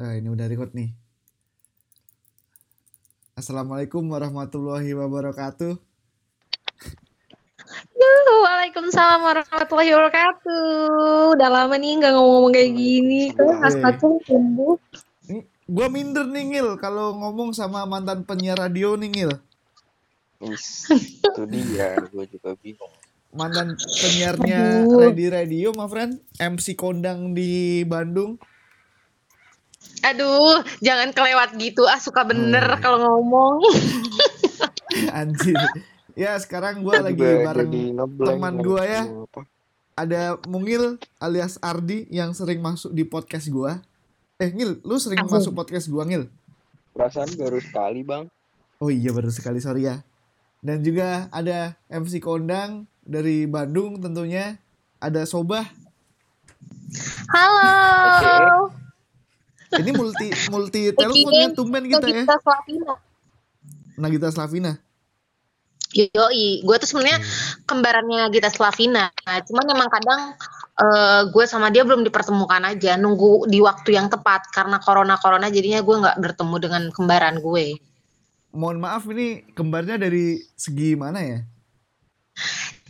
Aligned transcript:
Eh, 0.00 0.24
ini 0.24 0.32
udah 0.32 0.48
record 0.48 0.72
nih. 0.72 0.96
Assalamualaikum 3.36 4.00
warahmatullahi 4.08 4.96
wabarakatuh. 4.96 5.76
Yuhu, 8.00 8.34
Waalaikumsalam 8.40 9.20
warahmatullahi 9.20 9.92
wabarakatuh. 9.92 11.36
Udah 11.36 11.48
lama 11.52 11.76
nih 11.76 12.00
nggak 12.00 12.16
ngomong-ngomong 12.16 12.52
kayak 12.56 12.72
gini. 12.72 13.28
Tuh, 13.36 13.52
hasratku 13.60 14.24
tumbuh. 14.24 14.80
Gua 15.68 15.92
minder 15.92 16.24
nih 16.24 16.48
Ngil 16.48 16.80
kalau 16.80 17.20
ngomong 17.20 17.52
sama 17.52 17.84
mantan 17.84 18.24
penyiar 18.24 18.56
radio 18.56 18.96
nih 18.96 19.12
Ngil. 19.12 19.32
Is, 20.48 20.88
itu 20.96 21.44
dia, 21.44 22.00
gue 22.08 22.24
juga 22.24 22.56
bingung. 22.56 22.88
Mantan 23.36 23.76
penyiarnya 23.76 24.80
Aduh. 24.80 25.12
Ready 25.12 25.28
Radio, 25.28 25.76
my 25.76 25.84
friend. 25.92 26.24
MC 26.40 26.72
kondang 26.72 27.36
di 27.36 27.84
Bandung. 27.84 28.40
Aduh, 30.00 30.64
jangan 30.80 31.12
kelewat 31.12 31.56
gitu. 31.60 31.84
Ah, 31.84 32.00
suka 32.00 32.24
bener 32.24 32.64
iya. 32.64 32.80
kalau 32.80 32.98
ngomong. 33.04 33.60
Anjir. 35.18 35.56
Ya 36.18 36.36
sekarang 36.40 36.82
gua 36.82 37.00
lagi 37.00 37.22
bareng 37.22 37.96
teman 38.18 38.54
gua 38.60 38.82
ya. 38.84 39.02
ada 39.94 40.40
Mungil 40.48 40.96
alias 41.20 41.60
Ardi 41.60 42.08
yang 42.08 42.32
sering 42.32 42.64
masuk 42.64 42.90
di 42.92 43.04
podcast 43.04 43.48
gua. 43.52 43.84
Eh 44.40 44.48
Ngil, 44.48 44.80
lu 44.80 44.96
sering 44.96 45.20
Asik. 45.24 45.32
masuk 45.32 45.52
podcast 45.52 45.86
gua 45.92 46.08
Ngil? 46.08 46.26
Perasaan 46.96 47.30
baru 47.36 47.60
sekali 47.60 48.00
bang. 48.00 48.24
Oh 48.80 48.88
iya 48.88 49.12
baru 49.12 49.28
sekali 49.28 49.60
sorry 49.60 49.86
ya. 49.86 50.00
Dan 50.60 50.80
juga 50.80 51.28
ada 51.32 51.76
MC 51.88 52.20
kondang 52.20 52.88
dari 53.04 53.44
Bandung 53.44 54.00
tentunya. 54.00 54.56
Ada 55.00 55.24
Sobah. 55.24 55.64
Halo. 57.32 58.79
Ini 59.70 59.90
multi 59.94 60.28
multi 60.50 60.90
teleponnya 60.90 61.54
tumben 61.54 61.84
kita 61.86 62.06
ya. 62.06 62.26
Nagita 62.26 62.36
Slavina. 62.42 62.94
Nagita 64.00 64.28
Slavina. 64.34 64.72
Yoi, 65.90 66.62
gue 66.62 66.76
tuh 66.78 66.86
sebenarnya 66.86 67.18
kembarannya 67.66 68.30
Gita 68.30 68.46
Slavina. 68.46 69.10
Cuman 69.26 69.66
emang 69.74 69.90
kadang 69.90 70.38
eh, 70.78 71.22
gue 71.34 71.44
sama 71.50 71.74
dia 71.74 71.82
belum 71.82 72.06
dipertemukan 72.06 72.62
aja. 72.62 72.94
Nunggu 72.94 73.50
di 73.50 73.58
waktu 73.58 73.98
yang 73.98 74.06
tepat 74.06 74.50
karena 74.54 74.78
corona 74.78 75.18
corona 75.18 75.50
jadinya 75.50 75.82
gue 75.82 75.96
nggak 75.98 76.18
bertemu 76.22 76.56
dengan 76.62 76.82
kembaran 76.94 77.42
gue. 77.42 77.78
Mohon 78.54 78.78
maaf 78.82 79.06
ini 79.10 79.46
kembarnya 79.54 79.98
dari 79.98 80.38
segi 80.54 80.94
mana 80.94 81.22
ya? 81.22 81.38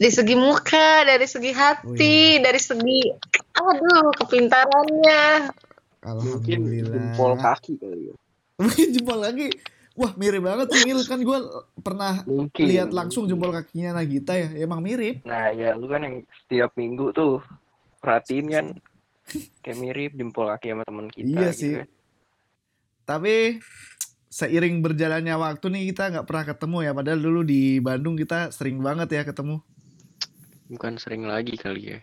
Dari 0.00 0.12
segi 0.12 0.36
muka, 0.36 1.04
dari 1.04 1.28
segi 1.28 1.52
hati, 1.52 2.40
dari 2.40 2.60
segi 2.60 3.00
aduh 3.56 4.12
kepintarannya. 4.16 5.52
Mungkin 6.00 6.58
Alhamdulillah. 6.64 6.94
jempol 6.96 7.32
kaki 7.36 7.72
kali 7.76 8.02
ya. 8.08 8.14
Mungkin 8.60 8.86
jempol 8.92 9.18
lagi. 9.20 9.48
Wah 9.98 10.16
mirip 10.16 10.40
banget 10.46 10.66
sih 10.72 10.80
Ngil 10.88 11.02
kan 11.04 11.20
gue 11.20 11.38
pernah 11.84 12.24
Mungkin. 12.24 12.64
lihat 12.64 12.88
langsung 12.94 13.28
jempol 13.28 13.52
kakinya 13.52 14.00
Nagita 14.00 14.32
ya. 14.32 14.48
Emang 14.56 14.80
mirip. 14.80 15.20
Nah 15.28 15.52
ya 15.52 15.76
lu 15.76 15.90
kan 15.90 16.00
yang 16.06 16.24
setiap 16.44 16.72
minggu 16.72 17.12
tuh 17.12 17.44
perhatiin 18.00 18.46
kan 18.48 18.66
kayak 19.60 19.76
mirip 19.76 20.10
jempol 20.16 20.48
kaki 20.48 20.72
sama 20.72 20.84
teman 20.88 21.06
kita. 21.12 21.26
Iya 21.28 21.48
gitu 21.52 21.60
sih. 21.60 21.72
kan. 21.84 21.88
Tapi 23.04 23.34
seiring 24.30 24.80
berjalannya 24.80 25.34
waktu 25.36 25.66
nih 25.68 25.82
kita 25.92 26.04
nggak 26.16 26.26
pernah 26.30 26.44
ketemu 26.48 26.76
ya. 26.80 26.92
Padahal 26.96 27.20
dulu 27.20 27.40
di 27.44 27.76
Bandung 27.82 28.16
kita 28.16 28.48
sering 28.54 28.80
banget 28.80 29.10
ya 29.12 29.22
ketemu. 29.26 29.60
Bukan 30.70 30.96
sering 30.96 31.26
lagi 31.28 31.58
kali 31.60 31.92
ya. 31.92 32.00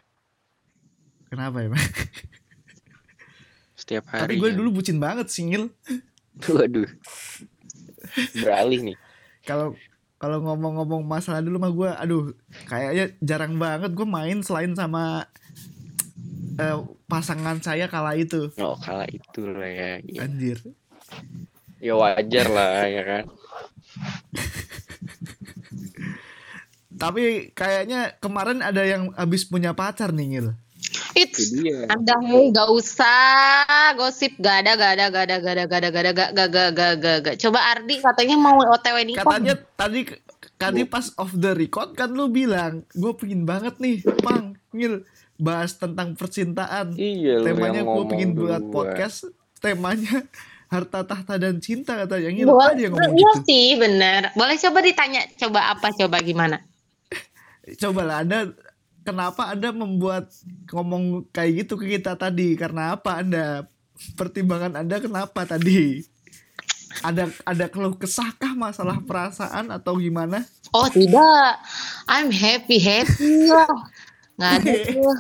Kenapa 1.32 1.66
ya? 1.66 1.72
Setiap 3.88 4.04
Tapi 4.12 4.20
hari. 4.20 4.36
gue 4.36 4.50
kan. 4.52 4.58
dulu 4.60 4.84
bucin 4.84 5.00
banget 5.00 5.32
singil. 5.32 5.72
Waduh. 6.52 6.92
Beralih 8.36 8.92
nih. 8.92 8.98
Kalau 9.48 9.80
kalau 10.20 10.44
ngomong-ngomong 10.44 11.08
masalah 11.08 11.40
dulu 11.40 11.56
mah 11.56 11.72
gue, 11.72 11.88
aduh, 11.88 12.36
kayaknya 12.68 13.16
jarang 13.24 13.56
banget 13.56 13.96
gue 13.96 14.04
main 14.04 14.44
selain 14.44 14.76
sama 14.76 15.24
eh, 16.60 16.76
pasangan 17.08 17.64
saya 17.64 17.88
kala 17.88 18.20
itu. 18.20 18.52
Oh 18.60 18.76
kala 18.76 19.08
itu 19.08 19.48
lah 19.48 19.72
ya. 19.72 20.04
Iya. 20.04 20.20
Anjir. 20.28 20.60
Ya 21.80 21.96
wajar 21.96 22.48
lah 22.52 22.92
ya 22.92 23.04
kan. 23.08 23.24
Tapi 27.08 27.56
kayaknya 27.56 28.20
kemarin 28.20 28.60
ada 28.60 28.84
yang 28.84 29.16
habis 29.16 29.48
punya 29.48 29.72
pacar 29.72 30.12
nih 30.12 30.28
Ngil. 30.28 30.60
Itu 31.18 31.42
It's 31.42 31.50
dia. 31.50 31.90
anda 31.90 32.14
hei 32.22 32.54
gak 32.54 32.70
usah 32.70 33.98
gosip 33.98 34.38
gak 34.38 34.66
ada 34.66 34.72
gak 34.78 34.92
ada 35.02 35.06
gak 35.10 35.24
ada 35.26 35.36
gak 35.42 35.54
ada 35.58 35.64
gak 35.66 35.80
ada 35.82 35.90
gak 35.90 36.04
ada 36.06 36.12
gak 36.14 36.30
gak 36.30 36.50
gak 36.54 36.70
gak 36.78 36.94
gak 37.02 37.18
gak. 37.26 37.36
Coba 37.42 37.60
Ardi 37.74 37.96
katanya 37.98 38.36
mau 38.38 38.58
OTW 38.62 38.98
nikah 39.02 39.26
Katanya 39.26 39.56
tadi 39.74 40.02
tadi 40.62 40.82
pas 40.86 41.10
off 41.18 41.34
the 41.34 41.58
record 41.58 41.98
kan 41.98 42.14
lu 42.14 42.30
bilang 42.30 42.86
gue 42.94 43.14
pengen 43.18 43.50
banget 43.50 43.82
nih, 43.82 44.06
Pang, 44.22 44.54
Ngil 44.74 45.02
bahas 45.38 45.74
tentang 45.74 46.14
percintaan. 46.14 46.94
Iya 46.94 47.42
temanya 47.46 47.82
yang 47.82 47.90
gue 47.90 48.06
pengen 48.10 48.32
buat 48.34 48.64
podcast 48.70 49.26
temanya 49.58 50.22
harta 50.74 51.02
tahta 51.02 51.34
dan 51.42 51.58
cinta 51.58 51.98
katanya. 52.06 52.30
Ngil 52.30 52.46
Boleh, 52.46 52.74
aja 52.78 52.86
ngomong 52.94 53.14
iya 53.18 53.32
gitu 53.34 53.40
sih 53.46 53.68
bener. 53.78 54.22
Boleh 54.38 54.58
coba 54.58 54.80
ditanya 54.86 55.22
coba 55.38 55.60
apa 55.74 55.88
coba 55.98 56.18
gimana? 56.22 56.58
Coba 57.78 58.02
lah 58.06 58.18
anda 58.24 58.54
kenapa 59.08 59.48
anda 59.56 59.72
membuat 59.72 60.28
ngomong 60.68 61.32
kayak 61.32 61.64
gitu 61.64 61.80
ke 61.80 61.96
kita 61.96 62.20
tadi 62.20 62.60
karena 62.60 63.00
apa 63.00 63.24
anda 63.24 63.64
pertimbangan 64.20 64.84
anda 64.84 65.00
kenapa 65.00 65.48
tadi 65.48 66.04
ada 67.08 67.32
ada 67.48 67.66
keluh 67.72 67.96
kesahkah 67.96 68.52
masalah 68.52 69.00
perasaan 69.00 69.72
atau 69.72 69.96
gimana 69.96 70.44
oh 70.76 70.92
tidak 70.92 71.64
I'm 72.12 72.28
happy 72.28 72.84
happy 72.84 73.48
lah 73.48 73.72
nggak 74.36 74.52
ada 74.60 74.74
tuh 74.92 75.16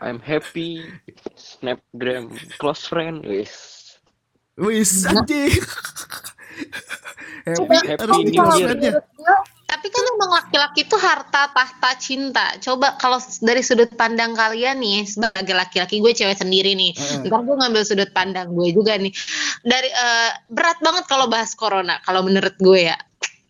I'm 0.00 0.16
happy. 0.16 0.96
Snapgram 1.36 2.32
close 2.56 2.88
friend. 2.88 3.20
Wis. 3.20 3.52
wis 4.60 5.08
anjing 5.08 5.56
happy 7.48 7.76
Happy 7.80 7.96
harus 7.96 8.18
di 8.24 8.32
New 8.32 8.44
close 8.44 8.56
Year. 8.60 8.68
friend-nya. 8.68 8.92
Tapi 9.70 9.86
kan 9.86 10.02
emang 10.18 10.30
laki-laki 10.34 10.82
itu 10.82 10.98
harta 10.98 11.46
tahta 11.54 11.90
cinta. 11.94 12.58
Coba 12.58 12.98
kalau 12.98 13.22
dari 13.38 13.62
sudut 13.62 13.86
pandang 13.94 14.34
kalian 14.34 14.82
nih 14.82 15.06
sebagai 15.06 15.54
laki-laki 15.54 16.02
gue 16.02 16.10
cewek 16.10 16.34
sendiri 16.34 16.74
nih. 16.74 16.90
Heeh. 16.98 17.30
ntar 17.30 17.46
gue 17.46 17.54
ngambil 17.54 17.82
sudut 17.86 18.10
pandang 18.10 18.50
gue 18.50 18.74
juga 18.74 18.98
nih. 18.98 19.14
Dari 19.62 19.86
eh, 19.86 20.30
berat 20.50 20.82
banget 20.82 21.06
kalau 21.06 21.30
bahas 21.30 21.54
corona 21.54 22.02
kalau 22.02 22.26
menurut 22.26 22.58
gue 22.58 22.90
ya. 22.90 22.98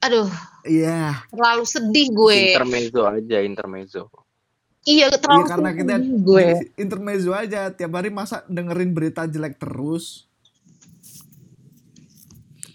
Aduh. 0.04 0.28
Iya. 0.68 1.24
Terlalu 1.32 1.64
sedih 1.64 2.08
gue. 2.12 2.40
Intermezzo 2.52 3.02
aja, 3.08 3.38
intermezzo. 3.40 4.02
iya 4.84 5.08
Iya 5.08 5.16
terlalu 5.16 5.44
karena 5.48 5.70
kita 5.72 5.94
gue. 6.20 6.46
intermezzo 6.76 7.32
aja. 7.32 7.72
Tiap 7.72 7.92
hari 7.96 8.12
masa 8.12 8.44
dengerin 8.44 8.92
berita 8.92 9.24
jelek 9.24 9.56
terus. 9.56 10.28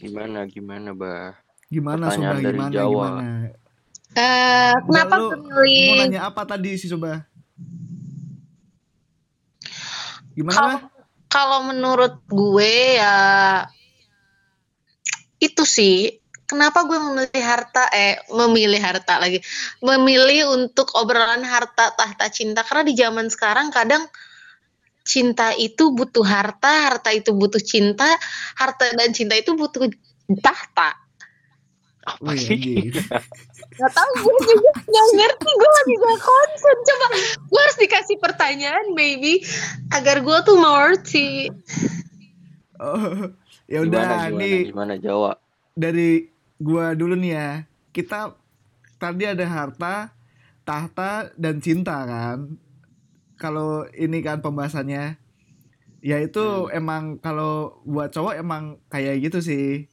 Gimana 0.02 0.50
gimana, 0.50 0.98
Bah? 0.98 1.45
Gimana 1.70 2.10
Pertanyaan 2.10 2.36
Soba 2.36 2.46
dari 2.46 2.58
gimana 2.58 2.74
Jawa. 2.74 3.08
gimana? 3.10 3.24
Eh, 4.16 4.76
kenapa 4.88 5.14
lu 5.20 5.28
memilih 5.36 5.88
mau 5.92 5.96
nanya 6.08 6.22
apa 6.30 6.42
tadi 6.48 6.70
sih 6.80 6.88
Soba? 6.88 7.26
Gimana 10.36 10.88
kalau 11.28 11.68
menurut 11.68 12.24
gue 12.32 13.00
ya 13.00 13.16
itu 15.44 15.64
sih. 15.68 16.24
Kenapa 16.46 16.86
gue 16.86 17.02
memilih 17.02 17.42
harta? 17.42 17.90
Eh 17.90 18.22
memilih 18.30 18.78
harta 18.78 19.18
lagi. 19.18 19.42
Memilih 19.82 20.54
untuk 20.54 20.94
obrolan 20.94 21.42
harta 21.42 21.90
tahta 21.98 22.30
cinta. 22.30 22.62
Karena 22.62 22.86
di 22.86 22.94
zaman 22.94 23.26
sekarang 23.34 23.74
kadang 23.74 24.06
cinta 25.02 25.58
itu 25.58 25.90
butuh 25.94 26.22
harta 26.22 26.90
harta 26.90 27.14
itu 27.14 27.30
butuh 27.34 27.62
cinta 27.62 28.10
harta 28.58 28.90
dan 28.98 29.14
cinta 29.14 29.38
itu 29.38 29.54
butuh 29.54 29.86
tahta 30.42 30.98
Wih, 32.22 32.30
Apa 32.30 32.32
sih? 32.38 32.54
anjing. 32.54 32.94
Gak 33.76 33.92
tau 33.92 34.12
gue 34.16 34.36
juga 34.46 34.70
gak 34.78 35.08
ngerti 35.14 35.50
gue 35.52 35.70
lagi 35.74 35.94
gak 35.98 36.20
konsen 36.22 36.78
coba 36.80 37.06
gue 37.36 37.60
harus 37.60 37.78
dikasih 37.78 38.18
pertanyaan 38.18 38.86
baby 38.94 39.42
agar 39.90 40.22
gue 40.22 40.38
tuh 40.42 40.56
mengerti 40.56 41.50
Oh, 42.76 43.32
ya 43.66 43.82
udah 43.82 44.28
gimana, 44.28 44.36
nih 44.36 44.58
gimana 44.68 44.94
Jawa? 45.00 45.40
dari 45.72 46.28
gua 46.60 46.92
dulu 46.92 47.16
nih 47.16 47.32
ya. 47.32 47.52
Kita 47.90 48.36
tadi 48.96 49.24
ada 49.24 49.48
harta, 49.48 50.12
tahta 50.62 51.32
dan 51.40 51.64
cinta 51.64 52.04
kan. 52.04 52.60
Kalau 53.40 53.88
ini 53.92 54.20
kan 54.20 54.44
pembahasannya 54.44 55.16
ya 56.04 56.18
itu 56.20 56.68
emang 56.70 57.16
kalau 57.18 57.80
buat 57.88 58.12
cowok 58.12 58.36
emang 58.38 58.76
kayak 58.92 59.24
gitu 59.24 59.40
sih. 59.40 59.88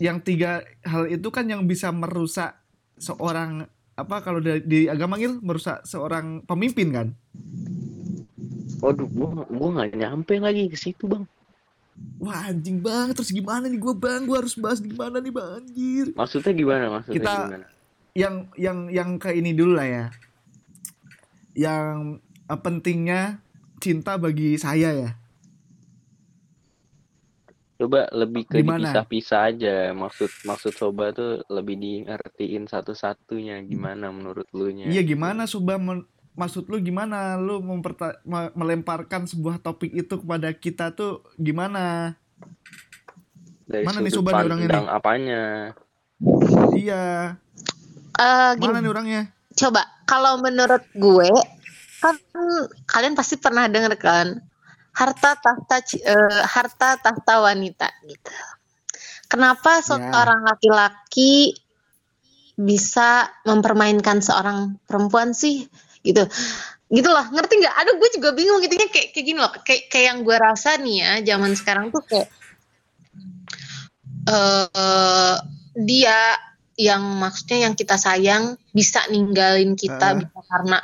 Yang 0.00 0.18
tiga 0.24 0.50
hal 0.82 1.06
itu 1.06 1.28
kan 1.28 1.44
yang 1.44 1.68
bisa 1.68 1.92
merusak 1.92 2.56
seorang 2.96 3.68
apa 3.94 4.16
kalau 4.24 4.40
di, 4.40 4.64
di 4.64 4.80
agama 4.88 5.20
Ngil 5.20 5.44
merusak 5.44 5.84
seorang 5.84 6.40
pemimpin 6.42 6.88
kan? 6.88 7.08
Waduh, 8.80 9.04
gua 9.06 9.44
gua 9.44 9.68
nggak 9.76 9.92
nyampe 9.94 10.40
lagi 10.40 10.72
ke 10.72 10.76
situ, 10.76 11.04
Bang. 11.04 11.28
wah 12.16 12.48
anjing 12.48 12.80
banget 12.80 13.12
terus 13.12 13.28
gimana 13.28 13.68
nih 13.68 13.76
gue 13.76 13.92
bang 13.92 14.24
gue 14.24 14.32
harus 14.32 14.56
bahas 14.56 14.80
gimana 14.80 15.20
nih 15.20 15.28
bang 15.28 15.48
anjir 15.60 16.06
Maksudnya 16.16 16.52
gimana? 16.56 16.84
Maksudnya 16.88 17.16
Kita- 17.20 17.44
gimana? 17.44 17.66
yang 18.16 18.34
yang 18.56 18.78
yang 18.88 19.10
ke 19.20 19.36
ini 19.36 19.52
dulu 19.52 19.76
lah 19.76 19.84
ya 19.84 20.04
yang 21.52 22.16
eh, 22.48 22.56
pentingnya 22.56 23.44
cinta 23.78 24.16
bagi 24.16 24.56
saya 24.56 24.90
ya 24.96 25.10
Coba 27.80 28.12
lebih 28.12 28.44
ke 28.44 28.60
dipisah-pisah 28.60 29.40
aja. 29.48 29.76
Maksud 29.96 30.28
maksud 30.44 30.72
soba 30.76 31.16
tuh 31.16 31.40
lebih 31.48 31.80
di 31.80 32.04
ngertiin 32.04 32.68
satu-satunya 32.68 33.64
gimana 33.64 34.12
menurut 34.12 34.44
lu 34.52 34.68
nya. 34.68 34.92
iya 34.92 35.00
gimana 35.00 35.48
men- 35.80 36.04
maksud 36.36 36.68
lu 36.68 36.76
gimana? 36.84 37.40
Lu 37.40 37.64
memperta- 37.64 38.20
me- 38.28 38.52
melemparkan 38.52 39.24
sebuah 39.24 39.64
topik 39.64 39.96
itu 39.96 40.12
kepada 40.20 40.52
kita 40.52 40.92
tuh 40.92 41.24
gimana? 41.40 42.12
Dari 43.64 43.88
Mana 43.88 44.04
nih 44.04 44.12
Soba 44.12 44.44
orangnya 44.44 44.68
pandang 44.68 44.88
apanya? 44.92 45.42
iya. 46.76 47.38
Eh, 48.20 48.50
gini, 48.60 48.66
mana 48.68 48.84
nih 48.84 48.90
orangnya? 48.92 49.22
Coba 49.56 49.88
kalau 50.04 50.36
menurut 50.36 50.84
gue 50.92 51.32
kan 52.04 52.16
kalian 52.84 53.16
pasti 53.16 53.40
pernah 53.40 53.72
dengar 53.72 53.96
kan 53.96 54.40
harta 54.94 55.38
tahta 55.38 55.76
eh, 55.96 56.42
harta 56.44 56.88
tahta 56.98 57.34
wanita 57.42 57.88
gitu. 58.06 58.30
Kenapa 59.30 59.78
seorang 59.78 60.42
laki-laki 60.42 61.54
bisa 62.60 63.30
mempermainkan 63.48 64.20
seorang 64.20 64.76
perempuan 64.84 65.32
sih 65.32 65.64
gitu 66.04 66.28
gitu 66.90 67.08
loh 67.08 67.22
ngerti 67.30 67.62
nggak 67.62 67.74
aduh 67.76 67.94
gue 67.96 68.10
juga 68.18 68.28
bingung 68.34 68.60
gitu 68.60 68.74
kayak 68.74 69.14
kayak 69.14 69.24
gini 69.24 69.38
loh 69.38 69.52
kayak 69.62 69.86
kayak 69.88 70.04
yang 70.10 70.18
gue 70.26 70.36
rasa 70.36 70.76
nih 70.76 70.96
ya 71.00 71.12
zaman 71.32 71.54
sekarang 71.54 71.94
tuh 71.94 72.02
kayak 72.04 72.28
eh 74.28 75.36
dia 75.78 76.18
yang 76.80 77.02
maksudnya 77.20 77.70
yang 77.70 77.74
kita 77.76 77.94
sayang 78.00 78.58
bisa 78.74 79.04
ninggalin 79.12 79.76
kita 79.78 80.16
Heeh. 80.16 80.18
bisa 80.24 80.38
karena 80.48 80.78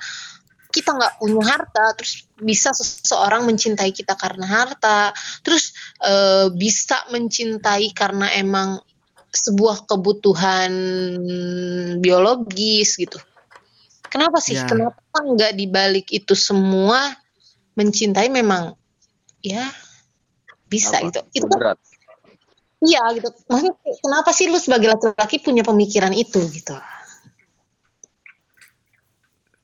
kita 0.76 0.92
nggak 0.92 1.16
punya 1.16 1.40
harta 1.40 1.96
terus 1.96 2.28
bisa 2.36 2.76
seseorang 2.76 3.48
mencintai 3.48 3.96
kita 3.96 4.12
karena 4.12 4.44
harta 4.44 5.16
terus 5.40 5.72
eh, 6.04 6.52
bisa 6.52 7.08
mencintai 7.08 7.96
karena 7.96 8.28
emang 8.36 8.76
sebuah 9.32 9.88
kebutuhan 9.88 10.72
biologis 12.04 13.00
gitu 13.00 13.16
kenapa 14.12 14.36
sih 14.44 14.60
Ya. 14.60 14.68
kenapa 14.68 15.16
nggak 15.16 15.56
dibalik 15.56 16.12
itu 16.12 16.36
semua 16.36 17.16
mencintai 17.72 18.28
memang 18.28 18.76
ya 19.40 19.64
bisa 20.68 21.00
Apa? 21.00 21.08
gitu 21.08 21.20
itu 21.32 21.48
Berat. 21.48 21.80
Iya 22.76 23.02
gitu. 23.16 23.32
Maksudnya 23.48 23.74
kenapa 24.04 24.30
sih 24.36 24.52
lu 24.52 24.60
sebagai 24.60 24.92
laki-laki 24.92 25.40
punya 25.40 25.64
pemikiran 25.64 26.12
itu 26.12 26.44
gitu? 26.52 26.76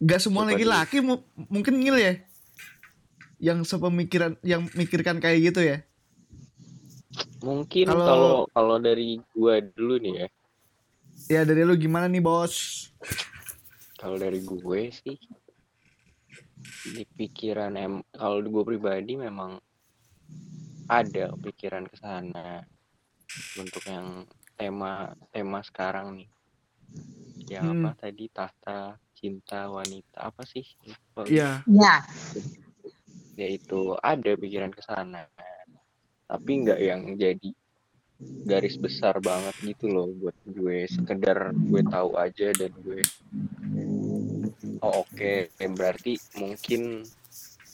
Gak 0.03 0.19
semua 0.21 0.43
Coba 0.43 0.51
laki-laki 0.53 0.99
mu- 0.99 1.23
mungkin 1.47 1.79
ngil 1.79 1.97
ya 1.97 2.15
yang 3.39 3.63
sepemikiran 3.63 4.39
yang 4.43 4.67
mikirkan 4.73 5.19
kayak 5.19 5.53
gitu 5.53 5.63
ya 5.63 5.79
Mungkin 7.41 7.87
Kalau- 7.87 8.07
kalau 8.07 8.35
kalau 8.49 8.77
dari 8.79 9.19
gua 9.31 9.59
dulu 9.59 9.99
nih 9.99 10.15
ya. 10.17 10.29
ya 11.29 11.41
dari 11.43 11.63
lu 11.63 11.75
gimana 11.75 12.07
nih 12.07 12.19
bos 12.19 12.87
Kalau 13.95 14.15
dari 14.17 14.39
gue 14.41 14.81
sih 14.91 15.15
di 16.85 17.03
pikiran 17.05 17.71
em 17.73 17.95
kalau 18.11 18.43
gue 18.43 18.65
pribadi 18.65 19.15
memang 19.15 19.59
ada 20.89 21.31
pikiran 21.33 21.87
ke 21.87 21.97
sana 21.97 22.67
untuk 23.55 23.83
yang 23.85 24.27
tema 24.53 24.93
tema 25.29 25.63
sekarang 25.63 26.19
nih. 26.19 26.29
Yang 27.49 27.65
Hmm. 27.65 27.75
apa 27.81 27.91
tadi 27.97 28.25
tahta 28.29 28.79
cinta 29.23 29.71
wanita 29.71 30.19
apa 30.19 30.43
sih? 30.43 30.67
Gue. 30.83 31.31
iya 31.31 31.63
Ya. 31.71 32.03
Yaitu 33.39 33.95
ada 34.03 34.35
pikiran 34.35 34.75
ke 34.75 34.83
sana. 34.83 35.31
Tapi 36.27 36.51
nggak 36.67 36.81
yang 36.83 37.15
jadi 37.15 37.55
garis 38.43 38.75
besar 38.75 39.23
banget 39.23 39.55
gitu 39.63 39.87
loh 39.87 40.11
buat 40.11 40.35
gue 40.47 40.87
sekedar 40.91 41.55
gue 41.55 41.83
tahu 41.87 42.19
aja 42.19 42.51
dan 42.55 42.75
gue 42.83 43.03
oh 44.83 45.07
oke 45.07 45.51
berarti 45.75 46.19
mungkin 46.39 47.07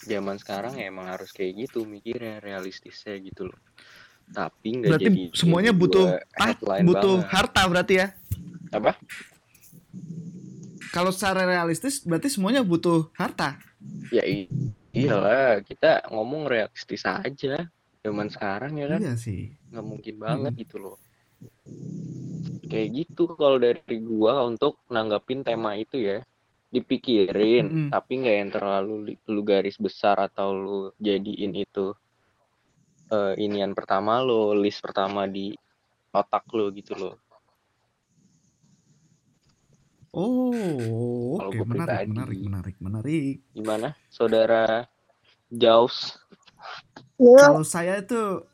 zaman 0.04 0.36
sekarang 0.36 0.76
ya 0.76 0.92
emang 0.92 1.08
harus 1.08 1.32
kayak 1.32 1.68
gitu 1.68 1.88
mikirnya 1.88 2.40
realistisnya 2.44 3.16
gitu 3.20 3.48
loh 3.48 3.60
tapi 4.28 4.84
nggak 4.84 4.92
berarti 4.92 5.04
jadi 5.08 5.22
semuanya 5.32 5.72
butuh 5.72 6.20
ah, 6.36 6.52
butuh 6.84 7.16
banget. 7.24 7.32
harta 7.32 7.62
berarti 7.64 7.94
ya 8.04 8.06
apa 8.68 8.92
kalau 10.94 11.10
secara 11.14 11.44
realistis 11.44 12.02
berarti 12.04 12.28
semuanya 12.32 12.62
butuh 12.64 13.10
harta? 13.16 13.58
Ya 14.08 14.24
i- 14.24 14.48
iyalah 14.96 15.60
kita 15.68 16.08
ngomong 16.08 16.48
realistis 16.48 17.04
aja 17.04 17.68
zaman 18.04 18.28
sekarang 18.32 18.72
ya 18.80 18.86
kan. 18.88 19.00
Iya 19.04 19.14
sih. 19.20 19.40
Nggak 19.70 19.84
mungkin 19.84 20.14
banget 20.16 20.52
gitu 20.64 20.76
loh. 20.80 20.96
Kayak 22.68 22.88
gitu 23.04 23.22
kalau 23.40 23.56
dari 23.60 23.96
gua 24.00 24.44
untuk 24.44 24.80
nanggapin 24.92 25.40
tema 25.44 25.76
itu 25.76 25.96
ya. 26.00 26.18
Dipikirin 26.68 27.64
Mm-mm. 27.64 27.88
tapi 27.88 28.12
nggak 28.20 28.36
yang 28.44 28.50
terlalu 28.52 29.16
lu 29.24 29.40
garis 29.40 29.76
besar 29.80 30.20
atau 30.20 30.52
lu 30.52 30.78
jadiin 31.00 31.52
itu 31.56 31.96
eh, 33.12 33.34
inian 33.44 33.72
pertama 33.78 34.20
lo 34.20 34.52
list 34.52 34.80
pertama 34.84 35.24
di 35.24 35.52
otak 36.12 36.44
lo 36.56 36.68
gitu 36.78 36.92
loh 37.00 37.14
oh 40.12 41.36
oke 41.40 41.56
gua 41.56 41.66
menarik 41.66 42.06
pribadi. 42.06 42.10
menarik 42.12 42.38
menarik 42.40 42.76
menarik. 42.80 43.34
Gimana 43.52 43.88
saudara 44.08 44.86
Jaus 45.48 46.16
Iya. 47.18 47.50
kalau 47.50 47.62
saya 47.66 47.98
itu 47.98 48.46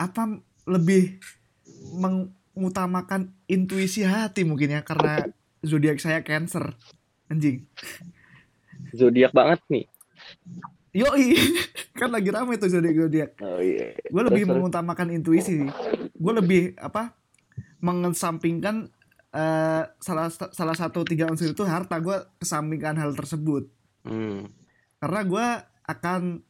apa 0.00 0.40
lebih 0.64 1.20
mengutamakan 2.00 3.36
intuisi 3.44 4.00
hati 4.00 4.48
mungkin 4.48 4.72
ya 4.72 4.80
karena 4.80 5.28
zodiak 5.60 6.00
saya 6.00 6.24
Cancer 6.24 6.72
anjing. 7.28 7.68
Zodiak 8.96 9.36
banget 9.36 9.60
nih. 9.68 9.84
Yoi 10.90 11.36
kan 12.00 12.10
lagi 12.10 12.32
rame 12.32 12.56
tuh 12.56 12.72
zodiak 12.72 12.96
zodiak 12.96 13.30
oh 13.44 13.60
iya. 13.60 13.92
Gue 14.08 14.22
lebih 14.24 14.42
terus. 14.48 14.52
mengutamakan 14.56 15.08
intuisi 15.12 15.68
gue 16.16 16.32
lebih 16.34 16.74
apa 16.80 17.12
mengesampingkan 17.78 18.88
eh, 19.34 19.82
salah 20.02 20.28
salah 20.30 20.76
satu 20.76 21.06
tiga 21.06 21.30
unsur 21.30 21.50
itu 21.50 21.64
harta 21.66 21.98
gue 21.98 22.16
kesampingkan 22.42 22.96
hal 22.98 23.14
tersebut. 23.14 23.68
Hmm. 24.00 24.48
karena 24.96 25.20
gue 25.28 25.46
akan 25.92 26.40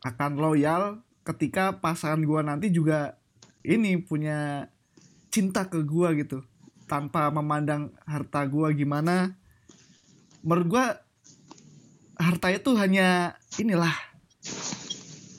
akan 0.00 0.32
loyal 0.36 1.04
ketika 1.28 1.76
pasangan 1.76 2.24
gue 2.24 2.40
nanti 2.40 2.72
juga 2.72 3.20
ini 3.62 4.00
punya 4.00 4.68
cinta 5.30 5.66
ke 5.70 5.80
gue 5.86 6.08
gitu. 6.22 6.38
Tanpa 6.90 7.30
memandang 7.32 7.94
harta 8.04 8.44
gue 8.44 8.68
gimana. 8.76 9.32
Menurut 10.44 10.66
gue 10.68 10.86
harta 12.18 12.48
itu 12.52 12.70
hanya 12.76 13.38
inilah. 13.56 13.94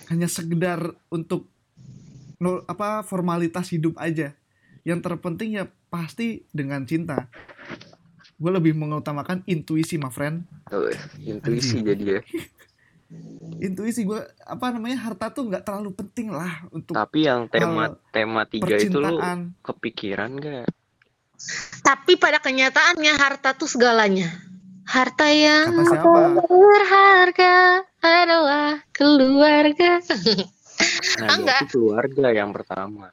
Hanya 0.09 0.25
sekedar 0.31 0.97
untuk 1.11 1.51
apa 2.65 3.03
formalitas 3.05 3.69
hidup 3.69 3.99
aja. 3.99 4.33
Yang 4.87 4.99
terpenting 5.05 5.61
ya 5.61 5.69
pasti 5.93 6.41
dengan 6.49 6.81
cinta 6.89 7.29
gue 8.41 8.51
lebih 8.51 8.73
mengutamakan 8.73 9.45
intuisi 9.45 10.01
my 10.01 10.09
friend 10.09 10.49
Oh, 10.73 10.89
intuisi 11.21 11.77
Anjing. 11.77 11.85
jadi 11.85 12.03
ya 12.17 12.19
intuisi 13.69 14.01
gue 14.09 14.17
apa 14.41 14.73
namanya 14.73 15.05
harta 15.05 15.29
tuh 15.29 15.45
nggak 15.45 15.61
terlalu 15.61 15.93
penting 15.93 16.33
lah 16.33 16.65
untuk 16.73 16.97
tapi 16.97 17.29
yang 17.29 17.45
tema 17.45 17.93
tema 18.09 18.41
tiga 18.49 18.73
itu 18.81 18.97
lu 18.97 19.21
percintaan 19.21 19.53
kepikiran 19.61 20.31
gak 20.41 20.65
Tapi 21.83 22.15
pada 22.15 22.39
kenyataannya 22.39 23.19
harta 23.19 23.51
tuh 23.51 23.67
segalanya. 23.67 24.31
Harta 24.87 25.27
yang 25.27 25.75
berharga 25.75 27.83
adalah 27.99 28.79
keluarga. 28.95 29.99
nah 31.19 31.35
Enggak. 31.35 31.67
keluarga 31.67 32.31
yang 32.31 32.55
pertama 32.55 33.11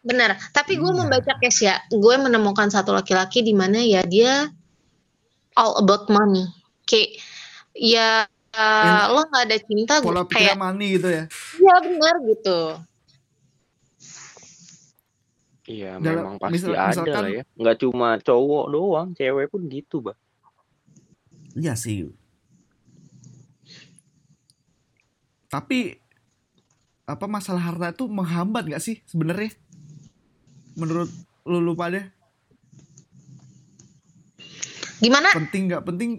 Benar. 0.00 0.38
Tapi 0.50 0.74
gue 0.74 0.88
Iya. 0.88 0.98
membaca 0.98 1.32
case 1.36 1.60
ya. 1.64 1.76
Gue 1.88 2.14
menemukan 2.16 2.68
satu 2.68 2.90
laki-laki 2.90 3.40
di 3.40 3.52
mana 3.52 3.78
ya 3.78 4.02
dia 4.02 4.48
all 5.52 5.78
about 5.78 6.06
money. 6.08 6.46
Kayak 6.84 7.18
ya 7.74 8.08
uh, 8.52 9.04
lo 9.12 9.22
nggak 9.24 9.44
ada 9.44 9.56
cinta 9.60 9.94
pola 10.00 10.22
gue 10.22 10.34
kayak 10.34 10.54
pikir 10.54 10.58
money 10.58 10.86
gitu 10.98 11.08
ya 11.08 11.24
ya 11.58 11.74
benar 11.78 12.14
gitu. 12.24 12.58
Iya, 15.68 16.00
Dalam- 16.00 16.16
memang 16.24 16.36
pasti 16.40 16.54
misal- 16.56 16.72
ada 16.72 16.88
misalkan- 16.90 17.22
lah 17.22 17.30
ya. 17.30 17.42
Nggak 17.54 17.76
cuma 17.78 18.08
cowok 18.18 18.64
doang, 18.72 19.08
cewek 19.12 19.46
pun 19.46 19.62
gitu, 19.68 19.96
bah. 20.00 20.16
iya 21.52 21.74
sih 21.74 22.06
tapi 25.48 25.96
apa 27.02 27.24
masalah 27.24 27.58
harta 27.64 27.88
itu 27.90 28.04
menghambat 28.04 28.68
nggak 28.68 28.84
sih 28.84 29.00
sebenarnya 29.04 29.48
menurut 30.78 31.10
lu 31.44 31.58
lu 31.58 31.74
pada 31.74 32.06
Gimana 34.98 35.30
penting 35.30 35.70
nggak 35.70 35.84
penting 35.86 36.10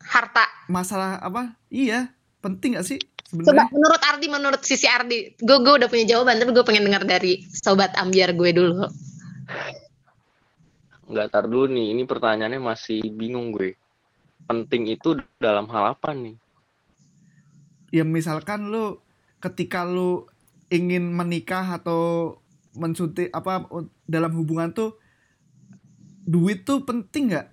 harta? 0.00 0.44
masalah 0.68 1.20
apa 1.20 1.56
iya 1.68 2.12
penting 2.40 2.76
nggak 2.76 2.86
sih 2.86 3.00
Coba 3.32 3.48
sebenarnya 3.48 3.72
menurut 3.72 4.02
Ardi, 4.04 4.26
menurut 4.28 4.60
sisi 4.60 4.84
Ardi, 4.84 5.32
gue 5.40 5.56
gue 5.64 5.72
udah 5.80 5.88
punya 5.88 6.04
jawaban, 6.04 6.36
tapi 6.36 6.52
gue 6.52 6.64
pengen 6.68 6.84
dengar 6.84 7.00
dari 7.08 7.40
sobat 7.48 7.88
ambiar 7.96 8.36
gue 8.36 8.52
dulu. 8.52 8.84
Nggak 11.08 11.32
tar 11.32 11.48
dulu 11.48 11.64
nih, 11.72 11.96
ini 11.96 12.04
pertanyaannya 12.04 12.60
masih 12.60 13.00
bingung 13.08 13.56
gue. 13.56 13.72
Penting 14.44 14.84
itu 14.92 15.16
dalam 15.40 15.64
hal 15.72 15.96
apa 15.96 16.12
nih? 16.12 16.36
ya 17.92 18.02
misalkan 18.08 18.72
lu 18.72 18.96
ketika 19.38 19.84
lu 19.84 20.24
ingin 20.72 21.12
menikah 21.12 21.76
atau 21.76 22.34
mensuntik 22.72 23.28
apa 23.36 23.68
dalam 24.12 24.36
hubungan 24.36 24.68
tuh 24.76 25.00
duit 26.22 26.68
tuh 26.68 26.84
penting 26.84 27.32
nggak 27.32 27.46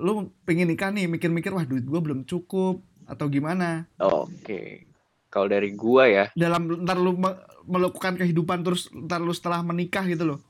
lu 0.00 0.32
pengen 0.48 0.72
nikah 0.72 0.88
nih 0.88 1.04
mikir-mikir 1.06 1.52
wah 1.52 1.68
duit 1.68 1.84
gua 1.84 2.00
belum 2.00 2.24
cukup 2.24 2.80
atau 3.04 3.28
gimana 3.28 3.84
Oke. 4.00 4.88
Kalau 5.28 5.52
dari 5.52 5.76
gua 5.76 6.08
ya, 6.08 6.24
dalam 6.32 6.80
ntar 6.88 6.96
lu 6.96 7.12
me- 7.12 7.36
melakukan 7.68 8.16
kehidupan 8.16 8.64
terus 8.64 8.88
ntar 8.88 9.20
lu 9.20 9.36
setelah 9.36 9.60
menikah 9.60 10.08
gitu 10.08 10.24
loh 10.24 10.40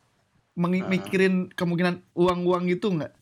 Ah. 0.56 0.88
mikirin 0.88 1.50
kemungkinan 1.52 2.00
uang-uang 2.14 2.70
gitu 2.70 2.94
nggak 2.94 3.12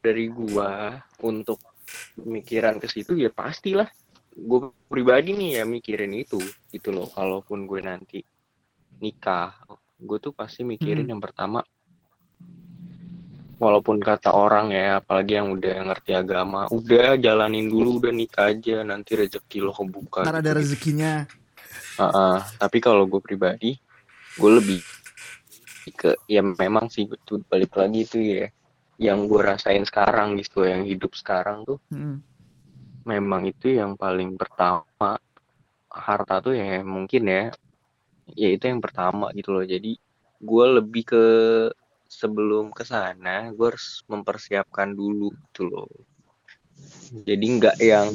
dari 0.00 0.28
gua 0.28 1.00
untuk 1.20 1.60
pemikiran 2.16 2.80
ke 2.80 2.86
situ 2.88 3.16
ya 3.16 3.28
pastilah. 3.32 3.88
Gue 4.32 4.72
pribadi 4.88 5.34
nih 5.36 5.60
ya 5.60 5.64
mikirin 5.66 6.14
itu 6.16 6.40
gitu 6.72 6.94
loh. 6.94 7.10
Kalaupun 7.10 7.68
gue 7.68 7.80
nanti 7.84 8.18
nikah, 9.00 9.52
gue 10.00 10.18
tuh 10.18 10.32
pasti 10.32 10.64
mikirin 10.64 11.04
Hmm. 11.06 11.12
yang 11.16 11.22
pertama 11.22 11.60
walaupun 13.60 14.00
kata 14.00 14.32
orang 14.32 14.72
ya 14.72 15.04
apalagi 15.04 15.36
yang 15.36 15.52
udah 15.52 15.74
ngerti 15.92 16.16
agama 16.16 16.64
udah 16.72 17.20
jalanin 17.20 17.68
dulu 17.68 18.00
udah 18.00 18.12
nikah 18.16 18.48
aja 18.48 18.80
nanti 18.80 19.20
rezeki 19.20 19.58
lo 19.60 19.76
kebuka 19.76 20.24
ntar 20.24 20.40
gitu. 20.40 20.42
ada 20.42 20.50
rezekinya 20.56 21.12
Heeh, 22.00 22.38
tapi 22.56 22.80
kalau 22.80 23.04
gue 23.04 23.20
pribadi, 23.20 23.76
gue 24.40 24.50
lebih 24.56 24.80
ke 25.92 26.16
ya 26.24 26.40
memang 26.40 26.88
sih 26.88 27.04
betul 27.04 27.44
balik 27.44 27.76
lagi 27.76 28.08
itu 28.08 28.18
ya, 28.40 28.48
yang 28.96 29.28
gue 29.28 29.36
rasain 29.36 29.84
sekarang 29.84 30.32
gitu, 30.40 30.64
yang 30.64 30.88
hidup 30.88 31.12
sekarang 31.12 31.68
tuh 31.68 31.76
Mm. 31.92 32.24
memang 33.04 33.42
itu 33.44 33.76
yang 33.76 34.00
paling 34.00 34.32
pertama 34.40 35.20
harta 35.92 36.40
tuh 36.40 36.56
ya 36.56 36.80
mungkin 36.80 37.22
ya, 37.28 37.44
ya 38.34 38.48
itu 38.50 38.66
yang 38.70 38.82
pertama 38.82 39.30
gitu 39.34 39.54
loh. 39.54 39.64
Jadi 39.64 39.96
gue 40.40 40.66
lebih 40.80 41.02
ke 41.06 41.24
sebelum 42.10 42.74
ke 42.74 42.82
sana, 42.82 43.50
gue 43.54 43.66
harus 43.70 44.02
mempersiapkan 44.10 44.90
dulu 44.92 45.30
gitu 45.30 45.68
loh. 45.70 45.90
Jadi 47.26 47.44
nggak 47.58 47.76
yang 47.82 48.10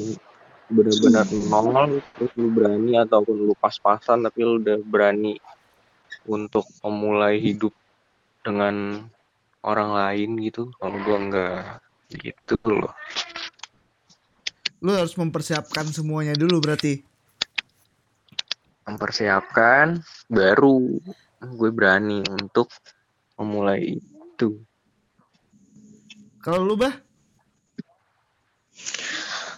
benar-benar 0.66 1.26
nongol 1.46 2.02
terus 2.18 2.32
lu 2.34 2.50
berani 2.50 2.98
ataupun 2.98 3.36
lu 3.38 3.54
pas-pasan 3.54 4.26
tapi 4.26 4.42
lu 4.42 4.58
udah 4.58 4.82
berani 4.82 5.38
untuk 6.26 6.66
memulai 6.82 7.38
hidup 7.38 7.70
dengan 8.42 9.06
orang 9.62 9.90
lain 9.94 10.30
gitu 10.42 10.74
kalau 10.82 10.98
gua 11.06 11.18
enggak 11.22 11.62
gitu 12.18 12.58
loh 12.66 12.90
lu 14.82 14.90
harus 14.90 15.14
mempersiapkan 15.14 15.86
semuanya 15.90 16.34
dulu 16.34 16.58
berarti 16.58 17.02
mempersiapkan 18.86 20.00
baru. 20.30 21.02
Gue 21.42 21.70
berani 21.74 22.24
untuk 22.26 22.72
memulai 23.36 23.98
itu. 24.00 24.62
Kalau 26.40 26.62
lu 26.62 26.78
bah? 26.78 26.94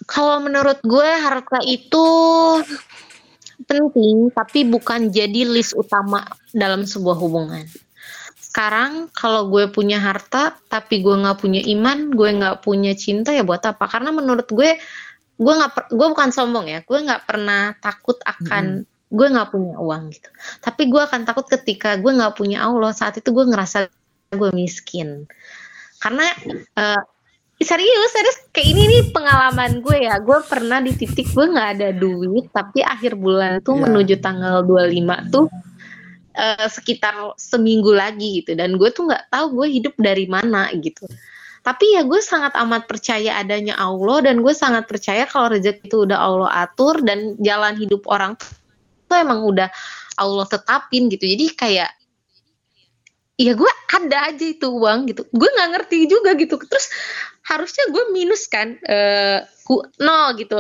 Kalau 0.08 0.40
menurut 0.40 0.80
gue 0.82 1.04
harta 1.04 1.61
itu 1.68 2.06
penting, 3.68 4.32
tapi 4.32 4.64
bukan 4.64 5.12
jadi 5.12 5.44
list 5.44 5.76
utama 5.76 6.25
dalam 6.56 6.88
sebuah 6.88 7.20
hubungan. 7.20 7.68
Sekarang 8.40 9.12
kalau 9.12 9.52
gue 9.52 9.68
punya 9.68 10.00
harta, 10.00 10.56
tapi 10.73 11.04
gue 11.04 11.12
nggak 11.12 11.38
punya 11.38 11.61
iman, 11.76 12.08
gue 12.08 12.30
nggak 12.40 12.64
punya 12.64 12.97
cinta 12.97 13.37
ya 13.37 13.44
buat 13.44 13.61
apa? 13.68 13.85
Karena 13.85 14.08
menurut 14.08 14.49
gue, 14.49 14.80
gue 15.37 15.52
nggak, 15.52 15.92
gue 15.92 16.06
bukan 16.08 16.32
sombong 16.32 16.73
ya, 16.73 16.80
gue 16.80 16.99
nggak 17.04 17.28
pernah 17.28 17.76
takut 17.76 18.16
akan 18.25 18.88
gue 19.09 19.27
nggak 19.29 19.49
punya 19.53 19.75
uang 19.81 20.03
gitu. 20.12 20.29
Tapi 20.61 20.83
gue 20.93 21.00
akan 21.00 21.25
takut 21.25 21.47
ketika 21.49 21.97
gue 21.97 22.12
nggak 22.12 22.37
punya 22.37 22.65
Allah. 22.65 22.93
Saat 22.93 23.21
itu 23.21 23.33
gue 23.33 23.45
ngerasa 23.49 23.88
gue 24.37 24.50
miskin. 24.53 25.25
Karena 25.99 26.25
eh, 26.77 27.03
serius 27.59 28.11
serius 28.15 28.38
kayak 28.55 28.69
ini 28.71 28.83
nih 28.87 29.03
pengalaman 29.11 29.83
gue 29.83 30.07
ya 30.07 30.23
gue 30.23 30.38
pernah 30.47 30.79
di 30.79 30.95
titik 30.95 31.27
gue 31.35 31.43
nggak 31.43 31.69
ada 31.79 31.88
duit 31.91 32.47
tapi 32.55 32.87
akhir 32.87 33.19
bulan 33.19 33.59
tuh 33.67 33.83
Iya. 33.83 33.83
menuju 33.91 34.15
tanggal 34.23 34.62
25 34.62 35.35
tuh 35.35 35.47
eh, 36.38 36.69
sekitar 36.71 37.35
seminggu 37.35 37.91
lagi 37.91 38.43
gitu 38.43 38.55
dan 38.55 38.79
gue 38.79 38.88
tuh 38.95 39.11
nggak 39.11 39.27
tahu 39.35 39.47
gue 39.59 39.67
hidup 39.75 39.95
dari 39.99 40.31
mana 40.31 40.71
gitu 40.79 41.11
tapi 41.67 41.99
ya 41.99 42.07
gue 42.07 42.23
sangat 42.23 42.55
amat 42.55 42.87
percaya 42.87 43.43
adanya 43.43 43.75
Allah 43.75 44.31
dan 44.31 44.38
gue 44.38 44.55
sangat 44.55 44.87
percaya 44.87 45.27
kalau 45.27 45.50
rezeki 45.50 45.91
itu 45.91 46.07
udah 46.07 46.15
Allah 46.15 46.50
atur 46.62 47.03
dan 47.03 47.35
jalan 47.43 47.75
hidup 47.75 48.07
orang 48.07 48.38
tuh 48.38 48.49
emang 49.17 49.41
udah 49.47 49.73
Allah 50.19 50.47
tetapin 50.50 51.09
gitu. 51.09 51.25
Jadi 51.25 51.55
kayak 51.55 51.91
ya 53.38 53.55
gue 53.55 53.71
ada 53.95 54.35
aja 54.35 54.45
itu 54.50 54.67
uang 54.67 55.11
gitu. 55.11 55.23
Gue 55.31 55.47
nggak 55.47 55.71
ngerti 55.79 56.11
juga 56.11 56.35
gitu. 56.35 56.59
Terus 56.59 56.91
harusnya 57.47 57.88
gue 57.88 58.05
minus 58.12 58.50
kan 58.50 58.77
eh 58.85 59.47
ku 59.62 59.81
nol 60.03 60.35
gitu. 60.37 60.59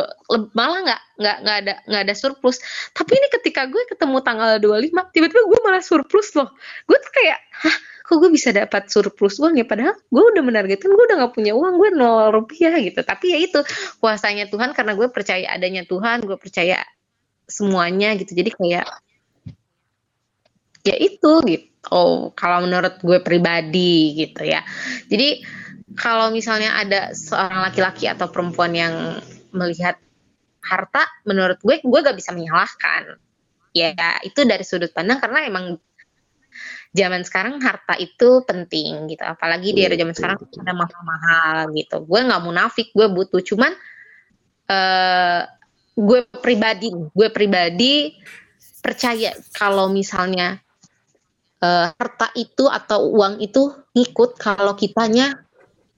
Malah 0.54 0.78
nggak 0.86 1.00
nggak 1.18 1.36
nggak 1.42 1.56
ada 1.66 1.74
nggak 1.90 2.02
ada 2.06 2.14
surplus. 2.14 2.62
Tapi 2.94 3.18
ini 3.18 3.28
ketika 3.34 3.66
gue 3.66 3.82
ketemu 3.90 4.22
tanggal 4.22 4.62
25 4.62 5.14
tiba-tiba 5.14 5.42
gue 5.42 5.60
malah 5.66 5.82
surplus 5.82 6.34
loh. 6.38 6.48
Gue 6.86 6.98
tuh 7.02 7.12
kayak 7.12 7.38
hah 7.66 7.76
kok 8.08 8.16
gue 8.24 8.30
bisa 8.32 8.54
dapat 8.54 8.88
surplus 8.88 9.36
uang 9.42 9.58
ya? 9.58 9.66
Padahal 9.66 9.98
gue 9.98 10.24
udah 10.34 10.42
menargetkan 10.42 10.88
gue 10.94 11.04
udah 11.12 11.16
nggak 11.24 11.34
punya 11.34 11.52
uang 11.58 11.74
gue 11.82 11.90
nol 11.98 12.30
rupiah 12.30 12.78
gitu. 12.78 13.02
Tapi 13.02 13.34
ya 13.34 13.38
itu 13.42 13.60
kuasanya 13.98 14.46
Tuhan 14.48 14.70
karena 14.70 14.94
gue 14.94 15.08
percaya 15.10 15.50
adanya 15.50 15.82
Tuhan 15.82 16.22
gue 16.24 16.38
percaya 16.38 16.78
semuanya 17.48 18.14
gitu. 18.20 18.36
Jadi 18.36 18.50
kayak 18.54 18.86
ya 20.84 20.94
itu 21.00 21.32
gitu. 21.48 21.66
Oh 21.88 22.30
kalau 22.36 22.68
menurut 22.68 23.00
gue 23.00 23.18
pribadi 23.24 24.12
gitu 24.14 24.44
ya. 24.44 24.60
Jadi 25.08 25.42
kalau 25.96 26.28
misalnya 26.28 26.76
ada 26.76 27.16
seorang 27.16 27.64
laki-laki 27.64 28.06
atau 28.06 28.28
perempuan 28.28 28.76
yang 28.76 29.18
melihat 29.56 29.96
harta 30.60 31.08
menurut 31.24 31.56
gue 31.64 31.80
gue 31.80 31.98
gak 32.04 32.18
bisa 32.18 32.36
menyalahkan. 32.36 33.16
Ya 33.72 33.96
itu 34.20 34.44
dari 34.44 34.62
sudut 34.62 34.92
pandang 34.92 35.18
karena 35.18 35.48
emang 35.48 35.80
zaman 36.92 37.22
sekarang 37.24 37.60
harta 37.60 37.96
itu 37.96 38.44
penting 38.44 39.08
gitu. 39.08 39.24
Apalagi 39.24 39.72
di 39.72 39.84
era 39.84 39.96
zaman 39.96 40.12
sekarang 40.12 40.36
ada 40.40 40.72
mahal-mahal 40.76 41.72
gitu. 41.72 42.04
Gue 42.04 42.20
nggak 42.20 42.42
munafik 42.44 42.92
gue 42.92 43.06
butuh. 43.08 43.40
Cuman 43.44 43.72
eh 44.68 45.40
gue 45.98 46.20
pribadi 46.38 46.94
gue 46.94 47.28
pribadi 47.34 48.14
percaya 48.78 49.34
kalau 49.50 49.90
misalnya 49.90 50.62
eh, 51.58 51.86
harta 51.90 52.30
itu 52.38 52.70
atau 52.70 53.10
uang 53.18 53.42
itu 53.42 53.74
ngikut 53.98 54.38
kalau 54.38 54.78
kitanya 54.78 55.42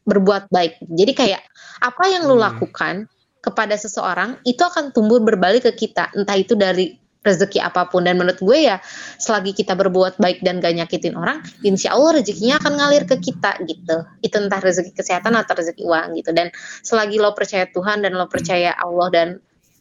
berbuat 0.09 0.49
baik. 0.49 0.81
Jadi 0.89 1.13
kayak 1.13 1.43
apa 1.85 2.05
yang 2.09 2.25
lu 2.25 2.41
Hmm. 2.41 2.49
lakukan 2.49 2.95
kepada 3.41 3.77
seseorang 3.77 4.41
itu 4.45 4.61
akan 4.61 4.93
tumbuh 4.93 5.21
berbalik 5.21 5.65
ke 5.69 5.87
kita, 5.87 6.13
entah 6.13 6.37
itu 6.37 6.57
dari 6.57 6.97
rezeki 7.21 7.61
apa 7.61 7.85
pun 7.93 8.09
dan 8.09 8.17
menurut 8.17 8.41
gue 8.41 8.65
ya 8.65 8.81
selagi 9.21 9.53
kita 9.53 9.77
berbuat 9.77 10.17
baik 10.17 10.41
dan 10.41 10.57
gak 10.57 10.73
nyakitin 10.73 11.21
orang 11.21 11.45
insya 11.61 11.93
Allah 11.93 12.17
rezekinya 12.17 12.57
akan 12.57 12.73
ngalir 12.81 13.05
ke 13.05 13.21
kita 13.21 13.61
gitu 13.69 14.09
itu 14.25 14.37
entah 14.41 14.57
rezeki 14.57 14.97
kesehatan 14.97 15.37
atau 15.37 15.53
rezeki 15.53 15.85
uang 15.85 16.17
gitu 16.17 16.33
dan 16.33 16.49
selagi 16.81 17.21
lo 17.21 17.37
percaya 17.37 17.69
Tuhan 17.69 18.01
dan 18.09 18.17
lo 18.17 18.25
percaya 18.25 18.73
Allah 18.73 19.09
dan 19.13 19.29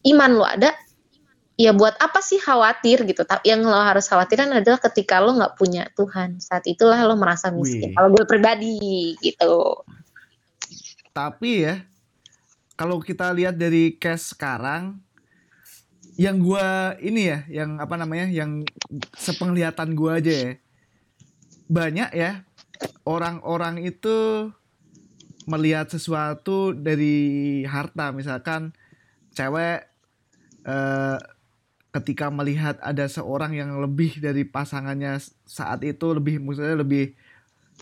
iman 0.06 0.32
lo 0.36 0.46
ada? 0.46 0.72
Ya 1.60 1.76
buat 1.76 2.00
apa 2.00 2.24
sih 2.24 2.40
khawatir 2.40 3.04
gitu? 3.04 3.28
Tapi 3.28 3.52
yang 3.52 3.68
lo 3.68 3.76
harus 3.76 4.08
khawatiran 4.08 4.56
adalah 4.56 4.80
ketika 4.80 5.20
lo 5.20 5.36
nggak 5.36 5.60
punya 5.60 5.92
Tuhan. 5.92 6.40
Saat 6.40 6.64
itulah 6.72 6.96
lo 7.04 7.20
merasa 7.20 7.52
Wih. 7.52 7.60
miskin 7.60 7.92
kalau 7.92 8.16
gue 8.16 8.24
pribadi 8.24 9.14
gitu. 9.20 9.84
Tapi 11.12 11.68
ya 11.68 11.84
kalau 12.80 13.04
kita 13.04 13.36
lihat 13.36 13.60
dari 13.60 14.00
case 14.00 14.32
sekarang 14.32 15.04
yang 16.16 16.40
gua 16.40 16.96
ini 17.00 17.32
ya 17.32 17.40
yang 17.48 17.80
apa 17.80 17.96
namanya 17.96 18.28
yang 18.28 18.64
sepenglihatan 19.16 19.96
gua 19.96 20.20
aja 20.20 20.32
ya 20.32 20.52
banyak 21.72 22.12
ya 22.12 22.44
orang-orang 23.04 23.84
itu 23.84 24.48
melihat 25.50 25.90
sesuatu 25.90 26.72
dari 26.78 27.66
harta. 27.66 28.14
Misalkan 28.14 28.72
cewek 29.34 29.86
eh, 30.66 31.18
ketika 31.90 32.30
melihat 32.30 32.78
ada 32.86 33.10
seorang 33.10 33.58
yang 33.58 33.82
lebih 33.82 34.22
dari 34.22 34.46
pasangannya 34.46 35.18
saat 35.50 35.82
itu 35.82 36.14
lebih 36.14 36.38
maksudnya 36.38 36.78
lebih 36.78 37.18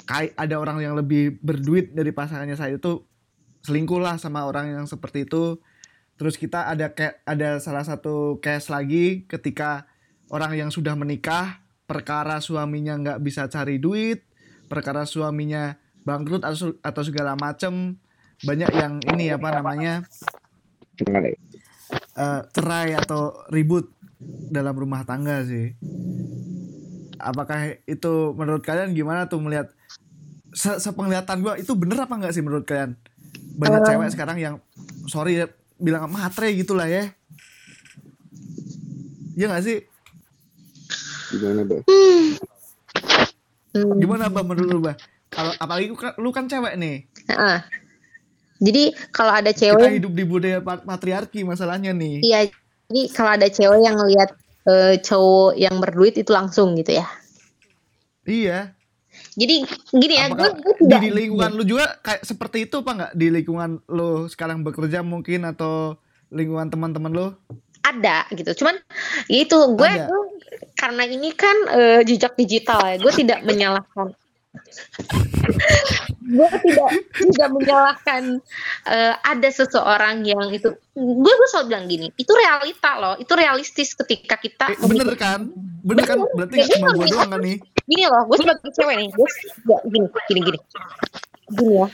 kayak 0.07 0.31
ada 0.39 0.55
orang 0.61 0.79
yang 0.79 0.95
lebih 0.95 1.35
berduit 1.43 1.91
dari 1.91 2.15
pasangannya 2.15 2.55
saat 2.55 2.79
itu 2.79 3.03
selingkuh 3.67 3.99
lah 3.99 4.15
sama 4.15 4.47
orang 4.47 4.71
yang 4.71 4.85
seperti 4.87 5.27
itu. 5.27 5.59
Terus 6.17 6.39
kita 6.39 6.71
ada 6.71 6.95
kayak 6.95 7.21
ada 7.27 7.59
salah 7.61 7.83
satu 7.83 8.39
case 8.41 8.71
lagi 8.71 9.27
ketika 9.27 9.85
orang 10.31 10.55
yang 10.55 10.69
sudah 10.71 10.95
menikah 10.97 11.61
perkara 11.85 12.39
suaminya 12.39 12.97
nggak 12.97 13.19
bisa 13.21 13.45
cari 13.51 13.77
duit 13.77 14.27
perkara 14.67 15.07
suaminya 15.07 15.79
bangkrut 16.03 16.43
atau 16.43 16.75
atau 16.79 17.03
segala 17.03 17.35
macem. 17.35 17.99
Banyak 18.37 18.71
yang 18.77 18.93
ini 19.17 19.33
apa 19.33 19.49
namanya 19.49 20.05
uh, 22.17 22.41
cerai 22.51 22.97
atau 22.97 23.45
ribut 23.53 23.91
dalam 24.49 24.73
rumah 24.73 25.05
tangga 25.05 25.45
sih. 25.45 25.77
Apakah 27.17 27.77
itu 27.85 28.33
menurut 28.37 28.61
kalian 28.61 28.93
gimana 28.93 29.25
tuh 29.25 29.41
melihat 29.41 29.73
se 30.53 30.77
sepenglihatan 30.81 31.41
gua 31.41 31.53
itu 31.57 31.73
bener 31.77 32.05
apa 32.05 32.13
enggak 32.17 32.33
sih 32.33 32.41
menurut 32.41 32.65
kalian? 32.65 32.97
Banyak 33.57 33.81
um, 33.81 33.87
cewek 33.89 34.09
sekarang 34.13 34.37
yang 34.37 34.55
sorry 35.09 35.41
ya, 35.41 35.45
bilang 35.77 36.09
matre 36.09 36.53
gitulah 36.53 36.85
ya. 36.85 37.09
Iya 39.37 39.53
gak 39.53 39.63
sih? 39.69 39.85
Gimana, 41.29 41.61
Bah? 41.61 41.81
Hmm. 43.77 43.93
Gimana, 44.01 44.33
Bah, 44.33 44.41
menurut 44.41 44.65
lu, 44.65 44.81
Bah? 44.81 44.97
Kalau 45.29 45.53
apalagi 45.61 45.93
lu 45.93 45.97
kan, 45.99 46.13
lu 46.17 46.29
kan 46.33 46.49
cewek 46.49 46.73
nih. 46.81 47.05
Uh. 47.29 47.61
Jadi 48.57 48.93
kalau 49.13 49.33
ada 49.33 49.53
cewek 49.53 49.77
kita 49.77 49.97
hidup 50.01 50.13
di 50.17 50.23
budaya 50.25 50.59
patriarki 50.61 51.45
masalahnya 51.45 51.93
nih. 51.93 52.21
Iya. 52.25 52.39
Jadi 52.87 53.01
kalau 53.11 53.31
ada 53.35 53.47
cewek 53.51 53.79
yang 53.83 53.97
lihat 54.07 54.29
uh, 54.65 54.95
cowok 54.97 55.59
yang 55.59 55.75
berduit 55.77 56.15
itu 56.17 56.31
langsung 56.33 56.73
gitu 56.79 56.97
ya. 56.97 57.07
Iya. 58.27 58.77
Jadi 59.37 59.65
gini 59.93 60.15
ya, 60.17 60.29
gue, 60.33 60.49
gue 60.61 60.75
tidak 60.81 61.01
di 61.01 61.09
lingkungan 61.13 61.51
lu 61.57 61.63
juga 61.65 61.97
kayak 62.01 62.21
seperti 62.25 62.69
itu 62.69 62.81
apa 62.81 62.91
nggak 62.93 63.13
di 63.17 63.27
lingkungan 63.33 63.81
lu 63.89 64.25
sekarang 64.29 64.65
bekerja 64.65 65.05
mungkin 65.05 65.45
atau 65.45 65.97
lingkungan 66.33 66.69
teman-teman 66.69 67.11
lu? 67.13 67.27
Ada 67.85 68.27
gitu, 68.33 68.61
cuman 68.61 68.81
ya 69.31 69.37
itu 69.47 69.57
gue, 69.77 69.89
gue 69.89 70.21
karena 70.75 71.07
ini 71.07 71.31
kan 71.33 71.55
uh, 71.69 71.99
jejak 72.03 72.35
digital 72.35 72.81
ya, 72.83 72.97
gue 72.99 73.13
tidak 73.13 73.41
menyalahkan 73.47 74.11
gue 76.27 76.47
tidak 76.49 76.89
tidak 77.15 77.49
menyalahkan 77.55 78.23
uh, 78.83 79.13
ada 79.23 79.49
seseorang 79.49 80.27
yang 80.27 80.51
itu 80.51 80.75
gue 80.97 81.33
gue 81.33 81.47
selalu 81.49 81.67
bilang 81.71 81.85
gini 81.87 82.07
itu 82.19 82.31
realita 82.35 82.91
loh 82.99 83.15
itu 83.15 83.31
realistis 83.31 83.95
ketika 83.95 84.35
kita 84.35 84.75
eh, 84.75 84.79
bener 84.83 85.15
kan? 85.15 85.47
Bener, 85.87 86.03
kan? 86.03 86.19
Berarti 86.35 86.67
cuma 86.75 86.91
gue 86.97 87.07
doang 87.07 87.31
kan 87.31 87.39
nih? 87.39 87.57
gini 87.87 88.03
loh 88.11 88.23
gue 88.27 88.37
sebagai 88.43 88.69
cewek 88.75 88.95
nih 88.99 89.09
gue 89.15 89.29
gini 89.87 90.07
gini 90.27 90.39
gini. 90.43 90.59
Gini 91.47 91.73
ya. 91.79 91.87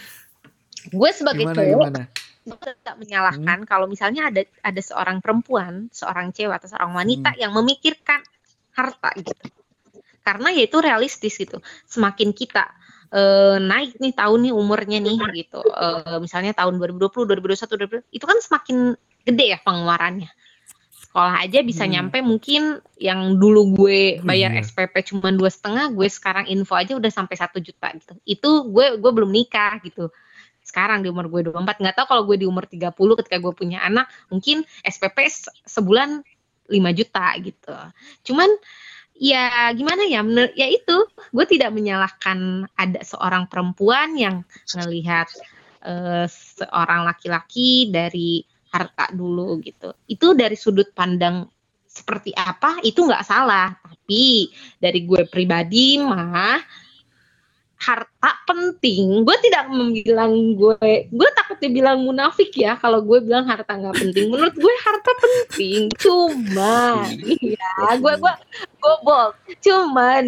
Gue 0.91 1.09
sebagai 1.15 1.47
gimana, 1.47 1.55
cewek 1.55 1.77
gimana? 1.77 2.03
gue 2.43 2.57
tidak 2.59 2.95
menyalahkan 2.99 3.57
hmm. 3.63 3.69
kalau 3.69 3.87
misalnya 3.87 4.27
ada 4.27 4.43
ada 4.59 4.81
seorang 4.83 5.23
perempuan 5.23 5.87
seorang 5.95 6.35
cewek 6.35 6.59
atau 6.59 6.75
seorang 6.75 6.91
wanita 6.91 7.31
hmm. 7.31 7.39
yang 7.39 7.51
memikirkan 7.55 8.19
harta 8.75 9.09
gitu 9.15 9.62
karena 10.23 10.49
ya 10.55 10.63
itu 10.65 10.77
realistis 10.79 11.35
gitu. 11.35 11.59
Semakin 11.85 12.31
kita 12.31 12.71
uh, 13.13 13.57
naik 13.61 14.01
nih 14.01 14.15
tahun 14.17 14.49
nih 14.49 14.53
umurnya 14.55 14.99
nih 15.03 15.17
gitu. 15.45 15.61
Uh, 15.61 16.17
misalnya 16.17 16.55
tahun 16.57 16.81
2020 16.81 17.29
2021 17.29 18.01
2022 18.09 18.17
itu 18.17 18.25
kan 18.25 18.37
semakin 18.41 18.77
gede 19.23 19.45
ya 19.53 19.59
pengeluarannya. 19.61 20.31
Sekolah 21.13 21.45
aja 21.45 21.61
bisa 21.61 21.85
hmm. 21.85 21.91
nyampe 21.93 22.17
mungkin 22.25 22.81
yang 22.97 23.37
dulu 23.37 23.77
gue 23.77 24.17
bayar 24.25 24.49
hmm. 24.57 24.65
SPP 24.65 25.13
cuma 25.13 25.29
dua 25.29 25.53
setengah 25.53 25.93
gue 25.93 26.09
sekarang 26.09 26.49
info 26.49 26.73
aja 26.73 26.97
udah 26.97 27.11
sampai 27.13 27.37
satu 27.37 27.61
juta 27.61 27.93
gitu. 27.93 28.17
Itu 28.25 28.73
gue 28.73 28.97
gue 28.97 29.11
belum 29.13 29.29
nikah 29.29 29.77
gitu. 29.85 30.09
Sekarang 30.65 31.05
di 31.05 31.11
umur 31.13 31.29
gue 31.29 31.53
24 31.53 31.83
nggak 31.85 31.95
tahu 32.01 32.07
kalau 32.09 32.23
gue 32.25 32.41
di 32.41 32.47
umur 32.49 32.65
30 32.65 32.95
ketika 32.95 33.37
gue 33.37 33.53
punya 33.53 33.83
anak 33.85 34.09
mungkin 34.33 34.65
SPP 34.81 35.29
sebulan 35.69 36.25
5 36.71 36.97
juta 36.97 37.25
gitu. 37.43 37.75
Cuman 38.31 38.49
ya 39.23 39.71
gimana 39.71 40.03
ya? 40.03 40.19
Ya 40.51 40.67
itu 40.67 41.07
gue 41.31 41.45
tidak 41.47 41.71
menyalahkan 41.71 42.67
ada 42.75 42.99
seorang 43.07 43.47
perempuan 43.47 44.19
yang 44.19 44.43
melihat 44.75 45.31
uh, 45.87 46.27
seorang 46.27 47.07
laki-laki 47.07 47.87
dari 47.87 48.43
harta 48.67 49.07
dulu 49.15 49.63
gitu. 49.63 49.95
Itu 50.11 50.35
dari 50.35 50.59
sudut 50.59 50.91
pandang 50.91 51.47
seperti 51.87 52.35
apa 52.35 52.83
itu 52.83 52.99
nggak 53.07 53.23
salah. 53.23 53.71
Tapi 53.79 54.51
dari 54.75 55.07
gue 55.07 55.23
pribadi 55.31 55.95
mah 56.03 56.59
harta 57.83 58.31
penting. 58.47 59.27
Gue 59.27 59.35
tidak 59.43 59.67
membilang 59.67 60.55
gue 60.55 61.11
gue 61.11 61.29
takut 61.35 61.59
dibilang 61.59 61.99
munafik 61.99 62.55
ya 62.55 62.79
kalau 62.79 63.03
gue 63.03 63.19
bilang 63.19 63.43
harta 63.43 63.75
nggak 63.75 63.99
penting. 63.99 64.31
Menurut 64.31 64.55
gue 64.55 64.75
harta 64.87 65.11
penting. 65.19 65.81
Cuma 65.99 67.03
ya 67.43 67.99
gue 67.99 68.13
gue 68.15 68.33
gue 68.79 68.95
bold 69.03 69.35
cuman 69.59 70.23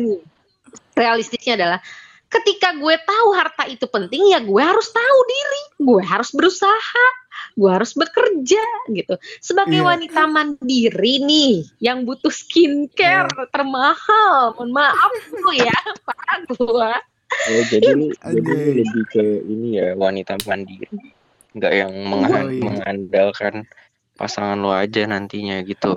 realistisnya 0.95 1.55
adalah 1.59 1.79
ketika 2.27 2.75
gue 2.75 2.95
tahu 2.99 3.27
harta 3.31 3.63
itu 3.71 3.87
penting 3.87 4.35
ya 4.35 4.43
gue 4.43 4.63
harus 4.63 4.91
tahu 4.91 5.19
diri. 5.23 5.63
Gue 5.79 6.01
harus 6.03 6.35
berusaha. 6.35 7.07
Gue 7.55 7.71
harus 7.71 7.95
bekerja 7.95 8.63
gitu. 8.91 9.15
Sebagai 9.39 9.79
yeah. 9.79 9.87
wanita 9.95 10.27
mandiri 10.27 11.23
nih 11.23 11.63
yang 11.79 12.03
butuh 12.03 12.31
skincare 12.31 13.31
yeah. 13.31 13.47
termahal 13.55 14.55
mohon 14.55 14.75
maaf 14.75 15.11
lu 15.31 15.51
ya 15.55 15.79
pak 16.03 16.51
gue 16.51 16.91
Oh, 17.25 17.63
jadi 17.69 17.89
lu 17.97 18.13
jadi 18.35 18.39
lu 18.41 18.71
lebih 18.81 19.03
ke 19.09 19.23
ini 19.45 19.81
ya 19.81 19.97
wanita 19.97 20.37
mandiri, 20.45 20.89
nggak 21.57 21.73
yang 21.73 21.93
oh, 22.13 22.21
iya. 22.25 22.61
mengandalkan 22.61 23.65
pasangan 24.15 24.57
lo 24.59 24.71
aja 24.71 25.03
nantinya 25.09 25.59
gitu. 25.65 25.91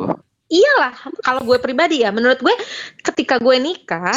Iyalah, 0.49 0.97
kalau 1.21 1.45
gue 1.45 1.61
pribadi 1.61 2.01
ya, 2.01 2.09
menurut 2.09 2.41
gue 2.41 2.57
ketika 3.05 3.37
gue 3.37 3.57
nikah, 3.61 4.17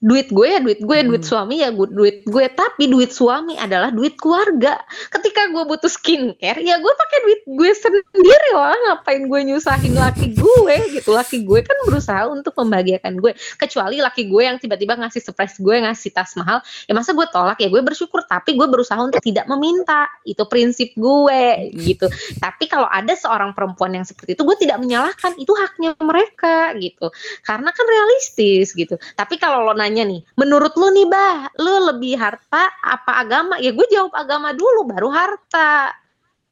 duit 0.00 0.32
gue 0.32 0.48
ya 0.48 0.64
duit 0.64 0.80
gue 0.80 0.96
hmm. 0.96 1.08
duit 1.12 1.22
suami 1.28 1.60
ya 1.60 1.68
gue, 1.68 1.88
duit 1.92 2.16
gue. 2.24 2.44
Tapi 2.48 2.88
duit 2.88 3.12
suami 3.12 3.60
adalah 3.60 3.92
duit 3.92 4.16
keluarga. 4.16 4.80
Ketika 5.12 5.52
gue 5.52 5.62
butuh 5.68 5.92
skincare 5.92 6.64
ya 6.64 6.80
gue 6.80 6.92
pakai 6.96 7.18
duit 7.28 7.40
gue 7.44 7.70
sendiri 7.76 8.50
lah. 8.56 8.72
Ngapain 8.72 9.28
gue 9.28 9.40
nyusahin 9.52 9.92
laki 9.92 10.32
gue 10.32 10.76
gitu? 10.96 11.12
Laki 11.12 11.44
gue 11.44 11.60
kan 11.60 11.76
berusaha 11.84 12.32
untuk 12.32 12.56
membahagiakan 12.56 13.20
gue. 13.20 13.36
Kecuali 13.60 14.00
laki 14.00 14.24
gue 14.32 14.42
yang 14.42 14.56
tiba-tiba 14.56 14.96
ngasih 14.96 15.20
surprise 15.20 15.60
gue 15.60 15.76
ngasih 15.84 16.10
tas 16.16 16.32
mahal. 16.40 16.64
Ya 16.88 16.96
masa 16.96 17.12
gue 17.12 17.28
tolak? 17.28 17.60
Ya 17.60 17.68
gue 17.68 17.84
bersyukur 17.84 18.24
tapi 18.24 18.56
gue 18.56 18.66
berusaha 18.72 18.98
untuk 19.04 19.20
tidak 19.20 19.44
meminta. 19.52 20.08
Itu 20.24 20.48
prinsip 20.48 20.96
gue 20.96 21.76
gitu. 21.76 22.08
Tapi 22.40 22.72
kalau 22.72 22.88
ada 22.88 23.12
seorang 23.12 23.52
perempuan 23.52 23.92
yang 23.92 24.08
seperti 24.08 24.32
itu 24.32 24.48
gue 24.48 24.56
tidak 24.64 24.80
menyalahkan. 24.80 25.36
Itu 25.36 25.52
haknya 25.52 25.92
mereka 26.00 26.72
gitu. 26.80 27.12
Karena 27.44 27.68
kan 27.68 27.84
realistis 27.84 28.72
gitu. 28.72 28.96
Tapi 28.96 29.36
kalau 29.36 29.68
lo 29.68 29.76
nanya 29.76 29.89
nanya 29.90 30.06
nih, 30.06 30.22
menurut 30.38 30.70
lu 30.78 30.94
nih 30.94 31.06
bah, 31.10 31.50
lu 31.58 31.90
lebih 31.90 32.14
harta 32.14 32.70
apa 32.78 33.18
agama? 33.18 33.58
Ya 33.58 33.74
gue 33.74 33.82
jawab 33.90 34.14
agama 34.14 34.54
dulu, 34.54 34.86
baru 34.86 35.10
harta. 35.10 35.90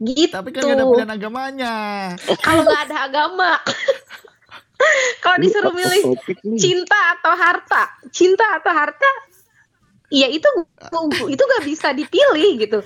Gitu. 0.02 0.34
Tapi 0.34 0.50
kan 0.50 0.66
gak 0.66 0.74
ada 0.74 0.84
pilihan 0.90 1.12
agamanya. 1.14 1.74
Kalau 2.46 2.66
nggak 2.66 2.82
ada 2.90 2.96
agama. 3.06 3.50
Kalau 5.22 5.38
disuruh 5.38 5.70
milih 5.70 6.18
cinta 6.58 6.98
atau 7.18 7.34
harta, 7.38 7.82
cinta 8.10 8.46
atau 8.58 8.70
harta, 8.74 9.10
ya 10.10 10.26
itu 10.26 10.46
itu 11.30 11.42
gak 11.42 11.62
bisa 11.62 11.94
dipilih 11.94 12.58
gitu. 12.58 12.82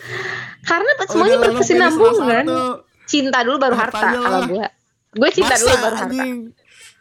Karena 0.69 0.93
semuanya 1.09 1.41
berkesinambungan. 1.49 2.45
Cinta 3.09 3.41
dulu 3.45 3.57
baru 3.57 3.77
harta 3.77 4.09
kalau 4.13 4.41
gue. 4.53 4.67
Gue 5.13 5.31
cinta 5.33 5.57
Masa, 5.57 5.65
dulu 5.65 5.77
baru 5.81 5.97
harta. 5.97 6.25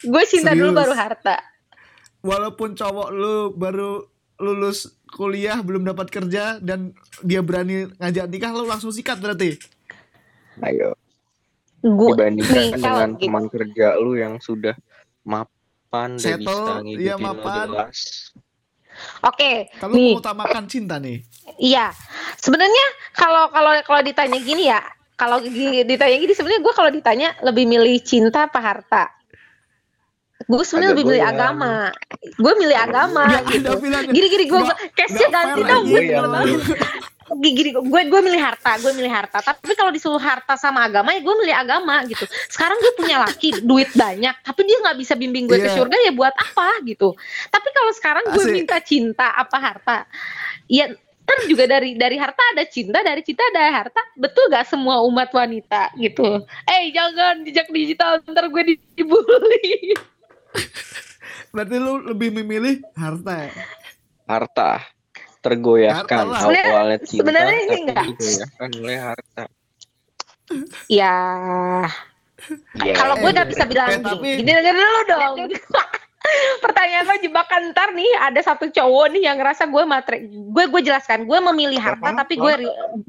Gue 0.02 0.22
cinta 0.28 0.50
Serius? 0.52 0.60
dulu 0.60 0.70
baru 0.76 0.92
harta 0.96 1.36
walaupun 2.22 2.78
cowok 2.78 3.08
lu 3.10 3.36
baru 3.54 4.06
lulus 4.42 4.98
kuliah 5.10 5.60
belum 5.60 5.86
dapat 5.86 6.08
kerja 6.08 6.58
dan 6.58 6.96
dia 7.22 7.44
berani 7.44 7.90
ngajak 8.00 8.26
nikah 8.26 8.50
lu 8.50 8.66
langsung 8.66 8.90
sikat 8.90 9.20
berarti 9.22 9.58
ayo 10.66 10.96
gua 11.82 12.14
dibandingkan 12.14 12.78
dengan 12.78 13.10
gitu. 13.18 13.22
teman 13.28 13.44
kerja 13.50 13.86
lu 13.98 14.18
yang 14.18 14.38
sudah 14.38 14.74
mapan 15.22 16.18
dan 16.18 16.40
bisa 16.40 16.82
iya, 16.86 17.14
mapan. 17.18 17.66
jelas 17.70 18.32
Oke, 19.24 19.72
kalau 19.80 19.96
nih. 19.96 20.12
utamakan 20.20 20.68
cinta 20.68 21.00
nih. 21.00 21.24
Iya, 21.56 21.96
sebenarnya 22.36 22.86
kalau 23.16 23.48
kalau 23.48 23.72
kalau 23.88 24.02
ditanya 24.04 24.36
gini 24.36 24.68
ya, 24.68 24.84
kalau 25.16 25.40
ditanya 25.88 26.16
gini 26.20 26.36
sebenarnya 26.36 26.60
gue 26.60 26.74
kalau 26.76 26.90
ditanya 26.92 27.28
lebih 27.40 27.64
milih 27.64 27.98
cinta 28.04 28.52
apa 28.52 28.60
harta? 28.60 29.04
Gue 30.46 30.64
sebenarnya 30.64 30.92
lebih 30.94 31.06
milih 31.08 31.24
agama. 31.24 31.72
Gue 32.38 32.52
milih 32.58 32.78
agama 32.78 33.22
gak, 33.28 33.44
gitu. 33.50 33.70
gini 34.10 34.26
gini 34.28 34.44
gue 34.46 34.60
cashnya 34.94 35.28
ganti 35.28 35.60
dong 35.62 35.84
gue 35.88 36.02
gini 37.40 37.70
gue 37.72 38.00
gue 38.12 38.20
milih 38.20 38.42
harta 38.42 38.76
gue 38.76 38.92
milih 38.92 39.08
harta. 39.08 39.38
Tapi 39.40 39.72
kalau 39.72 39.88
disuruh 39.88 40.20
harta 40.20 40.54
sama 40.54 40.84
agama 40.84 41.16
ya 41.16 41.20
gue 41.24 41.34
milih 41.40 41.56
agama 41.56 42.04
gitu. 42.04 42.24
Sekarang 42.50 42.76
gue 42.78 42.92
punya 42.94 43.24
laki 43.24 43.56
duit 43.68 43.88
banyak 43.96 44.34
tapi 44.44 44.60
dia 44.68 44.76
nggak 44.84 44.96
bisa 45.00 45.16
bimbing 45.16 45.48
gue 45.48 45.58
ke 45.58 45.70
Iya. 45.72 45.76
surga 45.80 45.96
ya 45.96 46.12
buat 46.12 46.34
apa 46.34 46.82
gitu. 46.84 47.16
Tapi 47.48 47.68
kalau 47.72 47.92
sekarang 47.96 48.24
gue 48.30 48.44
minta 48.52 48.76
cinta 48.84 49.32
apa 49.32 49.56
harta? 49.56 49.98
Ya 50.68 50.92
kan 51.22 51.38
juga 51.48 51.64
dari 51.70 51.94
dari 51.96 52.18
harta 52.20 52.42
ada 52.52 52.66
cinta 52.68 53.00
dari 53.00 53.24
cinta 53.24 53.40
ada 53.48 53.80
harta. 53.80 54.02
Betul 54.18 54.52
gak 54.52 54.68
semua 54.68 55.00
umat 55.06 55.32
wanita 55.32 55.88
gitu? 55.96 56.44
Eh 56.68 56.92
jangan 56.92 57.40
jejak 57.46 57.70
digital 57.72 58.20
ntar 58.28 58.50
gue 58.52 58.76
dibully 58.92 59.96
Berarti 61.52 61.76
lu 61.76 62.00
lebih 62.02 62.32
memilih 62.32 62.80
harta 62.92 63.34
ya? 63.44 63.52
harta 64.24 64.80
tergoyahkan 65.42 66.30
awalnya 66.30 66.98
cinta 67.02 67.20
sebenarnya 67.20 67.58
ini 67.60 67.76
enggak. 67.82 68.04
digoyahkan 68.08 68.70
oleh 68.78 68.98
harta 69.02 69.42
ya 70.86 71.16
Iya. 72.74 72.94
kalau 72.96 73.14
gue 73.18 73.30
udah 73.30 73.46
bisa 73.46 73.64
bilang 73.66 73.88
eh, 73.88 73.98
tapi- 73.98 74.38
gini 74.38 74.50
denger 74.50 74.74
dulu 74.74 75.00
dong 75.06 75.34
pertanyaan 76.64 77.04
lo 77.04 77.16
jebakan 77.18 77.62
ntar 77.74 77.90
nih 77.92 78.06
ada 78.22 78.40
satu 78.40 78.70
cowok 78.70 79.12
nih 79.12 79.22
yang 79.26 79.36
ngerasa 79.38 79.66
gue 79.66 79.82
matre 79.84 80.16
gue 80.30 80.64
gue 80.70 80.80
jelaskan 80.82 81.26
gue 81.26 81.38
memilih 81.52 81.78
harta 81.82 82.14
apa-apa. 82.14 82.20
tapi 82.24 82.34
gue 82.38 82.52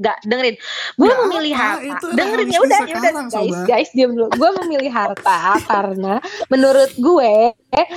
nggak 0.01 0.17
dengerin. 0.25 0.55
Gue 0.97 1.07
Nggak 1.07 1.19
memilih 1.27 1.53
apa, 1.53 1.63
harta. 1.63 1.85
itu 1.89 2.05
dengerin 2.13 2.47
ya 2.49 2.59
udah 2.59 2.79
ya 2.83 2.95
udah. 2.97 3.11
guys 3.13 3.31
Sobat. 3.33 3.65
guys 3.69 3.89
diam 3.93 4.11
dulu. 4.17 4.27
Gue 4.33 4.49
memilih 4.65 4.91
harta 4.91 5.37
karena 5.71 6.13
menurut 6.49 6.91
gue 6.97 7.33
eh 7.53 7.87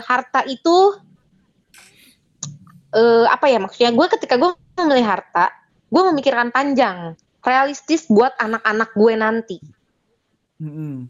harta 0.00 0.40
itu 0.46 0.76
eh 2.90 3.26
apa 3.28 3.46
ya 3.48 3.58
maksudnya? 3.62 3.90
Gue 3.96 4.06
ketika 4.12 4.34
gue 4.36 4.50
memilih 4.78 5.06
harta 5.06 5.52
gue 5.90 6.02
memikirkan 6.14 6.54
panjang 6.54 7.18
realistis 7.42 8.06
buat 8.06 8.36
anak-anak 8.38 8.94
gue 8.94 9.12
nanti. 9.16 9.56
Mm-mm. 10.60 11.08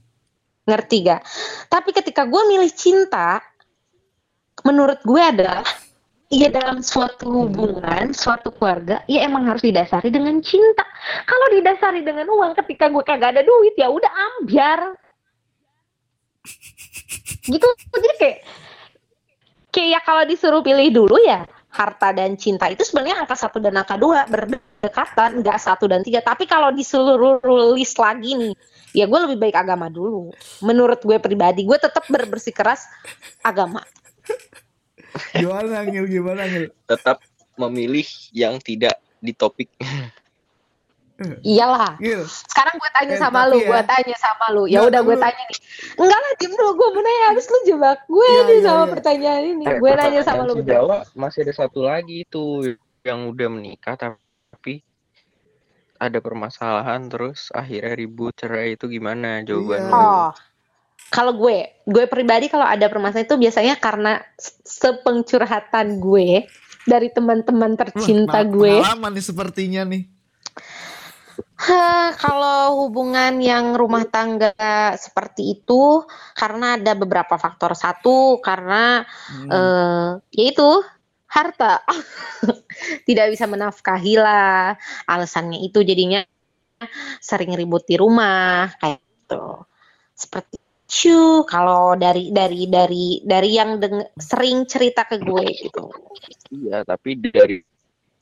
Ngerti 0.71 1.11
gak? 1.11 1.23
Tapi 1.67 1.91
ketika 1.91 2.23
gue 2.31 2.43
milih 2.47 2.71
cinta, 2.71 3.43
menurut 4.63 5.03
gue 5.03 5.19
adalah 5.19 5.67
ya 6.31 6.47
dalam 6.47 6.79
suatu 6.79 7.27
hubungan, 7.27 8.15
suatu 8.15 8.55
keluarga, 8.55 9.03
ya 9.11 9.27
emang 9.27 9.51
harus 9.51 9.67
didasari 9.67 10.15
dengan 10.15 10.39
cinta. 10.39 10.87
Kalau 11.27 11.47
didasari 11.51 12.07
dengan 12.07 12.31
uang, 12.31 12.55
ketika 12.63 12.87
gue 12.87 13.03
kagak 13.03 13.35
ada 13.35 13.43
duit, 13.43 13.75
ya 13.75 13.91
udah 13.91 14.13
ambiar. 14.39 14.95
Gitu, 17.45 17.69
jadi 17.91 18.17
kayak 18.17 18.39
kayak 19.71 19.89
ya 19.91 20.01
kalau 20.03 20.23
disuruh 20.27 20.63
pilih 20.63 20.91
dulu 20.91 21.17
ya 21.23 21.47
harta 21.71 22.11
dan 22.11 22.35
cinta 22.35 22.67
itu 22.67 22.83
sebenarnya 22.83 23.23
angka 23.23 23.39
satu 23.39 23.63
dan 23.63 23.79
angka 23.79 23.95
dua 23.95 24.27
berdekatan 24.81 25.45
nggak 25.45 25.59
satu 25.61 25.85
dan 25.85 26.01
tiga. 26.01 26.25
Tapi 26.25 26.49
kalau 26.49 26.73
disuruh 26.73 27.37
list 27.77 28.01
lagi 28.01 28.33
nih 28.33 28.57
ya 28.91 29.05
gue 29.05 29.19
lebih 29.29 29.37
baik 29.39 29.61
agama 29.61 29.93
dulu. 29.93 30.33
Menurut 30.65 30.99
gue 30.99 31.21
pribadi 31.21 31.69
gue 31.69 31.77
tetap 31.77 32.09
berbersih 32.09 32.57
keras 32.57 32.89
agama. 33.45 33.85
Gimana 35.37 35.85
Angil? 35.85 36.09
Gimana 36.09 36.49
Angil? 36.49 36.73
tetap 36.89 37.21
memilih 37.61 38.09
yang 38.33 38.57
tidak 38.57 38.97
di 39.21 39.37
topik. 39.37 39.69
Iyalah. 41.45 42.01
Gil, 42.01 42.25
sekarang 42.25 42.81
gue 42.81 42.91
tanya 42.97 43.13
Eh, 43.13 43.21
sama 43.21 43.45
lu 43.45 43.61
ya. 43.61 43.69
gue 43.69 43.81
tanya 43.85 44.17
sama 44.17 44.47
lu. 44.57 44.65
Ya 44.65 44.81
Nggak, 44.81 44.89
udah 44.89 45.01
gue 45.05 45.17
tanya 45.21 45.43
nih. 45.45 45.59
Enggak 46.01 46.17
lah 46.17 46.33
diem 46.41 46.53
dulu. 46.57 46.71
Gue 46.73 46.89
mau 46.97 47.03
nanya 47.05 47.25
habis 47.29 47.45
lu 47.45 47.59
jebak 47.69 47.99
gue 48.09 48.25
Iya, 48.25 48.41
nih 48.41 48.57
iya, 48.57 48.65
sama 48.65 48.81
iya. 48.81 48.89
pertanyaan 48.97 49.43
ini. 49.45 49.65
Eh, 49.69 49.77
gue 49.77 49.91
nanya 49.93 50.21
sama 50.25 50.43
lu. 50.49 50.55
Jawa 50.65 50.99
masih 51.13 51.45
ada 51.45 51.53
satu 51.53 51.85
lagi 51.85 52.25
itu 52.25 52.73
yang 53.05 53.29
udah 53.29 53.49
menikah 53.53 54.01
tapi 54.01 54.17
ada 56.01 56.19
permasalahan 56.25 57.13
terus 57.13 57.53
akhirnya 57.53 57.93
ribut 57.93 58.33
cerai 58.33 58.75
itu 58.75 58.89
gimana 58.89 59.45
jawaban 59.45 59.85
lu? 59.85 60.01
Oh, 60.01 60.33
kalau 61.13 61.37
gue, 61.37 61.85
gue 61.85 62.05
pribadi 62.09 62.49
kalau 62.49 62.65
ada 62.65 62.89
permasalahan 62.89 63.29
itu 63.29 63.37
biasanya 63.37 63.75
karena 63.77 64.25
se- 64.41 64.57
sepencurhatan 64.65 66.01
gue 66.01 66.49
dari 66.89 67.09
teman-teman 67.13 67.77
tercinta 67.77 68.41
gue. 68.49 68.81
Pengalaman 68.81 69.13
nih 69.13 69.25
sepertinya 69.25 69.83
nih. 69.85 70.09
Hah, 71.61 72.17
kalau 72.17 72.89
hubungan 72.89 73.37
yang 73.45 73.77
rumah 73.77 74.09
tangga 74.09 74.57
seperti 74.97 75.61
itu 75.61 76.09
karena 76.33 76.81
ada 76.81 76.97
beberapa 76.97 77.37
faktor. 77.37 77.77
Satu 77.77 78.41
karena 78.41 79.05
Hmm. 79.29 79.53
eh 79.53 80.11
yaitu 80.33 80.81
harta. 81.31 81.81
Tidak 83.09 83.27
bisa 83.31 83.47
menafkahi 83.47 84.15
lah. 84.19 84.75
Alasannya 85.07 85.63
itu 85.63 85.81
jadinya 85.87 86.27
sering 87.23 87.55
ribut 87.55 87.87
di 87.87 87.95
rumah 87.95 88.73
kayak 88.83 88.99
gitu. 88.99 89.63
Seperti 90.17 90.57
itu 90.91 91.47
kalau 91.47 91.95
dari 91.95 92.35
dari 92.35 92.67
dari 92.67 93.23
dari 93.23 93.51
yang 93.55 93.79
deng- 93.79 94.11
sering 94.19 94.67
cerita 94.67 95.07
ke 95.07 95.23
gue 95.23 95.47
gitu. 95.55 95.87
Iya, 96.51 96.83
tapi 96.83 97.15
dari 97.15 97.63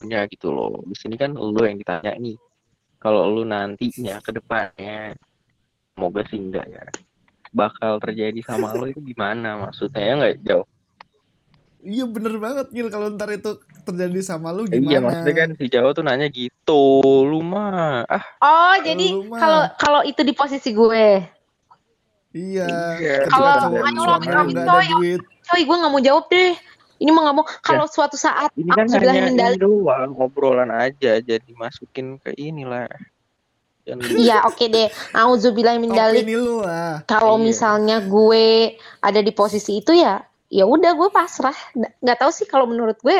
nya 0.04 0.28
gitu 0.28 0.52
loh. 0.52 0.84
Di 0.84 0.94
sini 0.94 1.16
kan 1.16 1.32
lu 1.34 1.58
yang 1.64 1.80
ditanya 1.80 2.12
nih. 2.14 2.36
Kalau 2.98 3.30
lu 3.30 3.46
nantinya 3.46 4.18
ke 4.20 4.34
depannya 4.34 5.14
semoga 5.94 6.22
sih 6.28 6.38
enggak 6.38 6.66
ya. 6.66 6.84
Bakal 7.54 8.02
terjadi 8.02 8.42
sama 8.44 8.74
lu 8.76 8.90
itu 8.90 9.00
gimana 9.00 9.64
maksudnya 9.64 10.02
ya 10.02 10.12
enggak 10.18 10.34
jauh. 10.44 10.68
Iya 11.78 12.04
bener 12.04 12.34
banget 12.36 12.66
Gil 12.70 12.90
kalau 12.90 13.14
ntar 13.14 13.30
itu 13.30 13.54
terjadi 13.84 14.18
sama 14.20 14.50
lu 14.50 14.66
gimana? 14.66 14.90
Iya, 14.90 14.98
maksudnya 14.98 15.34
kan 15.36 15.48
si 15.54 15.64
Jawa 15.70 15.94
tuh 15.94 16.02
nanya 16.02 16.26
gitu. 16.26 16.82
Lu 17.22 17.38
mah 17.40 18.02
ah 18.04 18.24
Oh, 18.42 18.74
jadi 18.82 19.14
kalau 19.30 19.62
kalau 19.78 20.00
itu 20.02 20.20
di 20.20 20.34
posisi 20.34 20.74
gue. 20.74 21.22
Iya. 22.34 22.66
Iya, 22.98 23.14
ketika 23.24 23.30
Kalau- 23.30 23.78
ayo 23.78 24.02
lo 24.04 24.16
coy, 24.18 24.86
duit. 24.90 25.20
Coy, 25.46 25.60
gue 25.64 25.76
nggak 25.78 25.92
mau 25.92 26.02
jawab 26.02 26.24
deh. 26.28 26.52
Ini 26.98 27.10
mah 27.14 27.22
nggak 27.24 27.36
mau. 27.38 27.46
Kalau 27.62 27.86
suatu 27.86 28.18
saat 28.18 28.50
ini 28.52 28.68
kan 28.68 28.84
aku 28.84 28.98
mendali 28.98 29.54
ini 29.54 29.62
doang 29.62 30.10
obrolan 30.18 30.68
aja 30.68 31.22
jadi 31.22 31.50
masukin 31.54 32.18
ke 32.18 32.34
inilah. 32.34 32.90
Iya 34.20 34.44
oke 34.44 34.68
deh. 34.68 34.92
Auzubillah 35.16 35.80
min 35.80 35.88
dalik. 35.88 36.20
Opini 36.20 36.36
lu 36.36 36.60
ah. 36.60 37.00
Kalau 37.08 37.40
Iya. 37.40 37.44
misalnya 37.48 37.96
gue 38.04 38.76
ada 39.00 39.20
di 39.24 39.32
posisi 39.32 39.80
itu 39.80 39.96
ya, 39.96 40.20
ya 40.48 40.64
udah 40.64 40.92
gue 40.92 41.08
pasrah. 41.08 41.56
Nggak- 41.76 42.18
tahu 42.18 42.30
sih 42.32 42.44
kalau 42.44 42.64
menurut 42.64 42.96
gue 42.98 43.18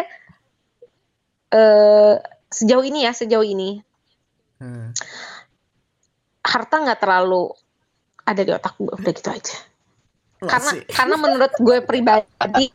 eh 1.49 2.15
sejauh 2.49 2.85
ini 2.85 3.05
ya 3.05 3.13
sejauh 3.13 3.45
ini 3.45 3.81
Hmm. 4.59 4.91
harta 6.43 6.83
nggak 6.83 6.99
terlalu 6.99 7.47
ada 8.25 8.43
di 8.43 8.51
otak 8.51 8.75
gue 8.77 8.91
udah 8.91 9.13
gitu 9.15 9.31
aja. 9.31 9.57
Karena 10.39 10.71
Asik. 10.75 10.91
karena 10.91 11.15
menurut 11.15 11.53
gue 11.55 11.79
pribadi 11.81 12.67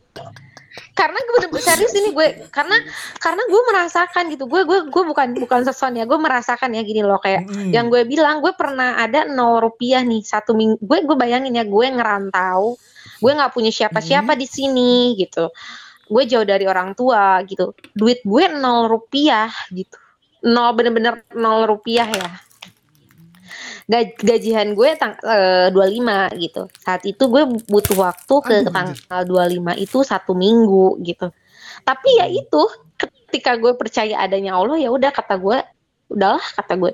karena 0.90 1.16
gue 1.16 1.38
bener 1.46 1.62
serius 1.62 1.94
ini 1.94 2.10
gue 2.10 2.50
karena 2.50 2.74
karena 3.18 3.42
gue 3.46 3.62
merasakan 3.68 4.26
gitu 4.26 4.44
gue 4.46 4.66
gue 4.66 4.78
gue 4.90 5.02
bukan 5.06 5.28
bukan 5.38 5.60
sesuatu 5.62 5.94
ya 5.94 6.02
gue 6.02 6.18
merasakan 6.18 6.74
ya 6.74 6.82
gini 6.82 7.06
loh 7.06 7.22
kayak 7.22 7.46
Mm-mm. 7.46 7.70
yang 7.70 7.86
gue 7.86 8.02
bilang 8.02 8.42
gue 8.42 8.50
pernah 8.58 8.98
ada 8.98 9.22
nol 9.22 9.62
rupiah 9.62 10.02
nih 10.02 10.22
satu 10.22 10.50
minggu 10.50 10.82
gue 10.82 10.98
gue 11.06 11.16
bayangin 11.16 11.54
ya 11.54 11.62
gue 11.62 11.86
ngerantau 11.88 12.74
gue 13.20 13.32
nggak 13.34 13.52
punya 13.54 13.70
siapa-siapa 13.70 14.32
di 14.38 14.46
sini 14.48 15.14
gitu. 15.18 15.50
Gue 16.08 16.22
jauh 16.28 16.44
dari 16.44 16.64
orang 16.68 16.92
tua 16.92 17.40
gitu. 17.46 17.74
Duit 17.94 18.20
gue 18.22 18.44
nol 18.52 18.88
rupiah 18.90 19.50
gitu. 19.72 19.96
Nol 20.44 20.76
bener-bener 20.76 21.24
nol 21.34 21.66
rupiah 21.68 22.08
ya. 22.08 22.28
Gaj- 23.84 24.16
gajian 24.20 24.72
gue 24.72 24.88
tang 24.96 25.16
eh, 25.20 25.68
25 25.72 26.40
gitu. 26.40 26.62
Saat 26.80 27.04
itu 27.04 27.24
gue 27.28 27.42
butuh 27.68 27.96
waktu 28.00 28.34
ke 28.40 28.54
Aduh, 28.64 28.72
tanggal 28.72 29.20
25 29.28 29.76
itu 29.76 29.98
satu 30.00 30.32
minggu 30.32 31.00
gitu. 31.04 31.28
Tapi 31.84 32.08
ya 32.16 32.26
itu 32.28 32.62
ketika 32.96 33.58
gue 33.60 33.76
percaya 33.76 34.24
adanya 34.24 34.56
Allah 34.56 34.78
ya 34.80 34.88
udah 34.88 35.10
kata 35.12 35.36
gue 35.36 35.58
udahlah 36.08 36.44
kata 36.54 36.78
gue 36.80 36.92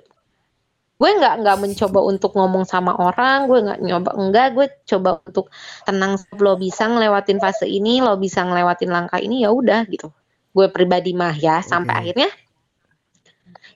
gue 1.00 1.10
nggak 1.16 1.34
nggak 1.40 1.56
mencoba 1.64 2.00
untuk 2.04 2.36
ngomong 2.36 2.68
sama 2.68 2.92
orang 2.92 3.48
gue 3.48 3.58
nggak 3.64 3.80
nyoba 3.80 4.10
enggak 4.20 4.48
gue 4.52 4.66
coba 4.84 5.24
untuk 5.24 5.48
tenang 5.88 6.20
lo 6.36 6.60
bisa 6.60 6.84
ngelewatin 6.84 7.40
fase 7.40 7.64
ini 7.64 8.04
lo 8.04 8.20
bisa 8.20 8.44
ngelewatin 8.44 8.92
langkah 8.92 9.16
ini 9.16 9.40
ya 9.40 9.48
udah 9.48 9.88
gitu. 9.88 10.12
Gue 10.52 10.68
pribadi 10.68 11.16
mah 11.16 11.32
ya 11.32 11.64
sampai 11.64 11.94
akhirnya 12.04 12.28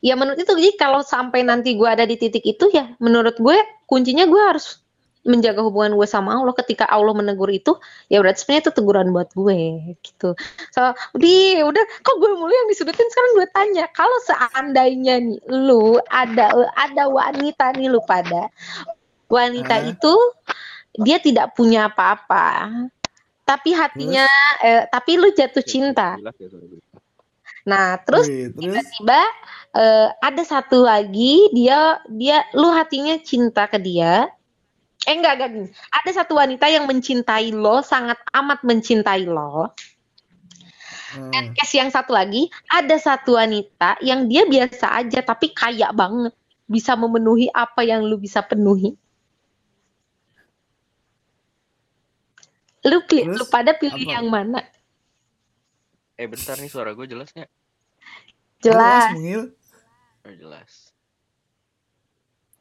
ya 0.04 0.20
menurut 0.20 0.36
itu 0.36 0.52
jadi 0.52 0.76
kalau 0.76 1.00
sampai 1.00 1.48
nanti 1.48 1.80
gue 1.80 1.88
ada 1.88 2.04
di 2.04 2.20
titik 2.20 2.44
itu 2.44 2.68
ya 2.68 2.92
menurut 3.00 3.40
gue 3.40 3.56
kuncinya 3.88 4.28
gue 4.28 4.42
harus 4.44 4.83
menjaga 5.24 5.64
hubungan 5.64 5.96
gue 5.96 6.04
sama 6.04 6.36
Allah 6.36 6.52
ketika 6.52 6.84
Allah 6.88 7.16
menegur 7.16 7.48
itu 7.48 7.74
ya 8.12 8.20
berarti 8.20 8.44
sebenarnya 8.44 8.62
itu 8.68 8.72
teguran 8.76 9.08
buat 9.10 9.30
gue 9.32 9.60
gitu 10.04 10.36
so 10.70 10.80
di 11.16 11.58
udah 11.64 11.84
kok 12.04 12.16
gue 12.20 12.30
mulu 12.36 12.52
yang 12.52 12.68
disudutin 12.68 13.08
sekarang 13.08 13.32
gue 13.40 13.48
tanya 13.52 13.84
kalau 13.96 14.18
seandainya 14.28 15.20
nih 15.24 15.40
lu 15.48 15.96
ada 16.12 16.52
ada 16.76 17.04
wanita 17.08 17.72
nih 17.74 17.88
lu 17.88 18.04
pada 18.04 18.52
wanita 19.32 19.74
Ah. 19.80 19.90
itu 19.90 20.14
dia 21.00 21.18
tidak 21.18 21.56
punya 21.58 21.88
apa-apa 21.90 22.70
tapi 23.44 23.76
hatinya 23.76 24.24
eh, 24.64 24.88
tapi 24.88 25.20
lu 25.20 25.28
jatuh 25.36 25.60
cinta. 25.60 26.16
Nah, 27.64 27.96
terus 28.04 28.28
tiba-tiba 28.28 29.20
eh, 29.76 30.08
ada 30.20 30.42
satu 30.44 30.84
lagi 30.84 31.52
dia 31.52 32.00
dia 32.08 32.44
lu 32.56 32.72
hatinya 32.72 33.20
cinta 33.20 33.68
ke 33.68 33.76
dia. 33.76 34.32
Eh 35.04 35.14
enggak 35.14 35.36
enggak 35.36 35.50
gini. 35.52 35.68
Ada 36.00 36.10
satu 36.24 36.40
wanita 36.40 36.66
yang 36.72 36.88
mencintai 36.88 37.52
lo, 37.52 37.84
sangat 37.84 38.16
amat 38.32 38.64
mencintai 38.64 39.28
lo. 39.28 39.72
Dan 41.14 41.52
eh, 41.52 41.54
case 41.54 41.78
yang 41.78 41.92
satu 41.94 42.10
lagi, 42.10 42.50
ada 42.72 42.96
satu 42.98 43.38
wanita 43.38 44.02
yang 44.02 44.26
dia 44.26 44.48
biasa 44.48 44.98
aja 44.98 45.22
tapi 45.22 45.54
kaya 45.54 45.94
banget. 45.94 46.34
Bisa 46.64 46.96
memenuhi 46.96 47.52
apa 47.52 47.84
yang 47.84 48.02
lu 48.02 48.16
bisa 48.16 48.40
penuhi. 48.42 48.96
Lu, 52.84 52.98
pi- 53.08 53.24
Terus 53.24 53.40
lu 53.40 53.44
pada 53.48 53.72
pilih 53.76 54.04
apa? 54.04 54.12
yang 54.20 54.26
mana? 54.28 54.60
Eh 56.20 56.28
bentar 56.28 56.56
nih 56.60 56.68
suara 56.68 56.92
gue 56.92 57.06
jelas 57.08 57.32
nggak? 57.32 57.50
Jelas. 58.60 59.12
Mungil. 59.12 59.52
Oh, 60.24 60.32
jelas. 60.32 60.92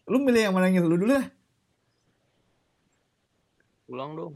Lu 0.04 0.20
milih 0.20 0.52
yang 0.52 0.56
mana 0.56 0.68
Ngil? 0.68 0.84
Lu 0.84 1.00
dulu 1.00 1.16
lah. 1.16 1.28
Ulang 3.92 4.12
dong. 4.16 4.34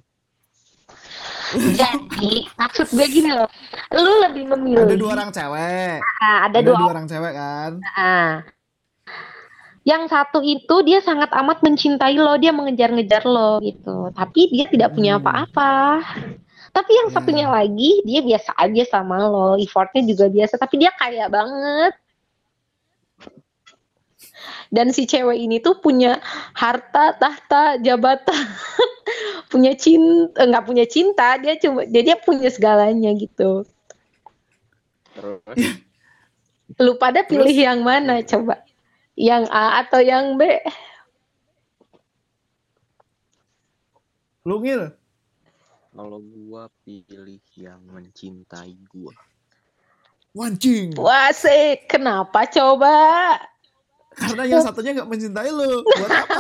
Jadi 1.80 2.44
maksud 2.60 2.92
gue 2.92 3.08
gini 3.08 3.32
loh, 3.32 3.48
lu 3.96 4.14
lebih 4.28 4.52
memilih. 4.52 4.84
Ada 4.84 5.00
dua 5.00 5.12
orang 5.16 5.30
cewek. 5.32 6.00
Ah, 6.20 6.38
ada 6.48 6.60
Ada 6.60 6.68
dua 6.68 6.76
dua 6.76 6.90
orang 6.92 7.06
cewek 7.08 7.34
kan. 7.34 7.72
Ah. 7.96 8.34
Yang 9.88 10.12
satu 10.12 10.44
itu 10.44 10.76
dia 10.84 11.00
sangat 11.00 11.32
amat 11.32 11.64
mencintai 11.64 12.20
lo, 12.20 12.36
dia 12.36 12.52
mengejar-ngejar 12.52 13.24
lo 13.24 13.64
gitu. 13.64 14.12
Tapi 14.12 14.52
dia 14.52 14.68
tidak 14.68 14.92
punya 14.92 15.16
Hmm. 15.16 15.24
apa-apa. 15.24 16.04
Tapi 16.76 16.92
yang 16.92 17.08
Ya. 17.08 17.14
satunya 17.16 17.48
lagi 17.48 18.04
dia 18.04 18.20
biasa 18.20 18.52
aja 18.60 18.84
sama 18.84 19.24
lo, 19.24 19.56
effortnya 19.56 20.04
juga 20.04 20.28
biasa, 20.28 20.60
tapi 20.60 20.84
dia 20.84 20.92
kaya 20.92 21.32
banget. 21.32 21.96
Dan 24.68 24.92
si 24.92 25.08
cewek 25.08 25.40
ini 25.40 25.64
tuh 25.64 25.80
punya 25.80 26.20
harta, 26.52 27.16
tahta, 27.16 27.80
jabatan, 27.80 28.36
punya 29.52 29.72
cinta, 29.80 30.44
enggak 30.44 30.66
punya 30.68 30.86
cinta, 30.86 31.40
dia 31.40 31.56
cuma, 31.56 31.88
dia 31.88 32.04
dia 32.04 32.18
punya 32.20 32.52
segalanya 32.52 33.16
gitu. 33.16 33.64
Terus 35.16 35.86
Lu 36.76 37.00
pada 37.00 37.24
pilih 37.24 37.56
yang 37.56 37.82
mana 37.82 38.20
coba? 38.28 38.60
Yang 39.16 39.50
A 39.50 39.82
atau 39.82 40.04
yang 40.04 40.36
B? 40.36 40.46
Lu 44.46 44.60
Ngil. 44.60 44.94
kalau 45.98 46.22
gua 46.22 46.70
pilih 46.86 47.42
yang 47.58 47.82
mencintai 47.90 48.78
gua. 48.94 49.16
Wancing. 50.38 50.94
Wah 50.94 51.34
sih, 51.34 51.82
kenapa 51.90 52.46
coba? 52.46 52.94
Karena 54.18 54.44
yang 54.44 54.62
satunya 54.62 54.92
nggak 54.94 55.08
mencintai 55.08 55.50
lu. 55.50 55.82
Buat 55.84 56.12
apa? 56.12 56.38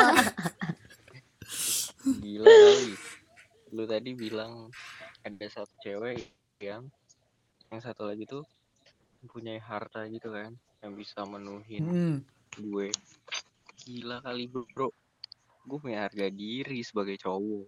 Gila 2.03 2.45
kali. 2.45 2.91
Lu 3.73 3.83
tadi 3.85 4.09
bilang 4.13 4.71
ada 5.21 5.45
satu 5.47 5.73
cewek 5.81 6.23
yang 6.57 6.87
yang 7.67 7.81
satu 7.83 8.07
lagi 8.07 8.23
tuh 8.23 8.47
punya 9.27 9.59
harta 9.59 10.07
gitu 10.07 10.31
kan 10.31 10.55
yang 10.79 10.93
bisa 10.95 11.27
menuhin 11.27 11.83
Hmm. 11.83 12.15
gue 12.55 12.87
gila 13.83 14.23
kali 14.23 14.47
bro 14.47 14.87
gue 15.67 15.77
punya 15.77 16.07
harga 16.07 16.31
diri 16.31 16.79
sebagai 16.79 17.19
cowok 17.19 17.67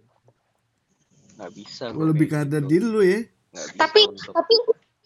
nggak 1.36 1.52
bisa 1.52 1.92
Lu 1.92 2.08
lebih 2.08 2.32
ke 2.32 2.36
harga 2.38 2.64
gitu. 2.64 2.68
diri 2.70 2.86
lu 2.88 3.02
ya. 3.04 3.20
Tapi 3.76 4.00
untuk 4.08 4.32
tapi 4.32 4.54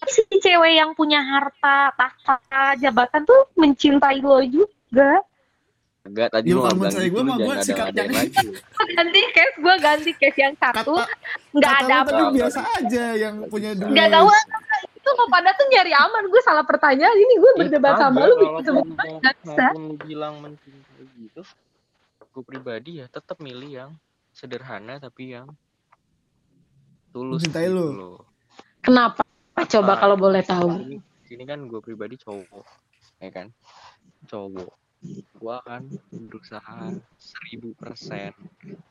si 0.07 0.23
cewek 0.31 0.73
yang 0.77 0.93
punya 0.93 1.19
harta, 1.19 1.90
tahta, 1.97 2.77
jabatan 2.77 3.25
tuh 3.25 3.51
mencintai 3.57 4.21
lo 4.21 4.38
juga. 4.45 4.69
Enggak 6.04 6.28
tadi 6.37 6.52
Ya, 6.52 6.61
kalau 6.61 6.76
mencintai 6.76 7.09
bilang 7.09 7.14
gue 7.16 7.22
gitu, 7.22 7.30
mah 7.33 7.37
gue 7.37 7.44
jangan 7.48 7.64
sikapnya 7.64 8.02
ganti 8.94 9.20
case, 9.33 9.57
gue 9.57 9.74
ganti 9.80 10.12
case 10.20 10.38
yang 10.38 10.54
satu 10.61 10.92
nggak 11.57 11.74
ada 11.80 11.94
apa. 12.04 12.09
tadi 12.12 12.22
apa. 12.22 12.33
biasa 12.37 12.61
aja 12.76 13.04
yang 13.16 13.35
punya 13.48 13.70
duit. 13.72 13.88
Nggak 13.88 14.09
tahu 14.12 14.28
itu 14.94 15.11
lo 15.16 15.24
pada 15.33 15.50
tuh 15.57 15.66
nyari 15.72 15.92
aman. 15.96 16.22
Gue 16.28 16.42
salah 16.44 16.64
pertanyaan. 16.68 17.16
Ini 17.16 17.35
gue 17.40 17.52
berdebat 17.57 17.96
sama 17.96 18.28
lu 18.28 18.37
bikin 18.37 18.62
sebut 18.68 18.85
nggak 18.85 19.35
bisa. 19.40 19.66
bilang 20.04 20.35
mencintai 20.44 21.04
gitu 21.16 21.40
gue 22.35 22.42
pribadi 22.42 22.98
ya 22.98 23.07
tetap 23.07 23.38
milih 23.38 23.70
yang 23.70 23.90
sederhana 24.35 24.98
tapi 24.98 25.38
yang 25.38 25.46
tulus 27.14 27.46
Mencintai 27.46 27.70
gitu 27.70 27.78
lu. 27.78 27.87
loh. 27.94 28.18
Kenapa? 28.83 29.22
Coba 29.70 29.94
Nah, 29.94 29.98
kalau 30.02 30.16
boleh 30.18 30.42
tahu. 30.42 30.98
Ini, 31.30 31.44
kan 31.46 31.62
gue 31.70 31.78
pribadi 31.78 32.18
cowok, 32.18 32.66
ya 33.22 33.30
kan? 33.30 33.54
Cowok. 34.26 34.84
Gue 35.35 35.55
akan 35.61 35.83
berusaha 36.31 36.95
seribu 37.19 37.75
persen 37.77 38.33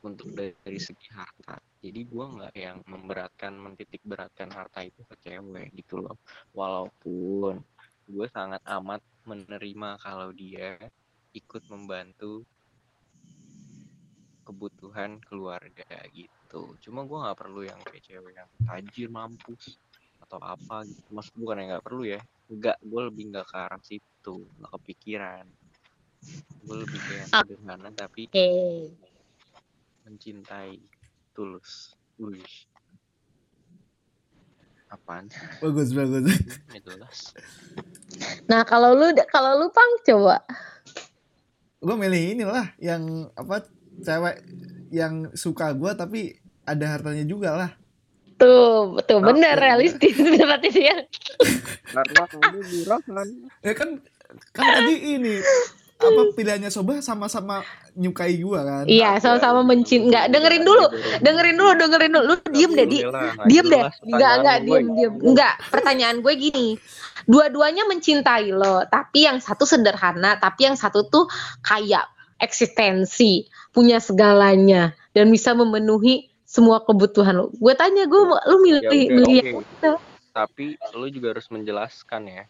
untuk 0.04 0.30
dari, 0.36 0.78
segi 0.78 1.08
harta. 1.15 1.58
Jadi 1.80 2.02
gue 2.04 2.26
nggak 2.38 2.54
yang 2.56 2.78
memberatkan, 2.86 3.56
mentitik 3.56 4.04
beratkan 4.04 4.52
harta 4.52 4.84
itu 4.84 5.02
ke 5.08 5.15
cewek 5.23 5.71
gitu 5.73 6.04
loh. 6.04 6.19
Walaupun 6.52 7.63
gue 8.04 8.28
sangat 8.30 8.60
amat 8.67 8.99
menerima 9.23 9.89
kalau 10.04 10.30
dia 10.36 10.76
ikut 11.34 11.63
membantu 11.71 12.43
kebutuhan 14.43 15.23
keluarga 15.23 15.88
gitu. 16.12 16.76
Cuma 16.84 17.08
gue 17.08 17.17
nggak 17.17 17.39
perlu 17.39 17.63
yang 17.63 17.80
kayak 17.88 18.04
cewek 18.04 18.36
yang 18.36 18.49
tajir 18.67 19.08
mampus 19.08 19.80
atau 20.19 20.39
apa 20.43 20.84
gitu. 20.84 21.08
Maksud 21.15 21.36
bukan 21.39 21.63
yang 21.63 21.69
nggak 21.76 21.86
perlu 21.88 22.04
ya. 22.04 22.21
Enggak, 22.52 22.78
gue 22.84 23.02
lebih 23.08 23.23
nggak 23.32 23.47
ke 23.47 23.56
arah 23.56 23.82
situ, 23.82 24.36
nggak 24.60 24.71
kepikiran. 24.78 25.47
Gue 26.63 26.77
lebih 26.79 26.99
kayak 26.99 27.25
Ah. 27.29 27.43
sederhana 27.43 27.89
tapi 27.91 28.25
Oke. 28.25 28.49
mencintai 30.03 30.79
tulus. 31.31 31.93
Wih. 32.15 32.43
Apaan? 34.88 35.25
Bagus 35.57 35.89
bagus. 35.91 36.29
Jelas. 36.69 37.19
Nah 38.45 38.62
kalau 38.62 38.93
lu 38.93 39.09
kalau 39.25 39.57
lu 39.57 39.67
pang 39.69 39.91
coba. 40.03 40.38
gue 41.83 41.95
milih 41.99 42.39
inilah 42.39 42.71
yang 42.79 43.03
apa 43.36 43.67
cewek 43.99 44.39
yang 44.88 45.27
suka 45.33 45.75
gue 45.75 45.91
tapi 45.91 46.21
ada 46.63 46.95
hartanya 46.95 47.25
juga 47.25 47.51
lah. 47.53 47.71
Tuh, 48.33 48.95
Oke. 48.95 49.19
bener 49.19 49.55
realistis 49.57 50.15
berarti 50.31 50.69
dia. 50.69 50.95
Karena 51.86 52.23
kamu 52.23 52.59
murah 52.62 53.01
kan. 53.03 53.27
Ya 53.59 53.73
kan 53.73 53.89
kan 54.49 54.63
tadi 54.63 54.95
ini 55.12 55.43
apa 56.03 56.21
pilihannya 56.35 56.69
Soba 56.69 56.99
sama-sama 56.99 57.63
nyukai 57.95 58.35
gue 58.37 58.59
kan. 58.59 58.85
Iya, 58.89 59.17
sama-sama 59.23 59.63
mencin. 59.63 60.11
Enggak, 60.11 60.33
dengerin 60.33 60.63
dulu. 60.67 60.85
Dengerin 61.23 61.55
dulu, 61.55 61.71
dengerin 61.79 62.11
dulu. 62.11 62.25
Lu 62.27 62.35
diem 62.51 62.71
deh, 62.75 62.87
di. 62.89 62.99
Diem 63.47 63.67
deh. 63.71 63.83
Enggak, 64.09 64.31
enggak, 64.41 64.57
diem, 64.67 64.85
diem. 64.93 65.13
Enggak, 65.23 65.53
pertanyaan 65.71 66.19
gue 66.19 66.33
gini. 66.35 66.67
Dua-duanya 67.23 67.87
mencintai 67.87 68.51
lo, 68.51 68.83
tapi 68.91 69.23
yang 69.23 69.39
satu 69.39 69.63
sederhana, 69.63 70.35
tapi 70.43 70.67
yang 70.67 70.75
satu 70.75 71.07
tuh 71.07 71.31
kayak 71.63 72.03
eksistensi, 72.35 73.47
punya 73.71 74.03
segalanya 74.03 74.91
dan 75.15 75.31
bisa 75.31 75.55
memenuhi 75.55 76.27
semua 76.43 76.83
kebutuhan 76.83 77.33
lo. 77.39 77.47
Gue 77.55 77.73
tanya 77.79 78.03
gue, 78.05 78.21
lu 78.27 78.57
milih 78.59 78.81
Ya 78.83 78.89
udah, 78.91 79.13
milih 79.15 79.35
yang 79.39 79.55
mana? 79.63 79.91
Tapi 80.33 80.75
lu 80.97 81.07
juga 81.13 81.37
harus 81.37 81.47
menjelaskan 81.47 82.21
ya 82.27 82.43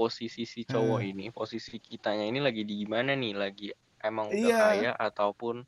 posisi 0.00 0.48
si 0.48 0.64
cowok 0.64 1.00
Hmm. 1.04 1.10
ini, 1.12 1.24
posisi 1.28 1.76
kitanya 1.76 2.24
ini 2.24 2.40
lagi 2.40 2.64
di 2.64 2.80
gimana 2.80 3.12
nih? 3.12 3.36
Lagi 3.36 3.68
emang 4.00 4.32
udah 4.32 4.40
Iya. 4.40 4.56
kaya 4.56 4.90
ataupun 4.96 5.60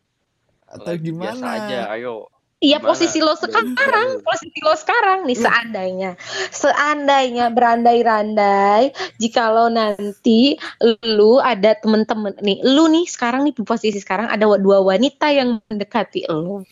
Atau 0.64 0.88
lagi 0.88 1.12
biasa 1.12 1.44
aja? 1.44 1.80
gimana? 1.84 1.92
Ayo. 1.92 2.16
Iya 2.62 2.78
Gimana? 2.78 2.94
posisi 2.94 3.18
lo 3.18 3.34
sekarang, 3.34 4.22
posisi 4.22 4.58
lo 4.62 4.72
sekarang 4.78 5.18
nih 5.26 5.34
Lu- 5.34 5.42
seandainya, 5.42 6.10
seandainya 6.54 7.50
berandai-randai, 7.50 8.94
jika 9.18 9.50
lo 9.50 9.66
nanti 9.66 10.54
lu 11.02 11.42
ada 11.42 11.74
temen-temen 11.74 12.38
nih, 12.38 12.62
lu 12.62 12.86
nih 12.86 13.10
sekarang 13.10 13.50
nih 13.50 13.58
di 13.58 13.66
posisi 13.66 13.98
sekarang 13.98 14.30
ada 14.30 14.46
dua 14.62 14.78
wanita 14.78 15.34
yang 15.34 15.58
mendekati 15.66 16.30
lo, 16.30 16.62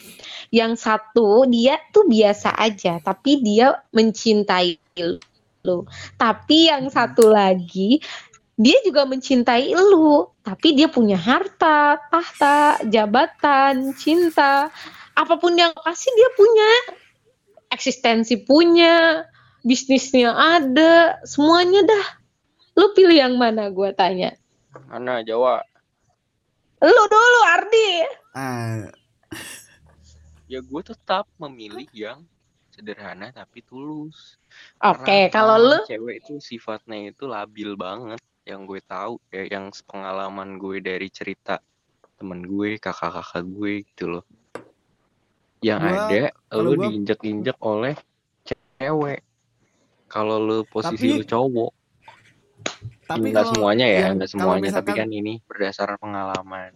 yang 0.55 0.79
satu 0.79 1.51
dia 1.51 1.75
tuh 1.91 2.07
biasa 2.07 2.55
aja, 2.55 3.03
tapi 3.03 3.43
dia 3.43 3.83
mencintai 3.91 4.79
lo, 5.65 5.85
tapi 6.17 6.69
yang 6.73 6.89
satu 6.89 7.29
lagi 7.29 8.01
dia 8.61 8.77
juga 8.85 9.09
mencintai 9.09 9.73
lu, 9.73 10.29
tapi 10.45 10.77
dia 10.77 10.93
punya 10.93 11.17
harta, 11.17 11.97
tahta, 12.13 12.85
jabatan, 12.93 13.97
cinta, 13.97 14.69
apa 15.17 15.35
pun 15.41 15.57
yang 15.57 15.73
kasih 15.73 16.13
dia 16.13 16.31
punya, 16.37 16.71
eksistensi 17.73 18.37
punya, 18.45 19.25
bisnisnya 19.65 20.37
ada, 20.37 21.25
semuanya 21.25 21.89
dah. 21.89 22.07
Lu 22.77 22.93
pilih 22.93 23.17
yang 23.17 23.35
mana 23.41 23.73
gue 23.73 23.97
tanya. 23.97 24.37
Mana 24.93 25.25
Jawa? 25.25 25.65
Lu 26.85 27.05
dulu 27.09 27.41
Ardi. 27.49 27.91
Ah, 28.37 28.93
Ya 30.51 30.59
gue 30.59 30.83
tetap 30.83 31.31
memilih 31.39 31.87
yang 31.95 32.27
sederhana 32.71 33.31
tapi 33.31 33.61
tulus. 33.61 34.39
Oke, 34.81 35.29
Karena 35.29 35.31
kalau 35.31 35.57
lu? 35.59 35.79
cewek 35.85 36.23
itu 36.23 36.39
sifatnya 36.39 37.11
itu 37.11 37.27
labil 37.27 37.75
banget. 37.75 38.19
Yang 38.47 38.61
gue 38.67 38.81
tahu 38.83 39.15
ya 39.31 39.43
yang 39.47 39.69
pengalaman 39.85 40.57
gue 40.57 40.81
dari 40.81 41.07
cerita 41.07 41.61
temen 42.17 42.43
gue 42.43 42.79
kakak-kakak 42.79 43.45
gue 43.45 43.73
gitu 43.85 44.05
loh. 44.09 44.25
Yang 45.61 45.81
Gua- 45.85 46.09
ada 46.09 46.23
lu 46.57 46.71
gua- 46.73 46.83
diinjek-injek 46.89 47.59
oleh 47.61 47.95
cewek. 48.81 49.21
Kalau 50.09 50.37
lu 50.41 50.59
posisi 50.65 51.15
Tapi- 51.15 51.19
lu 51.21 51.27
cowok 51.27 51.73
Tapi 53.05 53.27
nggak 53.29 53.43
kalau 53.43 53.55
semuanya 53.55 53.87
ya 53.87 53.99
yang- 54.09 54.17
nggak 54.17 54.31
kalau 54.31 54.41
semuanya. 54.55 54.71
Tapi 54.71 54.91
misalkan- 54.91 55.11
kan 55.11 55.19
ini 55.21 55.33
berdasarkan 55.45 55.99
pengalaman 55.99 56.71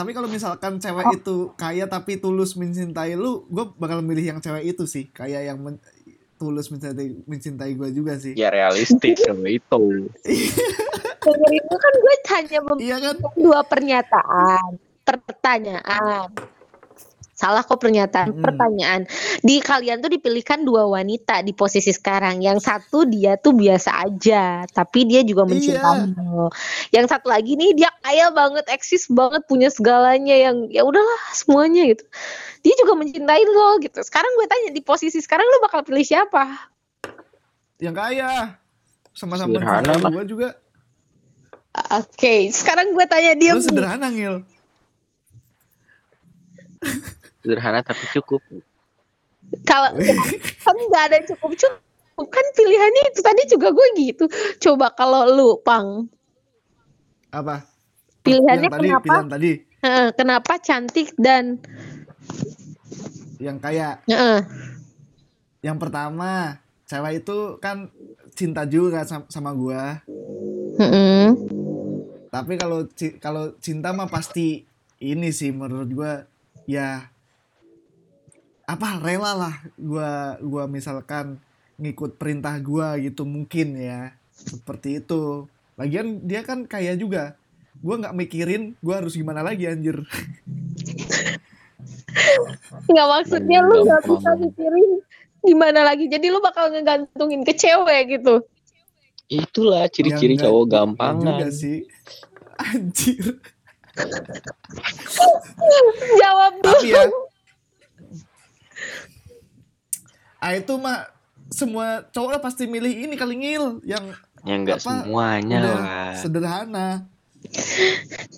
Tapi 0.00 0.16
kalau 0.16 0.32
misalkan 0.32 0.80
cewek 0.80 1.20
itu 1.20 1.52
kaya 1.60 1.84
tapi 1.84 2.16
tulus 2.16 2.56
mencintai 2.56 3.20
lu, 3.20 3.44
gue 3.52 3.68
bakal 3.76 4.00
milih 4.00 4.32
yang 4.32 4.40
cewek 4.40 4.72
itu 4.72 4.88
sih, 4.88 5.12
kaya 5.12 5.44
yang 5.44 5.60
men- 5.60 5.76
tulus 6.40 6.72
mencintai 6.72 7.20
mencintai 7.28 7.76
gue 7.76 7.92
juga 7.92 8.16
sih. 8.16 8.32
ya 8.32 8.48
realistis 8.48 9.20
kalau 9.28 9.44
itu 9.44 9.80
dengerin 11.20 11.60
itu 11.60 11.76
kan 11.76 11.92
gue 11.92 12.14
hanya 12.32 12.58
Iya 12.80 12.96
kan? 12.96 13.16
dua 13.36 13.60
pernyataan, 13.60 14.80
pertanyaan. 15.04 16.32
Salah 17.40 17.64
kok 17.64 17.80
pernyataan, 17.80 18.36
Mm-mm. 18.36 18.44
pertanyaan. 18.44 19.08
Di 19.40 19.64
kalian 19.64 20.04
tuh 20.04 20.12
dipilihkan 20.12 20.60
dua 20.60 20.84
wanita 20.84 21.40
di 21.40 21.56
posisi 21.56 21.88
sekarang. 21.88 22.44
Yang 22.44 22.68
satu 22.68 23.08
dia 23.08 23.40
tuh 23.40 23.56
biasa 23.56 23.96
aja, 24.04 24.68
tapi 24.68 25.08
dia 25.08 25.24
juga 25.24 25.48
mencintai 25.48 26.20
lo. 26.20 26.52
Yang 26.92 27.16
satu 27.16 27.32
lagi 27.32 27.56
nih 27.56 27.72
dia 27.72 27.88
kaya 28.04 28.28
banget, 28.28 28.68
eksis 28.68 29.08
banget, 29.08 29.48
punya 29.48 29.72
segalanya 29.72 30.36
yang 30.36 30.68
ya 30.68 30.84
udahlah 30.84 31.22
semuanya 31.32 31.88
gitu. 31.88 32.04
Dia 32.60 32.76
juga 32.76 32.92
mencintai 33.00 33.44
lo 33.48 33.80
gitu. 33.80 34.04
Sekarang 34.04 34.28
gue 34.36 34.44
tanya 34.44 34.68
di 34.76 34.84
posisi 34.84 35.16
sekarang 35.24 35.48
lo 35.48 35.64
bakal 35.64 35.80
pilih 35.80 36.04
siapa? 36.04 36.68
Yang 37.80 37.96
kaya. 37.96 38.30
Sama-sama 39.16 39.56
Sederhana 39.56 39.96
gue 40.12 40.24
juga. 40.28 40.48
Oke, 41.96 42.52
sekarang 42.52 42.92
gue 42.92 43.06
tanya 43.08 43.32
dia. 43.32 43.56
Lu 43.56 43.64
sederhana 43.64 44.12
ngil. 44.12 44.44
Sederhana 47.40 47.80
tapi 47.82 48.04
cukup 48.12 48.40
Kalau 49.64 49.90
kan 50.64 50.76
nggak 50.76 51.04
ada 51.10 51.18
cukup 51.26 51.56
cukup 51.56 52.26
kan 52.28 52.46
pilihannya 52.52 53.02
itu 53.10 53.20
tadi 53.24 53.42
juga 53.48 53.72
gue 53.72 53.86
gitu. 53.96 54.24
Coba 54.60 54.92
kalau 54.92 55.24
lu 55.26 55.50
pang 55.64 56.06
Apa? 57.30 57.64
Pilihannya 58.20 58.68
yang 58.68 58.74
tadi, 58.74 58.88
kenapa? 58.88 59.04
Pilihan 59.04 59.28
tadi. 59.28 59.52
kenapa 60.12 60.52
cantik 60.60 61.16
dan 61.16 61.56
Yang 63.40 63.58
kaya. 63.64 63.90
eh, 64.06 64.40
Yang 65.62 65.78
pertama, 65.80 66.60
cewek 66.84 67.24
itu 67.24 67.38
kan 67.56 67.88
cinta 68.36 68.68
juga 68.68 69.04
sama, 69.08 69.24
sama 69.32 69.50
gue. 69.56 69.82
Tapi 72.30 72.54
kalau 72.56 72.86
kalau 73.18 73.44
cinta 73.58 73.90
mah 73.90 74.06
pasti 74.06 74.62
ini 75.00 75.28
sih 75.32 75.50
menurut 75.50 75.88
gue 75.90 76.12
ya 76.68 77.08
apa 78.70 79.02
rela 79.02 79.32
lah 79.34 79.54
gua 79.74 80.38
gua 80.38 80.64
misalkan 80.70 81.38
ngikut 81.76 82.14
perintah 82.14 82.54
gua 82.62 82.94
gitu 83.00 83.26
mungkin 83.26 83.74
ya 83.74 84.14
seperti 84.30 85.02
itu 85.02 85.50
lagian 85.74 86.22
dia 86.22 86.46
kan 86.46 86.64
kaya 86.64 86.94
juga 86.94 87.34
gua 87.82 87.98
nggak 87.98 88.16
mikirin 88.16 88.78
gua 88.78 89.02
harus 89.02 89.18
gimana 89.18 89.42
lagi 89.42 89.66
anjir 89.66 90.04
nggak 92.86 93.06
maksudnya 93.08 93.58
lu 93.64 93.86
nggak 93.86 94.02
Gampang. 94.04 94.18
bisa 94.18 94.30
mikirin 94.36 94.90
gimana 95.40 95.80
lagi. 95.80 96.04
Jadi 96.04 96.28
lu 96.28 96.36
bakal 96.44 96.68
ngegantungin 96.68 97.48
ke 97.48 97.56
cewek 97.56 98.20
gitu. 98.20 98.44
itulah 99.30 99.86
ciri-ciri 99.88 100.34
Ya, 100.34 100.44
cowok 100.44 100.64
gampangan 100.68 101.38
juga 101.38 101.48
sih 101.54 101.86
anjir 102.58 103.38
Jawab 106.18 106.52
dulu. 106.58 106.66
tapi 106.66 106.90
ya 106.90 107.04
ah 110.40 110.52
itu 110.56 110.72
mah 110.76 111.06
semua 111.50 112.06
cowok 112.08 112.30
lah 112.36 112.40
pasti 112.40 112.64
milih 112.64 113.06
ini 113.06 113.14
kali 113.14 113.36
ngil 113.36 113.84
yang 113.84 114.04
ya 114.40 114.54
nggak 114.56 114.78
Apa, 114.80 115.04
semuanya 115.04 115.58
lah. 115.60 116.14
sederhana. 116.16 116.88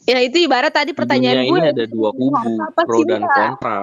Ya 0.06 0.18
itu 0.22 0.38
ibarat 0.38 0.70
tadi 0.70 0.94
Di 0.94 0.98
pertanyaan 0.98 1.42
dunia 1.42 1.50
gue. 1.50 1.58
ini 1.58 1.68
ada 1.74 1.84
dua 1.86 2.10
kubu 2.14 2.34
Apa 2.58 2.82
pro 2.82 2.98
dan 3.02 3.22
kontra. 3.22 3.76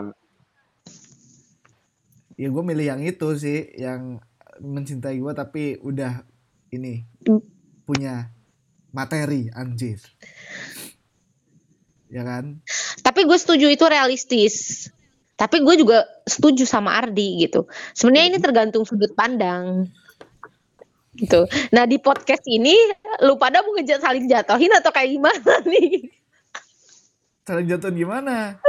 Ya 2.35 2.47
gue 2.47 2.63
milih 2.63 2.85
yang 2.87 3.01
itu 3.03 3.27
sih 3.35 3.67
yang 3.75 4.19
mencintai 4.59 5.19
gue 5.19 5.33
tapi 5.35 5.75
udah 5.79 6.23
ini 6.71 7.03
punya 7.83 8.31
materi 8.91 9.51
anjir. 9.51 9.99
Ya 12.09 12.23
kan? 12.23 12.63
Tapi 13.03 13.27
gue 13.27 13.37
setuju 13.37 13.67
itu 13.69 13.85
realistis. 13.85 14.87
Tapi 15.39 15.63
gue 15.63 15.75
juga 15.79 15.97
setuju 16.27 16.67
sama 16.67 16.99
Ardi 16.99 17.47
gitu. 17.47 17.63
Sebenarnya 17.95 18.27
ini 18.27 18.39
tergantung 18.39 18.83
sudut 18.83 19.15
pandang. 19.15 19.87
Gitu. 21.15 21.47
Nah 21.71 21.83
di 21.83 21.95
podcast 21.97 22.43
ini 22.43 22.75
lu 23.21 23.35
pada 23.35 23.59
mau 23.59 23.71
ngejat 23.73 23.99
saling 23.99 24.27
jatuhin 24.27 24.71
atau 24.71 24.91
kayak 24.91 25.09
gimana 25.09 25.53
nih? 25.71 26.11
saling 27.41 27.65
jatuh 27.65 27.89
gimana 27.89 28.61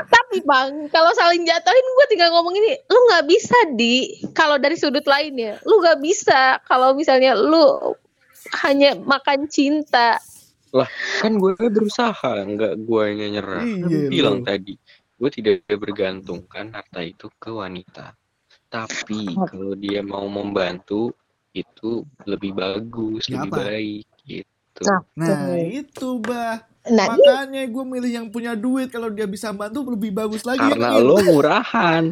Tapi 0.00 0.40
bang, 0.42 0.88
kalau 0.88 1.12
saling 1.12 1.44
jatuhin 1.44 1.86
gue 1.92 2.06
tinggal 2.08 2.32
ngomong 2.32 2.56
ini, 2.56 2.72
lu 2.88 2.98
nggak 3.04 3.28
bisa 3.28 3.52
di 3.76 3.94
kalau 4.32 4.56
dari 4.56 4.80
sudut 4.80 5.04
lainnya, 5.04 5.60
lu 5.62 5.76
nggak 5.76 6.00
bisa 6.00 6.56
kalau 6.64 6.96
misalnya 6.96 7.36
lu 7.36 7.92
hanya 8.64 8.96
makan 8.96 9.44
cinta. 9.46 10.16
lah 10.72 10.88
kan 11.20 11.36
gue 11.36 11.52
berusaha 11.54 12.32
nggak 12.48 12.74
gue 12.82 13.04
nyerah 13.28 13.60
Kan 13.62 13.86
Iya, 13.86 14.08
bilang 14.10 14.40
lu. 14.40 14.46
tadi 14.48 14.74
gue 15.18 15.30
tidak 15.30 15.64
bergantungkan 15.68 16.74
harta 16.74 17.00
itu 17.04 17.30
ke 17.38 17.50
wanita. 17.54 18.14
Tapi 18.68 19.38
kalau 19.46 19.78
dia 19.78 20.02
mau 20.02 20.26
membantu 20.26 21.14
itu 21.54 22.02
lebih 22.26 22.52
bagus 22.58 23.30
Ya 23.30 23.46
lebih 23.46 23.50
apa? 23.54 23.58
baik 23.62 24.06
gitu. 24.26 24.82
Nah, 24.84 25.00
nah 25.14 25.54
itu 25.58 26.18
bah. 26.20 26.66
Nah, 26.84 27.16
makanya 27.16 27.64
gue 27.64 27.84
milih 27.86 28.12
yang 28.12 28.28
punya 28.28 28.52
duit. 28.58 28.92
Kalau 28.92 29.08
dia 29.08 29.24
bisa 29.24 29.54
bantu 29.54 29.86
lebih 29.88 30.12
bagus 30.12 30.44
lagi 30.44 30.68
ya, 30.68 30.76
karena 30.76 31.00
Ngil. 31.00 31.06
lo 31.06 31.16
murahan. 31.24 32.04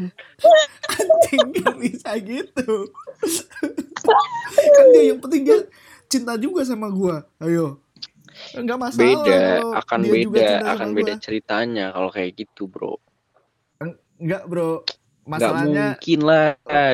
Anjing 0.97 1.51
bisa 1.83 2.17
gitu. 2.23 2.89
Kan 4.77 4.87
dia 4.95 5.03
yang 5.13 5.21
penting 5.21 5.43
dia 5.45 5.59
cinta 6.07 6.37
juga 6.37 6.63
sama 6.63 6.93
gue 6.93 7.17
ayo 7.41 7.82
nggak 8.53 8.79
masalah 8.79 9.03
beda 9.03 9.41
akan 9.79 9.99
dia 10.03 10.13
beda 10.27 10.57
akan 10.75 10.89
sama 10.89 10.97
beda 10.99 11.13
gua. 11.15 11.23
ceritanya 11.23 11.87
kalau 11.95 12.11
kayak 12.11 12.31
gitu 12.37 12.63
bro. 12.67 12.95
Enggak 14.19 14.45
bro. 14.47 14.83
Nggak 15.23 15.31
masalahnya 15.31 15.87
mungkin 15.95 16.21
lah 16.27 16.47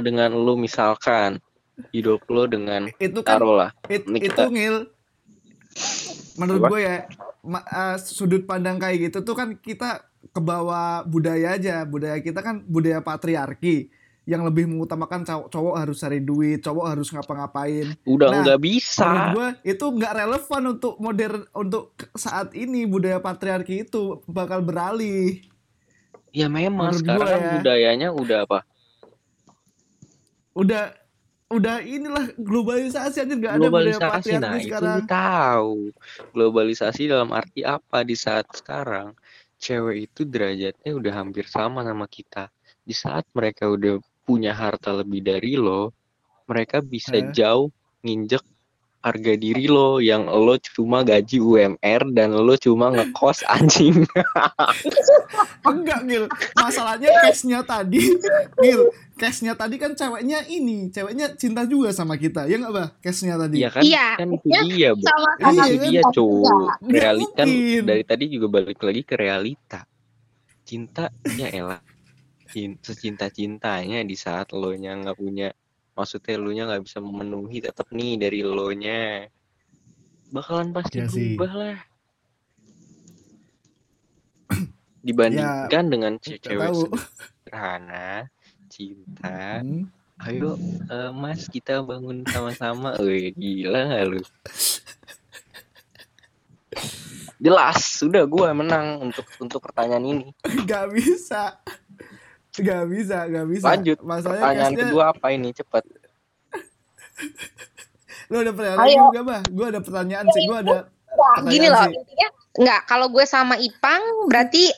dengan 0.04 0.30
lo 0.36 0.52
misalkan 0.54 1.30
hidup 1.94 2.26
lo 2.28 2.44
dengan 2.44 2.92
itu 2.98 3.20
kan 3.24 3.40
taruh 3.40 3.54
lah 3.56 3.70
It- 3.88 4.04
itu 4.04 4.28
kita- 4.28 4.50
ngil. 4.52 4.76
Menurut 6.38 6.60
gue 6.70 6.80
ya 6.82 6.96
ma- 7.42 7.66
eh, 7.66 7.96
sudut 7.98 8.42
pandang 8.44 8.78
kayak 8.78 9.10
gitu 9.10 9.18
tuh 9.22 9.34
kan 9.34 9.54
kita 9.58 10.06
kebawa 10.30 11.02
budaya 11.02 11.54
aja. 11.54 11.82
Budaya 11.86 12.18
kita 12.18 12.42
kan 12.42 12.62
budaya 12.66 13.00
patriarki 13.02 13.90
yang 14.28 14.44
lebih 14.44 14.68
mengutamakan 14.68 15.24
cowok, 15.24 15.48
cowok 15.48 15.74
harus 15.80 15.96
cari 16.04 16.20
duit 16.20 16.60
cowok 16.60 16.84
harus 16.84 17.08
ngapa-ngapain. 17.08 17.96
Udah 18.04 18.28
Nah, 18.28 18.44
nggak 18.44 18.60
bisa. 18.60 19.32
gue 19.32 19.48
itu 19.64 19.84
nggak 19.88 20.12
relevan 20.20 20.62
untuk 20.76 20.94
modern 21.00 21.48
untuk 21.56 21.96
saat 22.12 22.52
ini 22.52 22.84
budaya 22.84 23.24
patriarki 23.24 23.88
itu 23.88 24.20
bakal 24.28 24.60
beralih. 24.60 25.40
Ya 26.36 26.44
memang 26.52 26.92
menurut 26.92 27.00
sekarang 27.00 27.24
gua 27.24 27.40
ya. 27.40 27.52
budayanya 27.56 28.08
udah 28.12 28.38
apa? 28.44 28.60
Udah 30.52 30.92
udah 31.48 31.80
inilah 31.80 32.28
globalisasi 32.36 33.24
aja 33.24 33.32
nggak 33.32 33.56
ada 33.56 33.72
budaya 33.72 33.96
globalisasi 33.96 34.04
patriarki 34.12 34.44
nah 34.44 34.52
itu 34.52 34.66
sekarang. 34.68 34.92
lu 34.92 35.02
tahu. 35.08 35.72
Globalisasi 36.36 37.02
dalam 37.08 37.32
arti 37.32 37.64
apa 37.64 38.04
di 38.04 38.12
saat 38.12 38.44
sekarang? 38.52 39.16
Cewek 39.56 40.12
itu 40.12 40.28
derajatnya 40.28 40.92
udah 40.92 41.12
hampir 41.16 41.48
sama 41.48 41.80
sama 41.80 42.04
kita. 42.04 42.52
Di 42.84 42.92
saat 42.92 43.24
mereka 43.32 43.72
udah 43.72 43.96
punya 44.28 44.52
harta 44.52 44.92
lebih 44.92 45.24
dari 45.24 45.56
lo 45.56 45.96
mereka 46.44 46.84
bisa 46.84 47.16
Hah? 47.16 47.32
jauh 47.32 47.72
nginjek 48.04 48.44
harga 48.98 49.32
diri 49.38 49.70
lo 49.70 50.02
yang 50.02 50.26
lo 50.26 50.58
cuma 50.58 51.00
gaji 51.00 51.38
UMR 51.38 52.12
dan 52.12 52.34
lo 52.34 52.58
cuma 52.58 52.92
ngekos 52.92 53.46
anjing 53.56 54.04
Enggak, 55.62 56.00
Gil. 56.08 56.24
Masalahnya 56.56 57.12
case-nya 57.20 57.60
tadi, 57.60 58.00
Gil, 58.58 58.88
case-nya 59.20 59.52
tadi 59.52 59.76
kan 59.76 59.92
ceweknya 59.92 60.48
ini, 60.48 60.88
ceweknya 60.88 61.36
cinta 61.36 61.68
juga 61.68 61.92
sama 61.92 62.16
kita. 62.16 62.48
Ya 62.48 62.56
enggak, 62.56 62.72
Bah? 62.72 62.88
Case-nya 63.04 63.36
tadi. 63.36 63.60
Iya 63.60 63.68
kan 63.70 63.82
Iya, 63.84 64.06
kan 64.16 64.28
itu 64.32 64.48
ya, 64.48 64.60
dia 64.64 64.90
bro 64.96 65.08
sama 65.12 65.30
Iya, 65.52 65.62
itu 65.68 65.76
kan? 65.78 65.90
dia 65.92 66.02
cowok 66.08 66.48
Nggak 66.88 67.02
realita 67.04 67.42
kan 67.44 67.48
dari 67.84 68.02
tadi 68.08 68.24
juga 68.32 68.46
balik 68.48 68.80
lagi 68.80 69.02
ke 69.04 69.14
realita 69.14 69.80
cinta 70.64 71.08
ya 71.32 71.48
elah 71.48 71.80
secinta-cintanya 72.80 74.00
di 74.04 74.16
saat 74.16 74.56
lo 74.56 74.72
nya 74.72 74.96
nggak 74.96 75.18
punya 75.20 75.52
maksudnya 75.92 76.34
lo 76.40 76.50
nya 76.54 76.64
nggak 76.64 76.84
bisa 76.86 76.98
memenuhi 77.02 77.58
tetap 77.60 77.90
nih 77.92 78.16
dari 78.16 78.40
lo 78.40 78.70
nya. 78.72 79.28
Bakalan 80.32 80.72
pasti 80.76 81.00
sih. 81.08 81.36
berubah 81.36 81.52
lah. 81.56 81.78
Dibandingkan 85.04 85.84
dengan 85.88 86.12
ce- 86.20 86.36
nggak 86.36 86.44
cewek 86.44 86.72
sederhana 87.48 88.28
cinta. 88.68 89.64
Hmm. 89.64 89.88
ayo 90.18 90.58
eh, 90.90 91.10
mas 91.14 91.46
kita 91.48 91.80
bangun 91.80 92.26
sama-sama. 92.28 92.98
Wih, 93.00 93.32
gila 93.38 93.88
nggak 93.88 94.04
lu? 94.10 94.20
Jelas 97.38 97.78
sudah 98.02 98.26
gua 98.26 98.50
menang 98.50 98.98
untuk 98.98 99.22
untuk 99.38 99.62
pertanyaan 99.62 100.04
ini. 100.10 100.26
Gak 100.66 100.90
bisa. 100.90 101.62
Gak 102.60 102.84
bisa, 102.86 103.18
gak 103.24 103.46
bisa. 103.46 103.64
lanjut 103.66 103.98
Masalahnya 104.00 104.38
pertanyaan 104.40 104.66
case-nya- 104.68 104.82
kedua 104.84 105.04
apa 105.08 105.26
ini 105.30 105.48
cepet 105.52 105.82
Lu 108.28 108.36
ada 108.36 108.52
pertanyaan 108.52 108.84
Ayo. 108.84 109.00
juga, 109.06 109.20
Bah? 109.22 109.40
Gue 109.46 109.66
ada 109.66 109.80
pertanyaan 109.80 110.26
sih. 110.28 110.42
Gue 110.44 110.58
ada 110.58 110.78
Pertanyaan 111.08 111.48
gini 111.48 111.66
loh 111.66 111.82
sih. 111.82 111.94
intinya 111.96 112.28
nggak 112.58 112.80
kalau 112.84 113.06
gue 113.08 113.24
sama 113.24 113.54
Ipang 113.56 114.02
berarti 114.26 114.68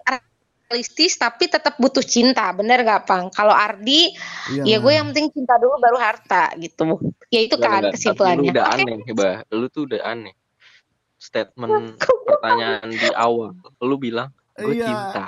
realistis 0.63 1.17
tapi 1.17 1.49
tetap 1.49 1.75
butuh 1.77 2.01
cinta 2.01 2.47
bener 2.53 2.81
nggak 2.81 3.03
Pang 3.03 3.27
kalau 3.29 3.51
Ardi 3.51 4.13
Iya. 4.51 4.63
ya 4.63 4.77
gue 4.79 4.93
yang 4.93 5.11
penting 5.11 5.33
cinta 5.35 5.57
dulu 5.57 5.75
baru 5.79 5.97
harta 5.97 6.53
gitu 6.55 7.01
ya 7.29 7.41
itu 7.41 7.57
kan 7.57 7.89
kesimpulannya 7.89 8.47
lu 8.47 8.55
udah 8.55 8.65
Oke. 8.69 8.83
aneh 8.85 8.97
bah 9.11 9.37
lu 9.51 9.67
tuh 9.67 9.83
udah 9.85 10.01
aneh 10.05 10.37
statement 11.17 11.97
pertanyaan 12.29 12.87
di 12.87 13.09
awal 13.11 13.51
lu 13.79 13.97
bilang 13.97 14.29
gue 14.55 14.71
Iya. 14.73 14.87
cinta 14.87 15.25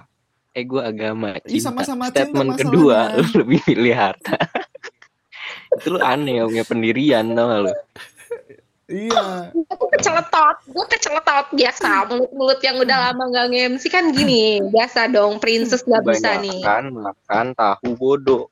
eh 0.53 0.65
gue 0.69 0.83
agama. 0.85 1.41
Ih, 1.49 1.59
cinta 1.61 1.73
sama-sama 1.73 2.13
cinta 2.13 2.29
statement 2.29 2.51
kedua 2.61 2.99
masalahnya. 3.09 3.25
lu 3.33 3.39
lebih 3.45 3.59
pilih 3.65 3.95
harta 3.97 4.37
itu 5.81 5.89
lu 5.89 6.01
aneh 6.05 6.41
ya, 6.41 6.45
punya 6.45 6.65
pendirian 6.69 7.25
tau 7.33 7.49
gak 7.49 7.61
lu? 7.65 7.73
Iya. 8.93 9.49
gue 9.57 9.89
keceletot 9.97 10.57
gue 10.69 10.87
keceletot. 10.93 11.47
Biasa 11.57 11.89
mulut-mulut 12.13 12.61
yang 12.61 12.77
udah 12.77 12.99
lama 13.09 13.25
nggak 13.33 13.47
nge-MC 13.49 13.85
kan 13.89 14.13
gini. 14.13 14.61
Biasa 14.69 15.09
dong 15.09 15.41
princess 15.41 15.81
nggak 15.89 16.05
bisa 16.05 16.37
nih. 16.45 16.61
Kebanyakan 16.61 16.85
makan 17.01 17.47
tahu 17.57 17.89
bodoh. 17.97 18.45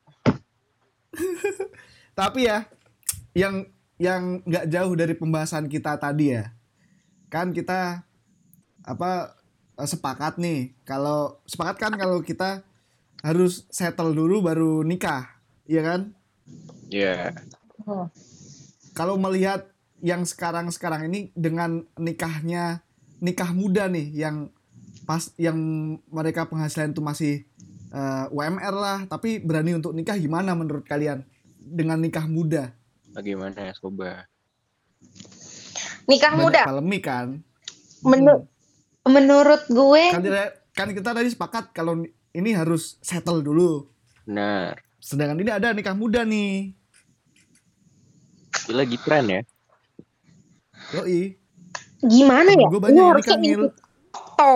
Tapi 2.19 2.49
ya, 2.49 2.65
yang 3.37 3.69
yang 4.01 4.41
nggak 4.49 4.65
jauh 4.73 4.95
dari 4.97 5.13
pembahasan 5.13 5.69
kita 5.69 6.01
tadi 6.01 6.33
ya, 6.33 6.49
kan 7.29 7.53
kita 7.53 8.01
apa 8.81 9.40
sepakat 9.87 10.37
nih 10.41 10.73
kalau 10.85 11.39
sepakat 11.45 11.77
kan 11.79 11.93
kalau 11.97 12.21
kita 12.25 12.65
harus 13.21 13.69
settle 13.69 14.17
dulu 14.17 14.41
baru 14.41 14.81
nikah, 14.81 15.29
iya 15.69 15.83
kan? 15.85 16.01
ya 16.89 17.37
Kalau 18.97 19.21
melihat 19.21 19.69
yang 20.01 20.25
sekarang-sekarang 20.25 21.13
ini 21.13 21.29
dengan 21.37 21.85
nikahnya 22.01 22.81
nikah 23.21 23.53
muda 23.53 23.87
nih 23.93 24.09
yang 24.17 24.49
pas 25.05 25.29
yang 25.37 25.57
mereka 26.09 26.49
penghasilan 26.49 26.97
itu 26.97 27.05
masih 27.05 27.35
eh, 27.93 28.27
UMR 28.33 28.75
lah, 28.75 28.99
tapi 29.05 29.37
berani 29.41 29.77
untuk 29.77 29.93
nikah 29.93 30.17
gimana 30.17 30.57
menurut 30.57 30.89
kalian 30.89 31.25
dengan 31.61 32.01
nikah 32.01 32.25
muda? 32.25 32.73
bagaimana 33.15 33.59
ya 33.71 33.75
soba 33.75 34.27
nikah 36.07 36.35
Banyak 36.35 36.45
muda 36.47 36.63
polemik 36.67 37.03
kan? 37.07 37.29
Menu- 38.01 38.47
menurut 39.05 39.63
gue 39.67 40.05
kan, 40.11 40.21
kita- 40.21 40.53
kan 40.71 40.89
kita 40.91 41.11
tadi 41.13 41.29
sepakat 41.29 41.65
kalau 41.71 41.97
ni- 41.97 42.13
ini 42.33 42.53
harus 42.53 43.01
settle 43.01 43.41
dulu. 43.41 43.89
benar 44.23 44.77
Sedangkan 44.97 45.39
ini 45.39 45.49
ada 45.49 45.73
nikah 45.73 45.93
muda 45.93 46.23
nih. 46.23 46.77
Gila 48.61 48.77
lagi 48.79 48.97
tren 48.99 49.25
ya 49.27 49.41
Yoi. 50.93 51.35
gimana 52.03 52.51
ya 52.51 52.67
Gue 52.67 52.79
banyak 52.79 53.01
harusnya 53.01 53.17
nikah 53.31 53.39
ngil. 53.41 53.61
ikut 53.63 53.75
foto 54.11 54.53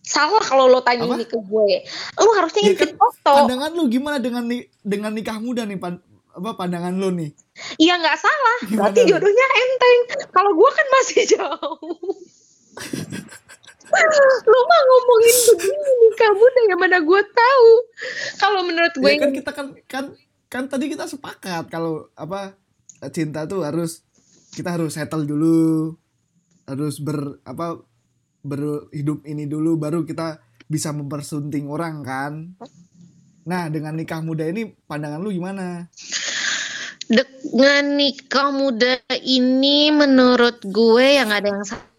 salah 0.00 0.40
kalau 0.40 0.64
lo 0.66 0.80
tanya 0.80 1.04
Apa? 1.04 1.14
ini 1.14 1.24
ke 1.24 1.36
gue 1.36 1.66
lu 2.14 2.30
harusnya 2.32 2.62
Ya 2.62 2.72
ikut 2.72 2.90
kan, 2.90 2.98
foto 2.98 3.32
Pandangan 3.38 3.70
lu 3.72 3.84
gimana 3.86 4.16
dengan 4.18 4.44
dengan 4.80 5.10
nikah 5.10 5.38
muda 5.38 5.62
nih 5.62 5.76
pan, 5.76 5.96
apa 6.30 6.50
pandangan 6.54 6.92
lu 6.92 7.08
nih? 7.10 7.30
iya 7.76 7.96
nggak 7.96 8.16
salah 8.16 8.58
Gimana 8.62 8.80
berarti 8.86 9.00
jodohnya 9.04 9.46
enteng 9.56 9.98
kalau 10.28 10.50
gue 10.52 10.70
kan 10.70 10.86
masih 10.92 11.20
jauh 11.32 12.14
lu 14.44 14.60
mah 14.66 14.80
ngomongin 14.84 15.36
begini 15.50 15.90
nikah 16.06 16.32
muda 16.34 16.60
ya 16.68 16.76
mana 16.76 16.98
gue 17.00 17.22
tahu 17.22 17.68
kalau 18.38 18.60
menurut 18.66 18.94
gue 18.94 19.10
Ya 19.14 19.22
kan 19.22 19.32
kita 19.32 19.50
kan 19.54 19.66
kan 19.86 20.04
kan 20.50 20.64
tadi 20.70 20.90
kita 20.90 21.06
sepakat 21.10 21.66
kalau 21.70 22.10
apa 22.14 22.54
cinta 23.10 23.44
tuh 23.44 23.66
harus 23.66 24.06
kita 24.54 24.74
harus 24.78 24.94
settle 24.94 25.26
dulu. 25.26 25.94
Harus 26.64 27.02
ber 27.02 27.42
apa 27.44 27.82
berhidup 28.44 29.24
ini 29.28 29.44
dulu 29.44 29.76
baru 29.76 30.06
kita 30.06 30.40
bisa 30.70 30.94
mempersunting 30.94 31.68
orang 31.68 32.00
kan. 32.00 32.32
Nah, 33.44 33.68
dengan 33.68 33.92
nikah 33.92 34.24
muda 34.24 34.48
ini 34.48 34.72
pandangan 34.88 35.20
lu 35.20 35.28
gimana? 35.28 35.92
dengan 37.54 37.94
nikah 37.94 38.50
muda 38.50 38.98
ini 39.22 39.92
menurut 39.94 40.58
gue 40.66 41.06
yang 41.20 41.30
ada 41.30 41.54
yang 41.54 41.62
salah 41.62 41.93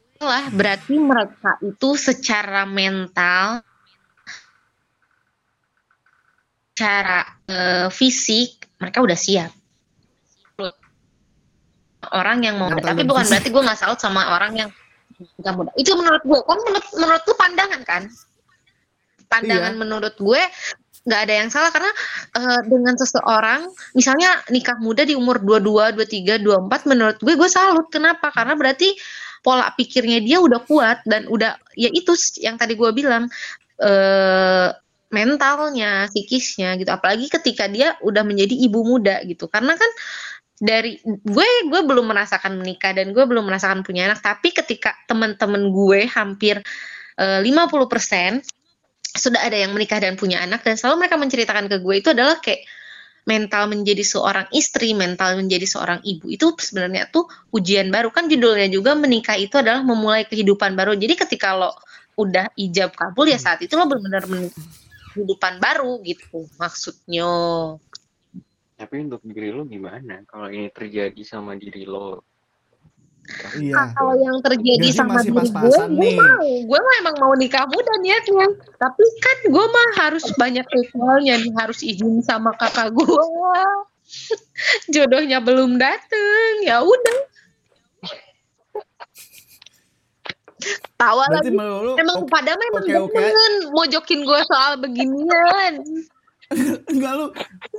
berarti 0.55 0.95
mereka 0.95 1.59
itu 1.59 1.99
secara 1.99 2.63
mental 2.63 3.59
secara 6.75 7.23
eh, 7.47 7.87
fisik 7.87 8.67
mereka 8.79 8.99
udah 8.99 9.15
siap. 9.15 9.51
Orang 12.05 12.45
yang 12.45 12.61
mau 12.61 12.69
tapi 12.69 13.01
bukan 13.07 13.23
fisik. 13.25 13.31
berarti 13.31 13.49
gue 13.49 13.63
nggak 13.65 13.79
salut 13.79 13.99
sama 13.99 14.35
orang 14.35 14.53
yang 14.59 14.69
nikah 15.39 15.55
muda. 15.55 15.71
Itu 15.79 15.95
menurut 15.95 16.21
gue 16.27 16.39
kan 16.43 16.59
menurut 16.67 16.87
menurut 16.99 17.21
lu 17.23 17.35
pandangan 17.39 17.81
kan? 17.87 18.03
Pandangan 19.31 19.73
Iya. 19.73 19.79
menurut 19.79 20.15
gue 20.19 20.41
nggak 21.05 21.21
ada 21.21 21.33
yang 21.37 21.49
salah 21.53 21.71
karena 21.71 21.91
eh, 22.37 22.61
dengan 22.67 22.95
seseorang 22.99 23.61
misalnya 23.95 24.41
nikah 24.51 24.75
muda 24.83 25.07
di 25.07 25.15
umur 25.15 25.39
22, 25.39 25.95
23, 25.95 26.43
24 26.43 26.91
menurut 26.91 27.17
gue 27.23 27.33
gue 27.39 27.49
salut. 27.49 27.87
Kenapa? 27.87 28.35
Karena 28.35 28.53
berarti 28.59 28.91
pola 29.45 29.69
pikirnya 29.77 30.25
dia 30.25 30.41
udah 30.41 30.65
kuat 30.65 31.05
dan 31.05 31.29
udah 31.29 31.61
ya 31.77 31.93
itu 31.93 32.17
yang 32.41 32.57
tadi 32.57 32.73
gue 32.73 32.89
bilang 32.89 33.29
eh 33.77 34.73
mentalnya 35.13 36.11
psikisnya 36.11 36.75
gitu. 36.75 36.91
Apalagi 36.91 37.31
ketika 37.31 37.71
dia 37.71 37.95
udah 38.03 38.27
menjadi 38.27 38.51
ibu 38.51 38.83
muda 38.83 39.21
gitu. 39.23 39.47
Karena 39.47 39.79
kan 39.79 39.91
dari 40.59 40.99
gue 41.05 41.47
gue 41.71 41.81
belum 41.87 42.11
merasakan 42.11 42.59
menikah 42.59 42.91
dan 42.91 43.15
gue 43.15 43.23
belum 43.23 43.47
merasakan 43.47 43.87
punya 43.87 44.11
anak. 44.11 44.19
Tapi 44.19 44.51
ketika 44.51 44.91
teman-teman 45.07 45.71
gue 45.71 46.09
hampir 46.11 46.59
eh, 47.15 47.39
50% 47.39 48.43
sudah 49.15 49.41
ada 49.47 49.55
yang 49.55 49.71
menikah 49.71 50.03
dan 50.03 50.19
punya 50.19 50.43
anak 50.43 50.59
dan 50.67 50.75
selalu 50.75 51.07
mereka 51.07 51.15
menceritakan 51.15 51.71
ke 51.71 51.79
gue 51.79 51.95
itu 52.03 52.09
adalah 52.11 52.35
kayak 52.43 52.67
mental 53.25 53.65
menjadi 53.67 54.05
seorang 54.05 54.47
istri, 54.53 54.93
mental 54.93 55.41
menjadi 55.41 55.65
seorang 55.65 55.99
ibu 56.05 56.29
itu 56.29 56.53
sebenarnya 56.61 57.09
tuh 57.09 57.25
ujian 57.49 57.89
baru 57.89 58.13
kan 58.13 58.29
judulnya 58.29 58.69
juga 58.69 58.93
menikah 58.93 59.35
itu 59.35 59.57
adalah 59.57 59.81
memulai 59.81 60.29
kehidupan 60.29 60.77
baru. 60.77 60.93
Jadi 60.93 61.13
ketika 61.17 61.57
lo 61.57 61.73
udah 62.15 62.53
ijab 62.55 62.95
kabul 62.95 63.27
ya 63.27 63.41
saat 63.41 63.59
itu 63.65 63.75
lo 63.75 63.89
benar-benar 63.89 64.47
kehidupan 65.15 65.59
baru 65.59 65.99
gitu 66.03 66.47
maksudnya. 66.59 67.27
tapi 68.75 69.07
untuk 69.07 69.23
diri 69.23 69.55
lo 69.55 69.63
gimana 69.63 70.27
kalau 70.27 70.51
ini 70.51 70.67
terjadi 70.67 71.23
sama 71.23 71.55
diri 71.55 71.87
lo 71.87 72.27
Iya. 73.55 73.89
Kalau 73.91 74.13
yang 74.15 74.37
terjadi 74.39 74.85
Gaji 74.85 74.93
sama 74.93 75.17
diri 75.19 75.33
gue, 75.33 75.49
gue 75.49 75.85
nih. 75.89 76.13
mau, 76.15 76.45
gue 76.61 76.79
mah 76.79 76.95
emang 76.99 77.15
mau 77.17 77.33
nikah 77.33 77.65
muda 77.65 77.93
niatnya. 77.97 78.47
Tapi 78.75 79.03
kan 79.17 79.37
gue 79.49 79.65
mah 79.65 79.87
harus 79.97 80.25
banyak 80.35 80.61
ritualnya 80.63 81.33
harus 81.55 81.81
izin 81.81 82.21
sama 82.21 82.53
kakak 82.53 82.93
gue. 82.93 83.05
Jodohnya 84.93 85.41
belum 85.41 85.75
dateng, 85.75 86.53
ya 86.61 86.79
udah. 86.79 87.19
Tawa 90.95 91.25
Berarti 91.27 91.45
lagi. 91.45 91.53
menurut 91.53 91.81
lu 91.83 91.93
Emang 91.95 92.17
oke- 92.19 92.31
pada 92.31 92.51
memang 92.55 92.83
oke-oke. 92.83 93.13
demen 93.13 93.53
mojokin 93.71 94.19
gue 94.21 94.39
soal 94.45 94.73
beginian. 94.77 95.73
enggak 96.93 97.13
lu 97.15 97.25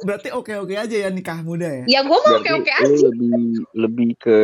berarti 0.03 0.29
oke-oke 0.29 0.75
aja 0.75 0.97
ya 0.99 1.09
nikah 1.09 1.39
muda 1.41 1.67
ya? 1.67 1.85
Ya 1.89 2.01
gue 2.03 2.15
mau 2.17 2.35
oke-oke 2.37 2.67
lo 2.67 2.79
aja. 2.85 3.07
lebih 3.07 3.39
lebih 3.73 4.11
ke 4.17 4.39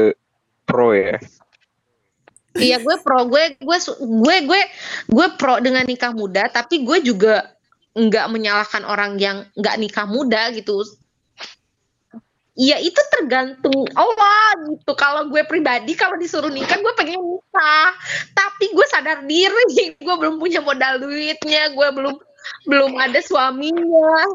pro 0.72 0.96
ya 0.96 1.20
Iya 2.52 2.84
gue 2.84 2.96
pro 3.00 3.24
gue 3.32 3.56
gue 3.56 3.78
gue 3.96 4.36
gue 4.44 4.62
gue 5.08 5.26
pro 5.40 5.56
dengan 5.60 5.88
nikah 5.88 6.12
muda 6.12 6.52
tapi 6.52 6.84
gue 6.84 7.00
juga 7.00 7.48
nggak 7.96 8.26
menyalahkan 8.28 8.84
orang 8.84 9.16
yang 9.16 9.48
nggak 9.56 9.76
nikah 9.80 10.04
muda 10.04 10.52
gitu. 10.52 10.84
Iya 12.52 12.76
itu 12.84 13.00
tergantung 13.08 13.88
Allah 13.96 14.68
gitu. 14.68 14.92
Kalau 14.92 15.32
gue 15.32 15.40
pribadi 15.48 15.96
kalau 15.96 16.20
disuruh 16.20 16.52
nikah 16.52 16.76
gue 16.76 16.92
pengen 16.92 17.24
nikah. 17.24 17.88
Tapi 18.36 18.64
gue 18.76 18.86
sadar 18.92 19.24
diri 19.24 19.96
gue 20.04 20.14
belum 20.20 20.36
punya 20.36 20.60
modal 20.60 21.00
duitnya. 21.00 21.72
Gue 21.72 21.88
belum 21.88 22.20
belum 22.68 23.00
ada 23.00 23.16
suaminya 23.24 24.28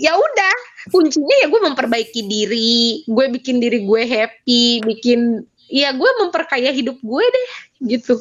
ya 0.00 0.14
udah 0.14 0.56
kuncinya 0.94 1.36
ya 1.44 1.46
gue 1.50 1.60
memperbaiki 1.60 2.24
diri 2.24 3.04
gue 3.04 3.26
bikin 3.36 3.58
diri 3.58 3.84
gue 3.84 4.02
happy 4.06 4.80
bikin 4.86 5.44
ya 5.70 5.90
gue 5.90 6.10
memperkaya 6.18 6.70
hidup 6.70 6.98
gue 6.98 7.24
deh 7.24 7.48
gitu 7.88 8.18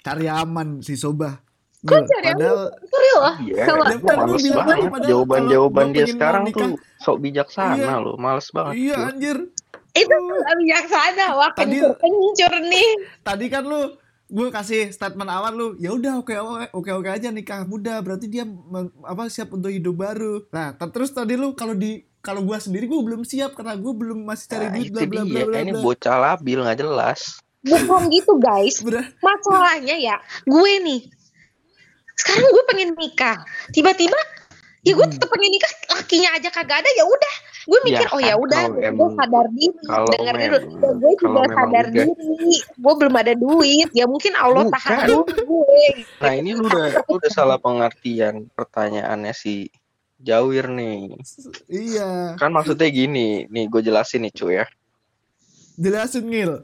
cari 0.00 0.26
aman 0.26 0.78
si 0.78 0.94
Soba. 0.94 1.38
Kok 1.80 1.98
cari 2.04 2.26
aman? 2.28 2.38
padahal 2.38 2.62
itu 2.76 2.96
real 2.96 3.18
lah 3.20 3.34
Iya, 3.40 3.64
Kan 3.64 3.74
males 4.16 4.46
banget. 4.48 4.78
Jawaban-jawaban 5.04 5.86
dia 5.90 6.06
sekarang 6.06 6.42
nikah- 6.44 6.70
tuh 6.70 6.72
sok 7.00 7.16
bijaksana 7.20 7.74
Iya. 7.76 7.94
loh, 7.98 8.14
males 8.16 8.46
banget. 8.48 8.72
iya 8.80 8.96
tuh. 8.96 9.08
anjir. 9.08 9.38
itu 9.92 10.08
nggak 10.08 10.54
bijaksana 10.56 11.26
wah 11.34 11.50
Tadi- 11.52 11.84
kencur 11.84 12.52
nih 12.64 12.88
Tadi 13.20 13.46
kan 13.46 13.60
lu 13.62 13.92
gue 14.26 14.48
kasih 14.48 14.88
statement 14.88 15.28
awal 15.28 15.52
lu 15.52 15.66
ya 15.76 15.92
udah 15.92 16.16
oke 16.16 16.32
oke 16.32 16.64
oke 16.72 16.90
oke 16.94 17.08
aja 17.10 17.28
nikah 17.28 17.62
muda 17.62 18.00
berarti 18.00 18.24
dia 18.24 18.48
apa 19.02 19.28
siap 19.28 19.52
untuk 19.52 19.68
hidup 19.68 19.92
baru 19.94 20.48
nah 20.48 20.72
ter- 20.72 20.88
terus 20.88 21.12
tadi 21.12 21.36
lu 21.36 21.52
kalau 21.52 21.76
di 21.76 22.00
kalau 22.22 22.40
gua 22.40 22.56
sendiri 22.56 22.86
gua 22.86 23.02
belum 23.02 23.22
siap 23.22 23.52
karena 23.52 23.74
gua 23.74 23.92
belum 23.92 24.22
masih 24.22 24.46
cari 24.48 24.64
Nah, 24.64 24.72
duit 24.72 24.90
bla 24.90 25.04
bla 25.04 25.22
bla 25.24 25.42
bla 25.44 25.58
Ini 25.60 25.72
bocah 25.76 26.16
labil 26.16 26.58
nggak 26.58 26.78
jelas. 26.78 27.20
bukan 27.60 28.02
gitu 28.14 28.32
guys. 28.38 28.78
Masalahnya 29.18 29.94
ya 29.96 30.16
gue 30.44 30.72
nih 30.80 31.00
sekarang 32.14 32.48
gue 32.48 32.64
pengen 32.66 32.88
nikah. 32.94 33.38
Tiba-tiba 33.70 34.18
ya 34.82 34.92
gue 34.92 35.00
Hmm. 35.00 35.14
tetap 35.14 35.28
pengen 35.28 35.50
nikah 35.52 35.70
lakinya 35.92 36.30
aja 36.32 36.48
kagak 36.48 36.78
ada 36.80 36.90
ya 36.92 37.04
udah. 37.04 37.34
Gue 37.62 37.78
mikir 37.84 38.02
Ya 38.02 38.10
oh 38.10 38.18
ya 38.20 38.34
udah 38.34 38.62
gue 38.68 39.08
sadar 39.14 39.46
diri 39.48 39.70
denger 39.86 40.34
dulu 40.34 40.58
ya 40.74 40.90
gue 40.92 41.12
juga 41.16 41.40
sadar 41.48 41.84
udah- 41.84 41.94
diri. 41.94 42.54
Gue 42.76 42.94
belum 42.96 43.14
ada 43.16 43.32
duit. 43.32 43.88
Ya 43.92 44.04
mungkin 44.04 44.32
Allah 44.34 44.66
Bukan. 44.66 44.74
tahan 44.76 44.98
dulu 45.08 45.22
gue. 45.30 45.86
Nah 46.18 46.32
ini 46.34 46.50
lu 46.52 46.66
udah 46.66 46.86
lu 47.00 47.12
udah 47.14 47.30
salah 47.30 47.58
pengertian 47.58 48.50
pertanyaannya 48.50 49.30
si 49.32 49.70
Jawir 50.22 50.70
nih. 50.70 51.18
iya 51.66 52.38
Kan 52.38 52.54
maksudnya 52.54 52.86
gini, 52.88 53.50
nih 53.50 53.64
gue 53.66 53.82
jelasin 53.82 54.22
nih 54.22 54.32
cuy 54.32 54.54
ya. 54.62 54.66
jelasin 55.74 56.30
ngil 56.30 56.62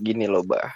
Gini 0.00 0.24
loh, 0.24 0.40
Bah. 0.42 0.72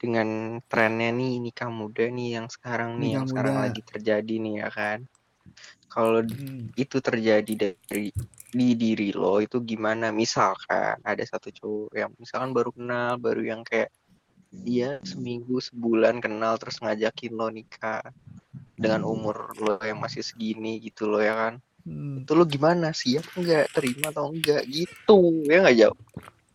Dengan 0.00 0.58
trennya 0.68 1.12
nih 1.12 1.40
nikah 1.40 1.68
muda 1.68 2.08
nih 2.08 2.40
yang 2.40 2.48
sekarang 2.48 2.96
nih, 2.96 3.00
Nikah 3.00 3.14
yang 3.20 3.26
sekarang 3.28 3.56
lagi 3.60 3.80
terjadi 3.84 4.34
nih 4.40 4.54
ya 4.64 4.68
kan. 4.72 4.98
Kalau 5.92 6.24
Hmm. 6.24 6.72
itu 6.74 6.98
terjadi 6.98 7.76
dari 7.76 8.10
di 8.54 8.78
diri 8.78 9.10
lo 9.10 9.42
itu 9.42 9.58
gimana 9.66 10.14
misalkan 10.14 10.98
ada 11.02 11.24
satu 11.26 11.50
cowok 11.50 11.90
yang 11.94 12.10
misalkan 12.18 12.54
baru 12.54 12.70
kenal 12.70 13.18
baru 13.18 13.42
yang 13.42 13.62
kayak 13.66 13.90
dia 14.54 15.02
seminggu 15.02 15.58
sebulan 15.58 16.22
kenal 16.22 16.54
terus 16.54 16.78
ngajakin 16.78 17.34
lo 17.34 17.50
nikah 17.50 17.98
dengan 18.74 19.06
umur 19.06 19.54
lo 19.58 19.78
yang 19.80 20.02
masih 20.02 20.22
segini 20.22 20.82
gitu 20.82 21.06
lo 21.06 21.22
ya 21.22 21.34
kan? 21.34 21.54
Hmm. 21.84 22.24
itu 22.24 22.32
lo 22.32 22.48
gimana 22.48 22.96
siap 22.96 23.28
nggak 23.36 23.76
terima 23.76 24.08
atau 24.08 24.32
enggak 24.32 24.64
gitu 24.64 25.44
ya 25.44 25.60
nggak 25.60 25.76
jauh 25.84 26.00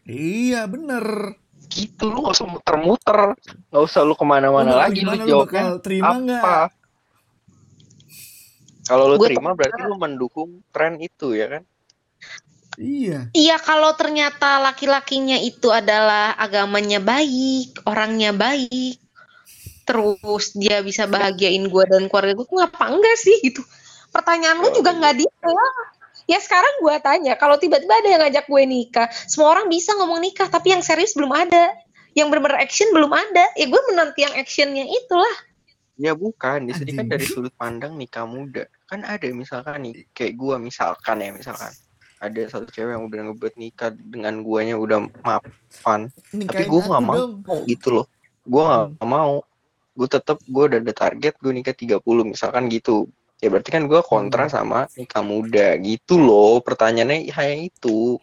iya 0.10 0.66
bener. 0.66 1.38
Gitu 1.70 2.10
lo 2.10 2.26
nggak 2.26 2.34
usah 2.34 2.50
muter-muter. 2.50 3.20
Nggak 3.70 3.84
usah 3.86 4.02
lo 4.02 4.18
ke 4.18 4.26
mana-mana 4.26 4.90
lagi 4.90 5.06
lo 5.06 5.14
jawabnya 5.14 5.78
terima 5.86 6.18
nggak? 6.18 6.42
Apa 6.42 6.80
kalau 8.90 9.06
lo 9.06 9.22
Gua 9.22 9.30
terima 9.30 9.54
berarti 9.54 9.86
lo 9.86 10.02
mendukung 10.02 10.66
tren 10.74 10.98
itu 10.98 11.38
ya 11.38 11.46
kan? 11.46 11.64
Iya. 12.82 13.30
Iya 13.38 13.62
kalau 13.62 13.94
ternyata 13.94 14.58
laki-lakinya 14.66 15.38
itu 15.38 15.70
adalah 15.70 16.34
agamanya 16.34 16.98
baik, 16.98 17.86
orangnya 17.86 18.34
baik, 18.34 18.98
terus 19.90 20.54
dia 20.54 20.86
bisa 20.86 21.10
bahagiain 21.10 21.66
gue 21.66 21.84
dan 21.90 22.06
keluarga 22.06 22.38
gue, 22.38 22.46
ngapa 22.46 22.86
enggak 22.94 23.18
sih 23.18 23.42
gitu? 23.42 23.66
Pertanyaan 24.14 24.62
lu 24.62 24.70
juga 24.70 24.94
nggak 24.94 25.16
detail. 25.18 25.58
Ya 26.30 26.38
sekarang 26.38 26.86
gue 26.86 26.96
tanya, 27.02 27.34
kalau 27.42 27.58
tiba-tiba 27.58 27.90
ada 27.90 28.06
yang 28.14 28.22
ngajak 28.22 28.46
gue 28.46 28.64
nikah, 28.70 29.10
semua 29.26 29.58
orang 29.58 29.66
bisa 29.66 29.98
ngomong 29.98 30.22
nikah, 30.22 30.46
tapi 30.46 30.78
yang 30.78 30.86
serius 30.86 31.18
belum 31.18 31.34
ada, 31.34 31.74
yang 32.14 32.30
bener-bener 32.30 32.62
action 32.62 32.86
belum 32.94 33.10
ada. 33.10 33.50
Ya 33.58 33.66
gue 33.66 33.82
menanti 33.90 34.30
yang 34.30 34.38
actionnya 34.38 34.86
itulah. 34.86 35.50
Ya 36.00 36.16
bukan, 36.16 36.64
di 36.64 36.72
sini 36.72 36.96
kan 36.96 37.12
dari 37.12 37.28
sudut 37.28 37.52
pandang 37.60 38.00
nikah 38.00 38.24
muda. 38.24 38.64
Kan 38.88 39.04
ada 39.04 39.28
misalkan 39.36 39.84
nih, 39.84 40.08
kayak 40.16 40.40
gua 40.40 40.56
misalkan 40.56 41.20
ya 41.20 41.36
misalkan. 41.36 41.76
Ada 42.24 42.56
satu 42.56 42.72
cewek 42.72 42.96
yang 42.96 43.04
udah 43.04 43.20
ngebuat 43.28 43.54
nikah 43.60 43.92
dengan 43.92 44.40
guanya 44.40 44.80
udah 44.80 45.12
mapan. 45.28 46.08
Tapi 46.32 46.48
nggak 46.48 46.72
aku 46.72 47.04
mau 47.04 47.16
dong. 47.44 47.64
gitu 47.68 47.88
loh. 48.00 48.06
Gua 48.48 48.64
nggak 48.64 49.04
Hmm. 49.04 49.12
mau. 49.12 49.34
Gue 50.00 50.08
tetap 50.08 50.40
gue 50.48 50.64
udah 50.64 50.80
ada 50.80 50.94
target 50.96 51.36
gue 51.36 51.52
nikah 51.52 51.76
30 51.76 52.00
misalkan 52.24 52.72
gitu. 52.72 53.12
Ya 53.40 53.48
berarti 53.48 53.72
kan 53.72 53.88
gua 53.88 54.04
kontra 54.04 54.48
Hmm. 54.48 54.56
sama 54.56 54.80
nikah 54.96 55.24
muda 55.24 55.76
gitu 55.80 56.16
loh. 56.16 56.60
Pertanyaannya 56.60 57.28
hanya 57.36 57.56
itu. 57.68 58.16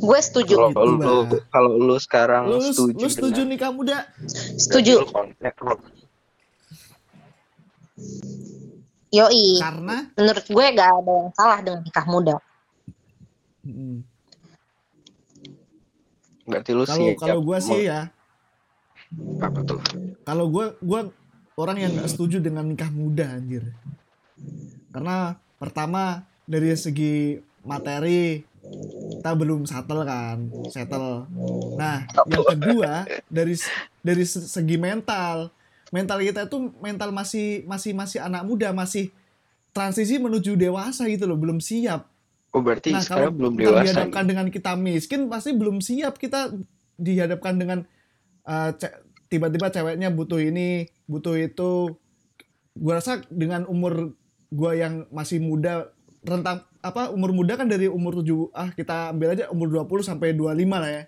Gue 0.00 0.18
setuju, 0.18 0.54
Kalau 0.56 0.70
Gitu, 0.70 1.06
lu 1.06 1.38
kalau 1.50 1.72
lu 1.76 1.96
sekarang 2.00 2.48
lu, 2.48 2.56
lu 2.58 2.66
setuju, 2.66 3.04
setuju 3.10 3.42
dengan- 3.42 3.50
nikah 3.52 3.70
muda 3.70 3.98
setuju. 4.56 5.06
Yoi. 9.10 9.58
karena 9.58 9.96
Menurut 10.14 10.46
gue 10.46 10.64
gak 10.72 10.90
ada 11.02 11.12
yang 11.12 11.30
salah 11.34 11.58
dengan 11.60 11.82
nikah 11.82 12.06
muda. 12.06 12.36
Hmm. 13.66 14.06
Berarti 16.46 16.70
lu 16.72 16.82
kalau 16.86 17.06
siap 17.06 17.18
kalau 17.18 17.40
gua 17.44 17.58
sih 17.60 17.86
ya 17.86 18.10
apa 19.40 19.60
tuh? 19.64 19.80
kalau 20.22 20.46
gue 20.48 20.66
gua 20.80 21.10
orang 21.56 21.76
yang 21.78 21.92
nggak 21.96 22.10
setuju 22.10 22.38
dengan 22.38 22.64
nikah 22.64 22.88
muda 22.88 23.26
anjir 23.26 23.64
karena 24.90 25.38
pertama 25.56 26.24
dari 26.44 26.72
segi 26.74 27.38
materi 27.62 28.42
kita 29.16 29.30
belum 29.36 29.68
settle 29.68 30.02
kan 30.02 30.38
settle 30.68 31.28
nah 31.76 32.04
yang 32.26 32.44
kedua 32.44 33.04
dari 33.28 33.54
dari 34.00 34.24
se- 34.24 34.46
segi 34.46 34.76
mental 34.76 35.52
mental 35.90 36.18
kita 36.22 36.46
itu 36.48 36.58
mental 36.80 37.10
masih 37.10 37.62
masih 37.66 37.92
masih 37.92 38.18
anak 38.22 38.42
muda 38.46 38.72
masih 38.72 39.10
transisi 39.70 40.18
menuju 40.18 40.56
dewasa 40.56 41.06
gitu 41.06 41.26
loh 41.26 41.38
belum 41.38 41.58
siap 41.58 42.06
Oh 42.50 42.66
berarti 42.66 42.90
Nah, 42.90 42.98
sekarang 42.98 43.30
kalau 43.30 43.38
belum 43.38 43.54
dewasa. 43.62 43.78
dihadapkan 43.86 44.24
dengan 44.26 44.46
kita 44.50 44.74
miskin, 44.74 45.30
pasti 45.30 45.54
belum 45.54 45.78
siap 45.78 46.18
kita 46.18 46.50
dihadapkan 46.98 47.54
dengan 47.54 47.86
uh, 48.46 48.70
ce- 48.76 48.96
tiba-tiba 49.30 49.70
ceweknya 49.70 50.10
butuh 50.10 50.42
ini, 50.42 50.90
butuh 51.06 51.38
itu. 51.38 51.96
Gua 52.74 52.98
rasa 52.98 53.22
dengan 53.30 53.66
umur 53.66 54.14
gua 54.50 54.74
yang 54.74 55.06
masih 55.14 55.38
muda 55.38 55.90
rentang 56.20 56.66
apa 56.84 57.08
umur 57.12 57.32
muda 57.32 57.56
kan 57.56 57.68
dari 57.68 57.88
umur 57.88 58.20
7 58.20 58.52
ah 58.52 58.72
kita 58.72 59.12
ambil 59.12 59.32
aja 59.32 59.48
umur 59.52 59.68
20 59.72 60.04
sampai 60.04 60.32
25 60.36 60.68
lah 60.68 60.90
ya. 60.90 61.04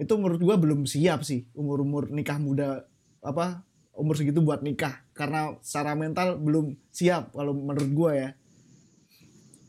Itu 0.00 0.16
menurut 0.18 0.40
gua 0.42 0.56
belum 0.58 0.88
siap 0.88 1.22
sih 1.22 1.46
umur-umur 1.52 2.08
nikah 2.10 2.40
muda 2.40 2.88
apa 3.22 3.62
umur 3.92 4.16
segitu 4.16 4.40
buat 4.40 4.64
nikah 4.64 5.04
karena 5.12 5.54
secara 5.60 5.92
mental 5.94 6.40
belum 6.40 6.74
siap 6.90 7.30
kalau 7.36 7.52
menurut 7.54 7.90
gua 7.92 8.10
ya. 8.16 8.30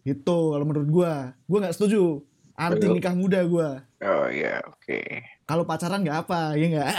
Gitu 0.03 0.37
kalau 0.51 0.65
menurut 0.67 0.89
gua. 0.89 1.35
Gua 1.47 1.57
nggak 1.67 1.75
setuju. 1.75 2.23
Anti 2.53 2.85
nikah 2.85 3.15
muda 3.17 3.39
gua. 3.49 3.81
Oh 4.03 4.29
iya, 4.29 4.61
oke. 4.67 5.01
Kalau 5.43 5.67
pacaran 5.67 5.99
nggak 5.99 6.19
apa, 6.27 6.55
ya 6.55 6.65
nggak? 6.71 6.95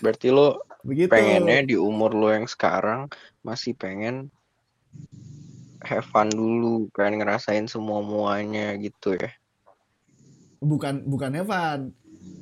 Berarti 0.00 0.28
lo 0.32 0.64
Begitu. 0.80 1.12
pengennya 1.12 1.60
di 1.66 1.76
umur 1.76 2.16
lo 2.16 2.32
yang 2.32 2.48
sekarang 2.48 3.10
masih 3.44 3.76
pengen 3.76 4.32
have 5.84 6.08
fun 6.08 6.32
dulu, 6.32 6.88
kan 6.90 7.12
ngerasain 7.12 7.68
semua 7.68 8.00
muanya 8.00 8.72
gitu 8.80 9.14
ya. 9.14 9.30
Bukan 10.58 11.04
bukan 11.04 11.36
Evan. 11.36 11.80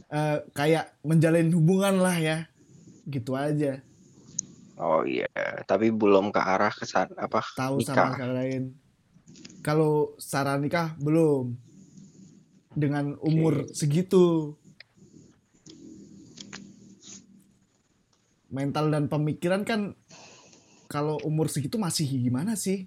Eh, 0.06 0.38
kayak 0.54 0.94
menjalin 1.02 1.50
hubungan 1.50 1.98
lah 1.98 2.14
ya. 2.14 2.46
Gitu 3.06 3.34
aja. 3.34 3.82
Oh 4.76 5.02
iya, 5.08 5.26
tapi 5.64 5.88
belum 5.88 6.28
ke 6.28 6.36
arah 6.36 6.68
kesan 6.68 7.08
apa 7.16 7.40
Tahu 7.56 7.80
nikah. 7.80 7.96
sama 7.96 8.12
sekali 8.12 8.32
lain. 8.36 8.62
Kalau 9.64 10.14
secara 10.20 10.60
nikah 10.60 10.92
belum. 11.00 11.65
Dengan 12.76 13.16
umur 13.24 13.72
segitu. 13.72 14.52
Mental 18.52 18.92
dan 18.92 19.08
pemikiran 19.08 19.64
kan 19.64 19.96
kalau 20.86 21.16
umur 21.24 21.48
segitu 21.48 21.80
masih 21.80 22.04
gimana 22.06 22.54
sih? 22.54 22.84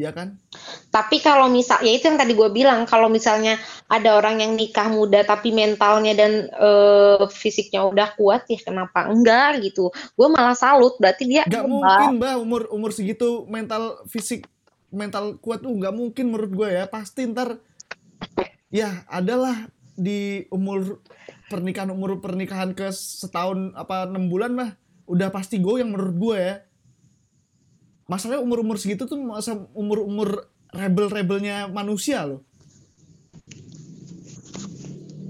Ya 0.00 0.16
kan? 0.16 0.40
Tapi 0.88 1.20
kalau 1.20 1.52
misal, 1.52 1.84
ya 1.84 1.92
itu 1.92 2.08
yang 2.08 2.16
tadi 2.16 2.32
gue 2.32 2.48
bilang, 2.48 2.88
kalau 2.88 3.12
misalnya 3.12 3.60
ada 3.84 4.16
orang 4.16 4.40
yang 4.40 4.56
nikah 4.56 4.88
muda 4.88 5.20
tapi 5.28 5.52
mentalnya 5.52 6.16
dan 6.16 6.48
eh, 6.48 7.24
fisiknya 7.28 7.84
udah 7.84 8.16
kuat, 8.16 8.48
ya 8.48 8.56
kenapa 8.64 9.12
enggak 9.12 9.60
gitu? 9.60 9.92
Gue 10.16 10.28
malah 10.32 10.56
salut, 10.56 10.96
berarti 10.96 11.28
dia 11.28 11.44
Gak 11.44 11.68
mungkin 11.68 12.16
mbak 12.16 12.34
umur 12.40 12.62
umur 12.72 12.96
segitu 12.96 13.44
mental 13.44 14.00
fisik 14.08 14.48
mental 14.90 15.38
kuat 15.38 15.62
tuh 15.62 15.70
nggak 15.70 15.94
mungkin 15.94 16.34
menurut 16.34 16.50
gue 16.50 16.68
ya 16.74 16.84
pasti 16.90 17.28
ntar 17.30 17.62
ya 18.70 19.04
adalah 19.10 19.68
di 19.98 20.46
umur 20.48 21.02
pernikahan 21.50 21.90
umur 21.92 22.22
pernikahan 22.22 22.72
ke 22.72 22.88
setahun 22.94 23.74
apa 23.76 24.08
enam 24.08 24.30
bulan 24.30 24.54
mah 24.54 24.70
udah 25.10 25.28
pasti 25.34 25.58
goyang 25.58 25.90
menurut 25.90 26.16
gue 26.16 26.38
ya. 26.38 26.56
Masalahnya 28.10 28.42
umur 28.42 28.66
umur 28.66 28.78
segitu 28.78 29.06
tuh 29.06 29.18
masa 29.18 29.54
umur 29.74 30.02
umur 30.02 30.50
rebel 30.74 31.06
rebelnya 31.10 31.66
manusia 31.70 32.26
loh. 32.26 32.42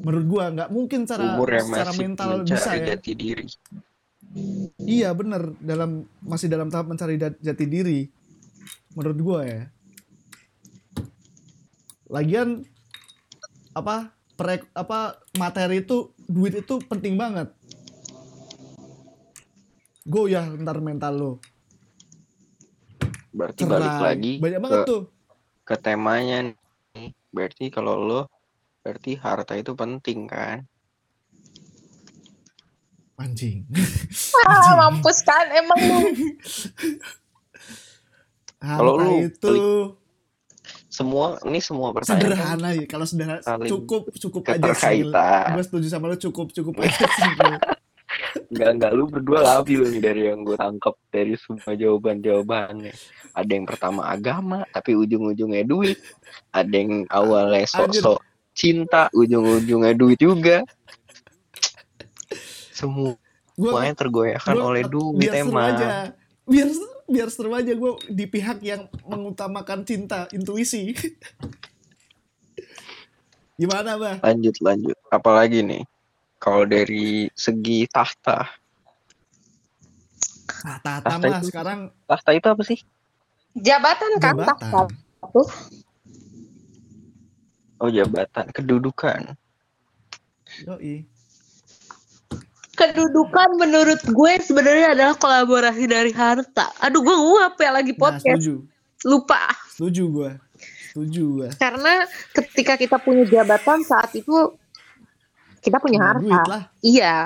Menurut 0.01 0.25
gua 0.29 0.45
nggak 0.49 0.71
mungkin 0.73 1.05
cara 1.05 1.37
umur 1.37 1.49
yang 1.53 1.69
secara 1.69 1.93
masih 1.93 2.01
mental 2.01 2.31
bisa 2.45 2.73
ya. 2.73 2.85
jati 2.97 3.13
diri. 3.13 3.47
Iya 4.81 5.13
bener. 5.13 5.53
Dalam 5.61 6.09
masih 6.25 6.49
dalam 6.49 6.73
tahap 6.73 6.89
mencari 6.89 7.21
jati 7.21 7.65
diri. 7.69 8.09
Menurut 8.97 9.19
gua 9.21 9.41
ya. 9.45 9.63
Lagian 12.09 12.65
apa 13.81 14.13
prek 14.37 14.69
apa 14.77 15.21
materi 15.37 15.85
itu 15.85 16.13
duit 16.29 16.57
itu 16.57 16.81
penting 16.85 17.17
banget. 17.17 17.49
Goyah 20.05 20.49
ntar 20.61 20.81
mental 20.81 21.15
lo 21.17 21.33
berarti 23.31 23.63
balik 23.63 23.95
cerai. 23.95 24.05
lagi 24.11 24.33
banyak 24.43 24.59
ke, 24.59 24.65
banget 24.65 24.81
tuh. 24.87 25.03
ke 25.65 25.77
temanya 25.79 26.39
nih. 26.95 27.11
Berarti 27.31 27.65
kalau 27.71 27.95
lo 27.97 28.21
berarti 28.83 29.15
harta 29.15 29.55
itu 29.55 29.73
penting 29.79 30.27
kan? 30.27 30.67
Anjing. 33.21 33.69
Ah, 34.41 34.73
mampus 34.89 35.21
kan 35.21 35.53
emang 35.53 35.77
lu. 35.85 35.99
Kalau 38.61 38.97
lu 38.97 39.29
itu 39.29 39.57
semua 41.01 41.27
ini 41.43 41.59
semua 41.59 41.89
pertanyaan 41.91 42.21
sederhana 42.23 42.69
ya 42.71 42.85
kalau 42.85 43.05
sederhana 43.05 43.41
saling 43.41 43.67
cukup 43.67 44.03
cukup 44.13 44.43
aja 44.47 44.71
sih 44.71 45.01
gue 45.51 45.63
setuju 45.65 45.87
sama 45.89 46.07
lo 46.07 46.17
cukup 46.17 46.53
cukup 46.53 46.75
aja 46.85 47.07
sih. 47.09 47.33
Enggak, 48.51 48.71
enggak. 48.75 48.91
Lu 48.93 49.07
berdua 49.07 49.41
labil 49.41 49.87
nih 49.87 50.03
dari 50.03 50.23
yang 50.27 50.43
gue 50.43 50.55
tangkap 50.55 50.99
dari 51.09 51.39
semua 51.39 51.73
jawaban-jawabannya. 51.73 52.91
Ada 53.33 53.51
yang 53.51 53.65
pertama 53.65 54.03
agama, 54.05 54.67
tapi 54.69 54.93
ujung-ujungnya 54.93 55.63
duit. 55.63 55.95
Ada 56.51 56.75
yang 56.75 57.07
awalnya 57.07 57.63
sok-sok 57.65 58.19
cinta, 58.53 59.07
ujung-ujungnya 59.15 59.95
duit 59.95 60.19
juga. 60.19 60.67
Semua 62.73 63.15
Gua- 63.55 63.77
semuanya 63.77 63.95
tergoyahkan 63.95 64.55
gua- 64.55 64.67
oleh 64.67 64.83
duit 64.85 65.17
biar 65.21 65.33
seru 65.33 65.47
emang. 65.47 65.71
aja 65.71 65.89
biar 66.45 66.69
biar 67.11 67.29
seru 67.29 67.53
aja 67.53 67.71
gue 67.71 67.93
di 68.09 68.25
pihak 68.25 68.63
yang 68.63 68.87
mengutamakan 69.05 69.83
cinta 69.83 70.31
intuisi 70.31 70.95
gimana 73.61 73.95
bah 73.95 74.17
Lanjut, 74.25 74.57
lanjut. 74.63 74.97
Apalagi 75.11 75.61
nih? 75.61 75.83
Kalau 76.41 76.65
dari 76.65 77.29
segi 77.37 77.85
tahta. 77.85 78.49
nah 80.65 80.79
tata 80.81 81.05
Tahta 81.05 81.21
mah 81.21 81.29
itu- 81.37 81.49
sekarang 81.53 81.81
Tahta 82.09 82.31
itu 82.33 82.47
apa 82.49 82.63
sih? 82.65 82.79
Jabatan 83.53 84.17
kan 84.17 84.33
jabatan 84.39 84.57
tahta 84.57 84.81
tuh. 85.29 85.49
Oh, 87.77 87.89
jabatan. 87.89 88.45
Kedudukan. 88.49 89.37
Yoi. 90.65 91.05
Kedudukan 92.81 93.61
menurut 93.61 94.01
gue 94.01 94.33
sebenarnya 94.41 94.97
adalah 94.97 95.15
kolaborasi 95.21 95.85
dari 95.85 96.17
harta. 96.17 96.73
Aduh 96.81 97.05
gue 97.05 97.13
nguap 97.13 97.61
ya 97.61 97.71
lagi 97.77 97.93
nah 97.93 98.01
podcast. 98.09 98.41
setuju 98.41 98.55
Lupa. 99.05 99.53
setuju 99.73 100.03
gue 100.13 100.31
setuju 100.93 101.23
gue 101.41 101.49
Karena 101.57 102.05
ketika 102.33 102.77
kita 102.77 102.97
punya 103.01 103.25
jabatan 103.25 103.81
saat 103.85 104.13
itu 104.13 104.57
kita 105.61 105.77
punya 105.77 106.01
harta. 106.01 106.25
duit 106.25 106.45
lah 106.49 106.63
Iya. 106.81 107.17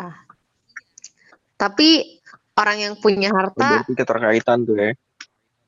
Tapi 1.55 2.19
orang 2.59 2.79
yang 2.83 2.95
punya 2.99 3.31
harta, 3.31 3.83
berarti 3.87 3.95
keterkaitan 3.95 4.59
tuh 4.67 4.75
ya. 4.75 4.91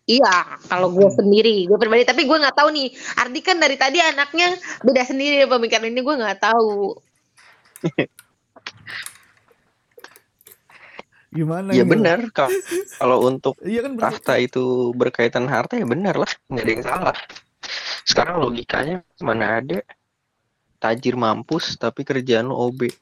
iya. 0.06 0.34
Kalau 0.66 0.90
gue 0.90 1.10
sendiri, 1.14 1.66
gue 1.66 1.78
pribadi. 1.78 2.02
Tapi 2.02 2.26
gue 2.26 2.36
nggak 2.42 2.58
tahu 2.58 2.68
nih. 2.74 2.90
Ardi 3.22 3.40
kan 3.42 3.56
dari 3.62 3.78
tadi 3.78 4.02
anaknya 4.02 4.54
beda 4.82 5.02
sendiri 5.06 5.46
pemikiran 5.46 5.86
ini 5.86 6.00
gue 6.02 6.14
nggak 6.18 6.38
tahu. 6.42 6.94
gimana 11.32 11.74
Iya 11.74 11.84
Gil? 11.84 11.92
benar. 11.98 12.18
Kalau 12.32 12.52
kalau 12.98 13.18
untuk 13.26 13.54
iya 13.66 13.82
kan 13.84 13.98
tahta 13.98 14.38
itu 14.38 14.92
berkaitan 14.94 15.46
harta 15.46 15.76
ya 15.78 15.86
benar 15.86 16.16
lah. 16.16 16.30
Nggak 16.50 16.64
ada 16.64 16.72
yang 16.72 16.84
salah. 16.84 17.16
Sekarang 18.06 18.36
logikanya 18.42 19.02
mana 19.22 19.58
ada? 19.60 19.82
Tajir 20.78 21.16
mampus 21.16 21.74
tapi 21.80 22.04
kerjaan 22.04 22.52
lo 22.52 22.56
OB 22.70 22.92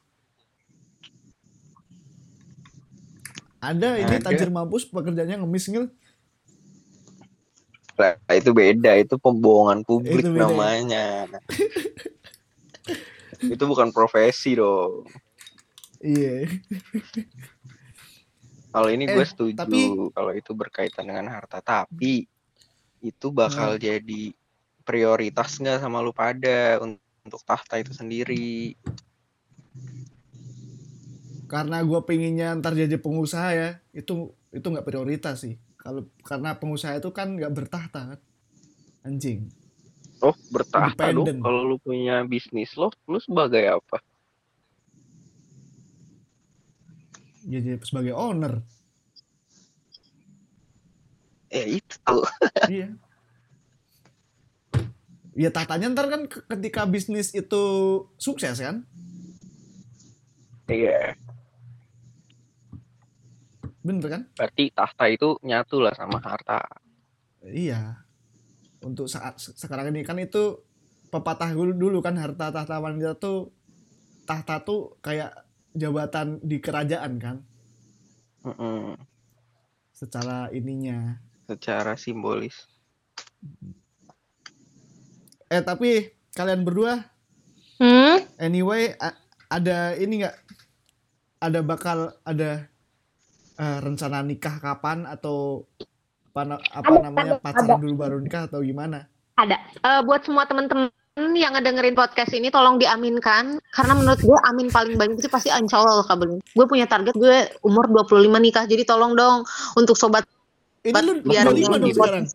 ada 3.65 3.97
ini 3.97 4.21
Ada. 4.21 4.29
tajir 4.29 4.53
mampus 4.53 4.85
pekerjaannya 4.85 5.41
ngemis 5.41 5.65
ngil. 5.73 5.85
Lah, 7.97 8.13
itu 8.29 8.51
beda. 8.53 8.93
Itu 9.01 9.17
pembohongan 9.17 9.81
publik 9.81 10.21
Itu 10.21 10.29
beda. 10.29 10.45
ya? 10.45 10.45
namanya. 10.45 11.05
Itu 13.53 13.63
bukan 13.65 13.89
profesi 13.89 14.53
dong. 14.53 15.09
Iya 15.97 16.45
kalau 18.75 18.91
ini 18.91 19.07
gue 19.07 19.23
Eh, 19.23 19.29
setuju 19.31 19.55
tapi- 19.55 20.11
kalau 20.11 20.31
itu 20.35 20.51
berkaitan 20.51 21.07
dengan 21.07 21.31
harta 21.31 21.63
tapi 21.63 22.27
itu 22.99 23.27
bakal 23.31 23.79
jadi 23.79 24.35
prioritas 24.83 25.55
nggak 25.63 25.79
sama 25.79 26.03
lu 26.03 26.11
pada 26.11 26.83
un- 26.83 26.99
untuk 27.23 27.39
tahta 27.47 27.79
itu 27.79 27.95
sendiri 27.95 28.75
karena 31.47 31.79
gue 31.79 31.99
pengennya 32.03 32.51
ntar 32.59 32.75
jadi 32.75 32.99
pengusaha 32.99 33.49
ya 33.55 33.69
itu 33.95 34.35
itu 34.51 34.65
nggak 34.67 34.83
prioritas 34.83 35.47
sih 35.47 35.55
kalau 35.79 36.03
karena 36.25 36.57
pengusaha 36.59 36.99
itu 36.99 37.07
kan 37.15 37.39
nggak 37.39 37.53
bertahta 37.55 38.01
kan 38.11 38.19
anjing 39.07 39.47
Oh, 40.23 40.31
bertahta. 40.49 41.11
Independen. 41.11 41.43
Kalau 41.43 41.67
lu 41.67 41.75
punya 41.77 42.23
bisnis 42.25 42.73
lo, 42.79 42.87
lu 43.05 43.19
sebagai 43.19 43.67
apa? 43.67 43.99
ya 43.99 44.03
jadi 47.45 47.77
sebagai 47.85 48.13
owner. 48.17 48.61
Ya 51.53 51.63
itu. 51.69 52.15
Iya. 52.71 52.87
Ya 55.35 55.49
tahtanya 55.51 55.91
ntar 55.91 56.07
kan 56.07 56.21
ke- 56.31 56.45
ketika 56.47 56.87
bisnis 56.87 57.35
itu 57.35 57.63
sukses 58.15 58.55
kan? 58.59 58.87
Iya. 60.67 61.13
bener 63.85 64.07
kan? 64.09 64.21
Berarti 64.33 64.73
tahta 64.73 65.05
itu 65.13 65.37
nyatu 65.45 65.77
lah 65.77 65.93
sama 65.93 66.17
harta. 66.17 66.65
iya. 67.45 68.01
Untuk 68.81 69.05
saat 69.05 69.37
se- 69.37 69.53
sekarang 69.53 69.93
ini 69.93 70.01
kan 70.01 70.17
itu 70.17 70.57
pepatah 71.13 71.53
dulu 71.53 71.73
dulu 71.77 71.97
kan 72.01 72.17
harta 72.17 72.49
tahta 72.49 72.81
wanita 72.81 73.13
tuh 73.21 73.53
tahta 74.25 74.65
tuh 74.65 74.97
kayak 75.05 75.44
jabatan 75.75 76.39
di 76.41 76.57
kerajaan 76.57 77.13
kan 77.19 77.37
Mm-mm. 78.47 78.95
secara 79.91 80.47
ininya 80.49 81.19
Secara 81.45 81.93
simbolis. 81.93 82.65
eh 85.45 85.61
tapi 85.61 86.09
kalian 86.33 86.65
berdua 86.65 87.05
Hmm? 87.75 88.23
anyway 88.39 88.95
ada 89.45 89.99
ini 89.99 90.23
nggak 90.23 90.35
ada 91.37 91.59
bakal 91.59 91.97
ada 92.23 92.71
eh, 93.55 93.77
rencana 93.83 94.23
nikah 94.23 94.57
kapan 94.57 95.03
atau 95.03 95.67
apa, 96.31 96.55
apa 96.71 96.87
Ada, 96.87 97.03
namanya 97.03 97.33
ada, 97.35 97.43
pacaran 97.43 97.75
ada. 97.75 97.83
dulu 97.83 97.93
baru 97.99 98.17
nikah 98.23 98.47
atau 98.47 98.63
gimana 98.63 99.11
Ada. 99.35 99.59
Eh, 99.59 100.01
buat 100.07 100.23
semua 100.23 100.47
teman-teman 100.47 100.87
yang 101.15 101.55
ngedengerin 101.55 101.95
podcast 101.95 102.35
ini 102.35 102.51
tolong 102.51 102.75
diaminkan. 102.75 103.63
Karena 103.71 103.93
menurut 103.95 104.19
gue 104.19 104.37
amin 104.51 104.67
paling 104.67 104.99
banyak 104.99 105.23
itu 105.23 105.31
pasti 105.31 105.47
insya 105.47 105.79
Allah 105.79 106.03
kabelin. 106.03 106.43
Gue 106.51 106.65
punya 106.67 106.83
target 106.87 107.15
gue 107.15 107.55
umur 107.63 107.87
25 107.87 108.27
nikah 108.43 108.67
jadi 108.67 108.83
tolong 108.83 109.15
dong 109.15 109.47
untuk 109.79 109.95
sobat 109.95 110.27
ini 110.83 110.91
Bat- 110.91 111.05
lu 111.07 111.13
biar 111.23 111.45
sekarang? 111.49 112.25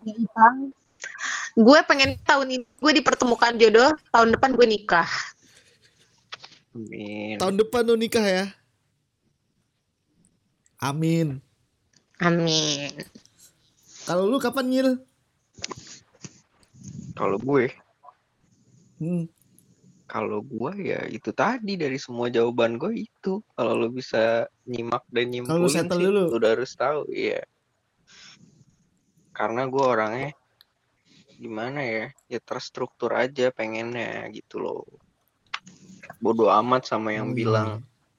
gue 1.51 1.78
pengen 1.85 2.16
tahun 2.24 2.47
ini 2.57 2.64
gue 2.64 2.93
dipertemukan 3.03 3.53
jodoh 3.61 3.91
tahun 4.12 4.28
depan 4.37 4.57
gue 4.57 4.66
nikah. 4.68 5.09
Amin. 6.70 7.35
tahun 7.37 7.61
depan 7.61 7.83
lu 7.85 8.01
nikah 8.01 8.24
ya? 8.24 8.45
Amin. 10.81 11.45
Amin. 12.16 12.95
Kalau 14.09 14.24
lu 14.24 14.41
kapan 14.41 14.66
nyil 14.70 14.89
Kalau 17.12 17.37
gue, 17.37 17.68
hmm. 19.01 19.25
kalau 20.05 20.43
gue 20.45 20.73
ya 20.93 21.07
itu 21.09 21.31
tadi 21.33 21.79
dari 21.81 21.97
semua 21.97 22.29
jawaban 22.29 22.77
gue 22.77 23.07
itu. 23.07 23.41
Kalau 23.57 23.73
lu 23.79 23.89
bisa 23.95 24.45
nyimak 24.67 25.07
dan 25.09 25.31
nyimpulin 25.33 25.71
sih, 25.71 25.87
dulu. 25.87 26.31
lu 26.31 26.37
udah 26.37 26.51
harus 26.53 26.73
tahu, 26.75 27.07
iya. 27.11 27.43
Karena 29.31 29.65
gue 29.71 29.85
orangnya 29.85 30.31
gimana 31.41 31.81
ya, 31.81 32.05
ya 32.29 32.39
terstruktur 32.45 33.17
aja 33.17 33.49
pengennya 33.55 34.29
gitu 34.35 34.61
loh. 34.61 34.85
bodoh 36.21 36.53
amat 36.53 36.85
sama 36.85 37.17
yang 37.17 37.33
iya. 37.33 37.37
bilang 37.39 37.71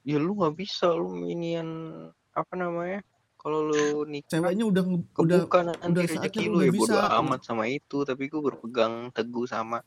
ya 0.02 0.18
lu 0.18 0.34
nggak 0.34 0.54
bisa 0.58 0.90
lu 0.90 1.22
inian 1.22 1.94
apa 2.34 2.54
namanya 2.58 3.00
kalau 3.38 3.70
lu 3.70 4.06
nikah 4.06 4.38
ceweknya 4.38 4.64
udah 4.66 4.82
nge- 4.82 5.10
udah 5.18 5.38
kebuka 5.46 5.58
nanti 5.66 5.86
udah 5.86 6.02
rezeki 6.06 6.44
lu 6.50 6.58
ya 6.62 6.72
bodo 6.74 6.98
bisa. 6.98 7.18
amat 7.22 7.40
sama 7.46 7.64
itu 7.70 7.98
tapi 8.02 8.26
gue 8.26 8.42
berpegang 8.42 9.14
teguh 9.14 9.46
sama 9.46 9.78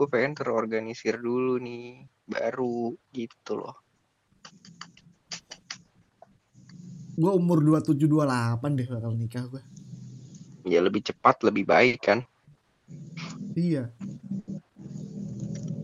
gue 0.00 0.08
pengen 0.08 0.32
terorganisir 0.32 1.20
dulu 1.20 1.60
nih 1.60 2.08
baru 2.24 2.96
gitu 3.12 3.60
loh 3.60 3.76
gue 7.20 7.32
umur 7.36 7.60
27 7.60 8.08
28 8.08 8.80
deh 8.80 8.88
bakal 8.88 9.12
nikah 9.12 9.44
gue. 9.44 9.60
ya 10.64 10.80
lebih 10.80 11.04
cepat 11.04 11.44
lebih 11.44 11.68
baik 11.68 12.00
kan 12.00 12.24
Iya. 13.50 13.90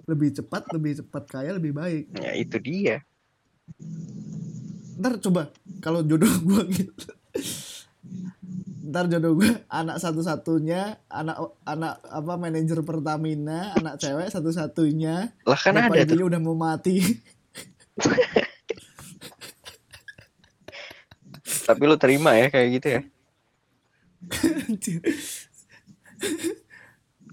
Lebih 0.06 0.38
cepat, 0.38 0.70
lebih 0.70 1.02
cepat 1.02 1.24
kaya, 1.26 1.50
lebih 1.58 1.74
baik. 1.74 2.14
ya 2.14 2.32
itu 2.38 2.56
dia 2.62 3.02
Ntar 4.96 5.18
coba 5.20 5.50
kalau 5.82 6.00
jodoh 6.06 6.30
gue 6.46 6.62
gitu. 6.72 7.10
Ntar 8.86 9.10
jodoh 9.10 9.34
gue 9.34 9.50
anak 9.66 9.98
satu-satunya, 9.98 11.02
anak 11.10 11.36
anak 11.64 11.98
apa 12.02 12.32
manajer 12.36 12.80
Pertamina, 12.80 13.74
anak 13.74 13.98
cewek 13.98 14.30
satu-satunya. 14.30 15.34
lah 15.42 15.58
kan 15.58 15.74
ada 15.74 16.06
tuh 16.06 16.22
udah 16.22 16.38
mau 16.38 16.54
mati. 16.54 17.02
tapi 21.66 21.82
lu 21.82 21.98
terima 21.98 22.30
ya 22.32 22.46
kayak 22.46 22.68
gitu 22.72 22.88
ya 22.88 23.00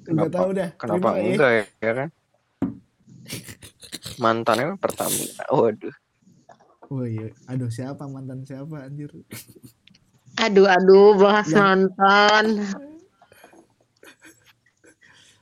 Kenapa- 0.03 0.33
tahu 0.33 0.49
dah. 0.51 0.69
kenapa 0.73 1.07
Terima, 1.07 1.11
eh. 1.15 1.29
enggak 1.31 1.51
ya, 1.51 1.63
ya 1.79 1.91
kan 1.93 2.09
mantannya 4.15 4.73
Pertamina 4.75 5.43
waduh 5.49 5.95
Oh 6.89 7.05
iya, 7.05 7.29
aduh 7.45 7.69
siapa 7.69 8.05
mantan 8.05 8.41
siapa 8.41 8.85
anjir. 8.85 9.09
Aduh, 10.41 10.65
aduh, 10.65 11.13
bahas 11.15 11.45
Yang- 11.47 11.59
mantan. 11.93 12.45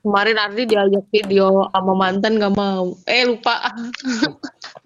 Kemarin 0.01 0.33
Ardi 0.35 0.65
diajak 0.65 1.05
video 1.13 1.69
sama 1.69 1.93
mantan 1.93 2.41
gak 2.41 2.57
mau. 2.57 2.97
Eh 3.05 3.21
lupa, 3.21 3.69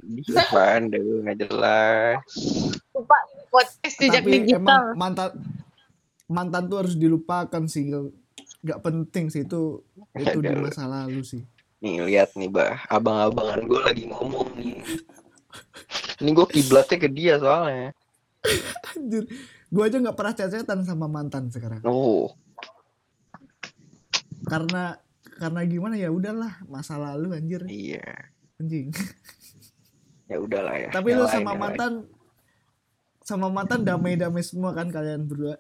dia 0.04 0.44
apaan 0.44 0.92
deh 0.92 1.00
nggak 1.00 1.40
jelas 1.40 2.20
lupa 2.92 3.16
podcast 3.48 3.96
jejak 3.96 4.22
digital. 4.22 4.60
emang 4.60 4.84
mantan 4.94 5.30
mantan 6.28 6.68
tuh 6.68 6.84
harus 6.84 7.00
dilupakan 7.00 7.64
sih. 7.66 7.88
Gak 8.62 8.84
penting 8.84 9.32
sih 9.32 9.48
itu 9.48 9.82
itu 10.14 10.38
di 10.44 10.52
masa 10.52 10.84
lalu 10.84 11.24
sih. 11.24 11.42
nih 11.80 12.02
lihat 12.02 12.34
nih 12.34 12.50
bah 12.50 12.82
abang-abangan 12.90 13.62
gue 13.62 13.78
lagi 13.78 14.04
ngomong 14.10 14.58
nih 14.58 14.80
ini 16.18 16.30
gue 16.34 16.48
kiblatnya 16.50 16.98
ke 16.98 17.10
dia 17.12 17.38
soalnya 17.38 17.94
Anjir, 18.98 19.30
gue 19.76 19.84
aja 19.84 19.98
nggak 20.00 20.16
pernah 20.16 20.34
cecetan 20.34 20.80
sama 20.88 21.12
mantan 21.12 21.52
sekarang. 21.52 21.84
oh 21.84 22.32
Karena 24.48 24.96
karena 25.36 25.62
gimana 25.68 25.96
ya 26.00 26.08
udahlah 26.10 26.64
masa 26.66 26.96
lalu 26.96 27.36
anjir 27.36 27.60
iya 27.68 28.32
anjing. 28.56 28.96
ya 30.32 30.38
udahlah 30.40 30.76
ya 30.80 30.90
Tapi 30.90 31.12
lu 31.12 31.28
Nyalain, 31.28 31.34
sama 31.36 31.52
nyalain. 31.52 31.60
mantan 31.60 31.94
sama 33.26 33.48
mantan 33.50 33.82
damai-damai 33.84 34.46
semua 34.46 34.72
kan 34.72 34.88
kalian 34.88 35.28
berdua. 35.28 35.58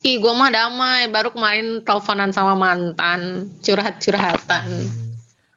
Ih, 0.00 0.22
gue 0.22 0.30
mah 0.30 0.48
damai. 0.48 1.10
Baru 1.10 1.34
kemarin 1.34 1.82
teleponan 1.82 2.30
sama 2.30 2.54
mantan. 2.54 3.50
Curhat-curhatan. 3.58 4.70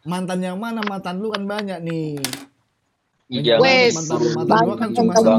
Mantan 0.02 0.40
yang 0.42 0.58
mana? 0.58 0.82
Mantan 0.82 1.22
lu 1.22 1.30
kan 1.30 1.46
banyak 1.46 1.78
nih. 1.86 2.18
Iya, 3.30 3.62
jangan 3.62 3.62
Wes, 3.64 3.94
mantan 3.94 4.20
disuruh 4.20 4.34
mantan 4.34 4.58
gua 4.66 4.76
kan 4.76 4.90
cuma 4.92 5.14
dua. 5.16 5.38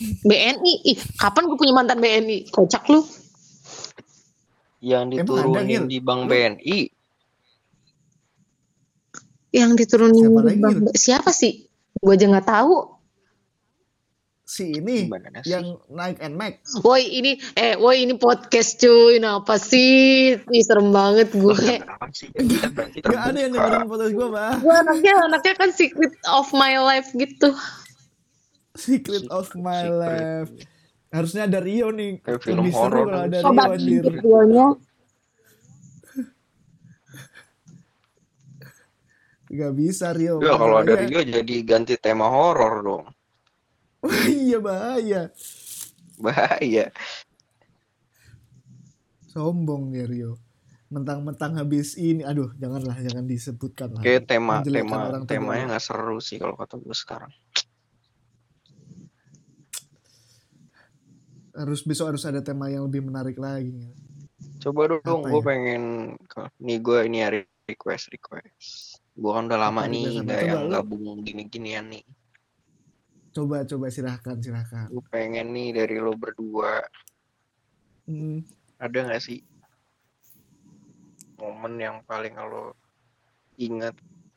BNI. 0.00 0.72
Ih, 0.88 0.98
kapan 1.14 1.46
gue 1.46 1.56
punya 1.56 1.72
mantan 1.72 1.98
BNI? 1.98 2.48
Kocak 2.48 2.88
lu. 2.88 3.02
yang 4.82 5.06
ada, 5.06 5.22
diturunin 5.22 5.86
di 5.86 6.02
Bank 6.02 6.26
Lu- 6.26 6.30
BNI 6.34 6.78
Yang 9.52 9.70
diturunin 9.78 10.26
Siapa 10.26 10.40
di 10.42 10.46
lagi, 10.48 10.58
Bang- 10.58 10.78
Gil? 10.82 10.96
Siapa 10.96 11.30
sih? 11.30 11.52
Gue 11.94 12.16
aja 12.16 12.26
nggak 12.26 12.48
tahu. 12.48 12.76
Si 14.42 14.68
ini 14.74 15.06
gimana 15.06 15.40
sih 15.40 15.48
yang 15.48 15.78
naik 15.86 16.18
Nmax. 16.18 16.82
Woi 16.82 17.04
ini, 17.08 17.38
eh, 17.54 17.72
woi 17.78 18.04
ini 18.04 18.18
podcast 18.18 18.76
cuy. 18.76 19.16
Kenapa 19.16 19.54
sih? 19.56 20.34
Ih, 20.36 20.64
serem 20.66 20.90
banget 20.90 21.30
gue. 21.30 21.56
Gak 23.00 23.22
ada 23.32 23.38
yang 23.38 23.54
dengerin 23.54 23.86
podcast 23.86 24.12
gue, 24.12 24.28
bah. 24.28 24.58
gue 24.60 24.74
anaknya 24.74 25.12
anaknya 25.24 25.54
kan 25.56 25.70
secret 25.72 26.12
of 26.28 26.50
my 26.52 26.76
life 26.76 27.08
gitu 27.14 27.54
Secret 28.72 29.28
of 29.28 29.52
my 29.54 29.84
Secret. 29.84 30.00
life. 30.00 30.50
Harusnya 31.12 31.44
ada 31.44 31.60
Rio 31.60 31.92
nih. 31.92 32.24
Kayak 32.24 32.40
film 32.40 32.64
Lebih 32.64 32.72
seru 32.72 32.80
horor 32.80 33.04
kalau 33.04 33.12
tuh. 33.12 33.24
ada 33.28 33.38
coba 33.44 33.62
Rio 33.62 33.72
anjir. 33.76 34.02
videonya 34.08 34.66
Gak 39.52 39.72
bisa 39.76 40.06
Rio. 40.16 40.40
Ya 40.40 40.56
kalau 40.56 40.76
ada 40.80 40.94
Rio 40.96 41.20
jadi 41.20 41.54
ganti 41.60 41.94
tema 42.00 42.24
horor 42.32 42.74
dong. 42.80 43.04
iya 44.32 44.56
bahaya. 44.56 45.28
Bahaya. 46.16 46.88
Sombong 49.28 49.92
ya 49.92 50.08
Rio. 50.08 50.40
Mentang-mentang 50.92 51.56
habis 51.56 51.96
ini, 51.96 52.20
aduh 52.20 52.52
janganlah 52.56 52.96
jangan 53.00 53.24
disebutkan 53.24 53.96
lah. 53.96 54.02
Kayak 54.04 54.28
tema 54.28 54.60
tema 54.60 55.24
temanya 55.24 55.76
nggak 55.76 55.84
seru 55.84 56.20
sih 56.20 56.36
kalau 56.36 56.56
kata 56.56 56.76
gue 56.80 56.96
sekarang. 56.96 57.32
Harus 61.52 61.80
besok 61.84 62.16
harus 62.16 62.24
ada 62.24 62.40
tema 62.40 62.72
yang 62.72 62.88
lebih 62.88 63.04
menarik 63.04 63.36
lagi. 63.36 63.92
Coba 64.62 64.88
dong, 64.88 65.26
gue 65.26 65.40
ya? 65.40 65.44
pengen 65.44 65.82
nih 66.62 66.78
gue 66.80 66.98
ini 67.06 67.18
hari 67.20 67.40
request 67.68 68.08
request. 68.14 68.98
Gue 69.12 69.30
kan 69.36 69.46
udah 69.50 69.60
lama 69.60 69.84
Apa 69.84 69.90
nih 69.92 70.22
nggak 70.22 70.42
yang 70.48 70.62
gabung 70.72 71.20
gini-ginian 71.20 71.86
nih. 71.92 72.04
Coba 73.36 73.64
coba 73.68 73.92
silahkan 73.92 74.38
silahkan. 74.40 74.88
Gue 74.88 75.04
pengen 75.12 75.52
nih 75.52 75.76
dari 75.76 75.96
lo 76.00 76.16
berdua 76.16 76.80
Hmm, 78.02 78.42
ada 78.82 78.98
nggak 79.06 79.22
sih 79.22 79.46
momen 81.38 81.74
yang 81.78 81.98
paling 82.06 82.34
lo 82.34 82.74
ingat, 83.58 83.94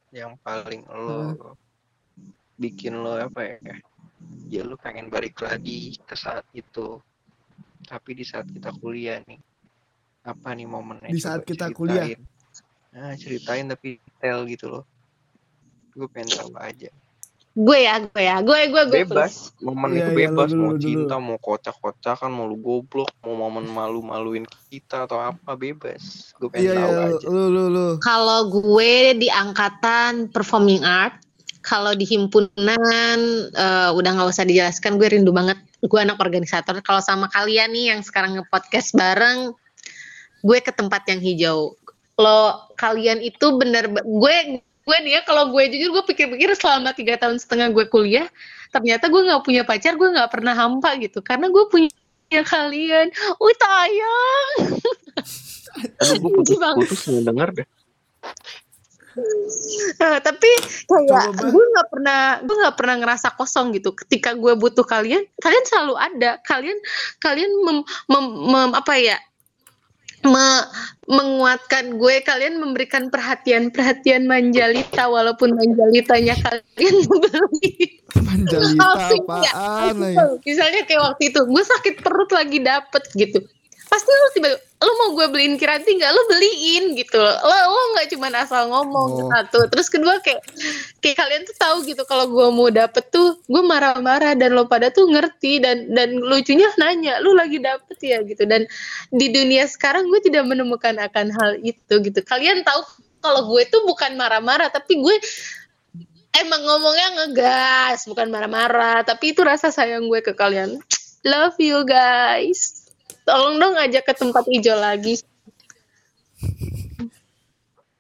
yang 0.09 0.38
paling 0.41 0.86
lo 0.89 1.53
bikin 2.57 2.97
lo 2.97 3.18
apa 3.18 3.41
ya? 3.41 3.57
Ya 4.45 4.61
lo 4.61 4.76
pengen 4.76 5.09
balik 5.09 5.39
lagi 5.39 5.97
ke 6.01 6.13
saat 6.13 6.45
itu. 6.51 7.01
Tapi 7.82 8.09
di 8.13 8.26
saat 8.26 8.45
kita 8.45 8.74
kuliah 8.74 9.22
nih, 9.24 9.38
apa 10.24 10.53
nih 10.53 10.66
momennya? 10.66 11.09
Di 11.09 11.20
saat 11.20 11.41
kita 11.41 11.70
ceritain. 11.70 11.76
kuliah? 11.76 12.05
Nah, 12.91 13.13
ceritain 13.13 13.66
tapi 13.66 13.99
detail 13.99 14.45
gitu 14.45 14.66
loh. 14.68 14.84
Gue 15.91 16.07
pengen 16.07 16.32
tahu 16.32 16.53
aja. 16.55 16.89
gue 17.55 17.80
ya 17.80 18.03
gue 18.03 18.20
ya 18.20 18.43
gue 18.43 18.68
gue 18.68 18.84
gue 18.91 18.99
Bebas, 19.07 19.55
momen 19.63 19.95
Iya, 19.95 19.95
itu 19.95 20.11
iya, 20.11 20.28
bebas. 20.28 20.49
lu 20.51 20.59
mau 20.59 20.68
lu 20.68 20.76
dulu. 20.76 20.84
cinta, 20.84 21.16
mau 21.16 21.38
kocak-kocakan, 21.39 22.28
mau 22.28 22.51
lu 22.51 22.59
goblok, 22.59 23.07
mau 23.24 23.47
momen 23.47 23.63
malu-maluin 23.63 24.43
kita 24.68 25.07
atau 25.07 25.24
apa 25.24 25.55
bebas. 25.55 26.36
Gue 26.36 26.51
pengen 26.51 26.68
Iya 26.68 26.74
tahu 26.76 26.91
lu, 26.91 26.99
aja. 27.16 27.28
lu 27.32 27.43
lu 27.47 27.63
lu. 27.72 27.88
kalau 28.03 28.51
gue 28.51 28.91
di 29.16 29.32
angkatan 29.32 30.28
performing 30.28 30.84
art 30.84 31.16
kalau 31.66 31.97
di 31.97 32.05
himpunan 32.05 33.20
eh, 33.49 33.89
udah 33.89 34.09
nggak 34.13 34.30
usah 34.30 34.45
dijelaskan 34.45 35.01
gue 35.01 35.09
rindu 35.09 35.34
banget. 35.34 35.57
Gue 35.82 35.97
anak 36.05 36.22
organisator. 36.22 36.78
Kalau 36.86 37.01
sama 37.01 37.26
kalian 37.34 37.74
nih 37.74 37.86
yang 37.97 38.05
sekarang 38.05 38.38
nge-podcast 38.38 38.93
bareng 38.93 39.57
gue 40.45 40.57
ke 40.61 40.70
tempat 40.70 41.01
yang 41.09 41.18
hijau. 41.18 41.74
Lo 42.22 42.70
kalian 42.78 43.26
itu 43.26 43.57
bener 43.57 43.89
gue 43.89 44.36
gue 44.61 44.97
nih 45.01 45.18
ya 45.18 45.22
kalau 45.26 45.49
gue 45.49 45.66
jujur 45.74 45.89
gue 45.97 46.03
pikir-pikir 46.13 46.53
selama 46.53 46.93
tiga 46.93 47.18
tahun 47.18 47.41
setengah 47.41 47.74
gue 47.74 47.89
kuliah 47.89 48.30
ternyata 48.70 49.09
gue 49.09 49.18
nggak 49.26 49.41
punya 49.41 49.66
pacar 49.66 49.97
gue 49.97 50.09
nggak 50.13 50.30
pernah 50.30 50.53
hampa 50.53 50.93
gitu. 51.01 51.26
Karena 51.26 51.49
gue 51.49 51.66
punya 51.74 52.41
kalian. 52.45 53.09
Wih 53.41 53.57
tayang. 53.57 54.49
Aduh, 56.05 56.16
gue 56.22 56.30
Benci 56.38 56.53
banget. 56.61 56.86
putus-putus 56.86 57.09
ngedenger 57.09 57.49
deh. 57.57 57.68
Eh, 59.16 60.20
tapi 60.20 60.49
kayak 60.91 61.39
gue 61.39 61.66
nggak 61.72 61.88
pernah 61.88 62.22
gue 62.43 62.55
nggak 62.55 62.78
pernah 62.78 62.95
ngerasa 62.99 63.28
kosong 63.39 63.72
gitu. 63.76 63.95
Ketika 63.95 64.36
gue 64.36 64.53
butuh 64.59 64.84
kalian 64.84 65.24
kalian 65.39 65.66
selalu 65.66 65.95
ada. 65.95 66.32
Kalian 66.43 66.78
kalian 67.24 67.51
mem, 67.63 67.80
mem- 68.11 68.38
mem- 68.51 68.76
apa 68.76 68.93
ya? 68.99 69.18
Me- 70.26 70.68
menguatkan 71.05 72.01
gue 72.01 72.16
kalian 72.26 72.57
memberikan 72.57 73.13
perhatian 73.13 73.70
perhatian 73.70 74.26
manjalita 74.26 75.05
walaupun 75.05 75.53
manjalitanya 75.53 76.34
kalian 76.41 76.95
beli 77.22 78.01
Manjalita 78.26 79.05
ya, 79.45 79.53
apaan 79.53 80.18
tuh. 80.18 80.41
misalnya 80.41 80.82
kayak 80.89 81.01
waktu 81.13 81.30
itu 81.30 81.39
gue 81.45 81.63
sakit 81.78 81.95
perut 82.01 82.34
lagi 82.34 82.57
dapet 82.57 83.05
gitu 83.13 83.38
pasti 83.86 84.09
lu 84.11 84.27
tiba 84.36 84.49
lu 84.86 84.91
mau 85.01 85.09
gue 85.15 85.27
beliin 85.31 85.55
kiranti 85.55 85.95
nggak? 85.97 86.11
Lu 86.11 86.21
beliin 86.27 86.83
gitu. 86.99 87.17
Lo 87.21 87.55
lo 87.71 87.81
nggak 87.95 88.07
cuma 88.11 88.27
asal 88.36 88.67
ngomong 88.69 89.07
Oh. 89.15 89.29
satu. 89.31 89.65
Terus 89.71 89.88
kedua 89.88 90.19
kayak 90.19 90.43
kayak 90.99 91.17
kalian 91.17 91.41
tuh 91.47 91.55
tahu 91.57 91.77
gitu 91.88 92.03
kalau 92.03 92.27
gue 92.27 92.47
mau 92.51 92.67
dapet 92.69 93.07
tuh 93.09 93.39
gue 93.47 93.63
marah-marah 93.63 94.36
dan 94.36 94.51
lo 94.53 94.67
pada 94.67 94.91
tuh 94.91 95.07
ngerti 95.07 95.63
dan 95.63 95.89
dan 95.95 96.19
lucunya 96.19 96.67
nanya 96.75 97.23
lu 97.23 97.33
lagi 97.33 97.57
dapet 97.57 97.97
ya? 98.03 98.19
Gitu. 98.21 98.43
Dan 98.43 98.67
di 99.15 99.31
dunia 99.31 99.65
sekarang 99.65 100.11
gue 100.11 100.19
tidak 100.21 100.43
menemukan 100.43 100.99
akan 100.99 101.31
hal 101.31 101.51
itu 101.63 101.93
gitu. 102.03 102.19
Kalian 102.21 102.67
tahu 102.67 102.83
kalau 103.23 103.47
gue 103.55 103.63
tuh 103.71 103.88
bukan 103.88 104.13
marah-marah 104.19 104.69
tapi 104.69 104.99
gue 104.99 105.15
emang 106.36 106.61
ngomongnya 106.61 107.07
ngegas 107.23 108.05
bukan 108.11 108.27
marah-marah. 108.27 109.07
Tapi 109.07 109.31
itu 109.31 109.39
rasa 109.41 109.71
sayang 109.71 110.11
gue 110.11 110.19
ke 110.19 110.36
kalian. 110.36 110.77
Love 111.25 111.57
you 111.63 111.81
guys 111.88 112.74
tolong 113.26 113.57
dong 113.57 113.76
ajak 113.76 114.05
ke 114.05 114.13
tempat 114.13 114.45
hijau 114.47 114.78
lagi 114.78 115.19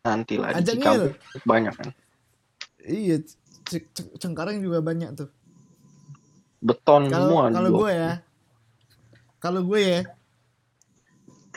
Nanti 0.05 0.37
lah 0.37 0.53
di 0.53 0.61
Cikampek 0.61 1.17
banyak 1.49 1.73
kan. 1.73 1.89
Iya, 2.85 3.17
Cengkareng 4.21 4.61
juga 4.61 4.77
banyak 4.77 5.17
tuh. 5.17 5.29
Beton 6.61 7.09
Kalau 7.09 7.25
semua 7.29 7.43
kalau 7.49 7.69
gue 7.81 7.91
ya, 7.91 8.13
kalau 9.41 9.61
gue 9.65 9.81
ya, 9.81 10.01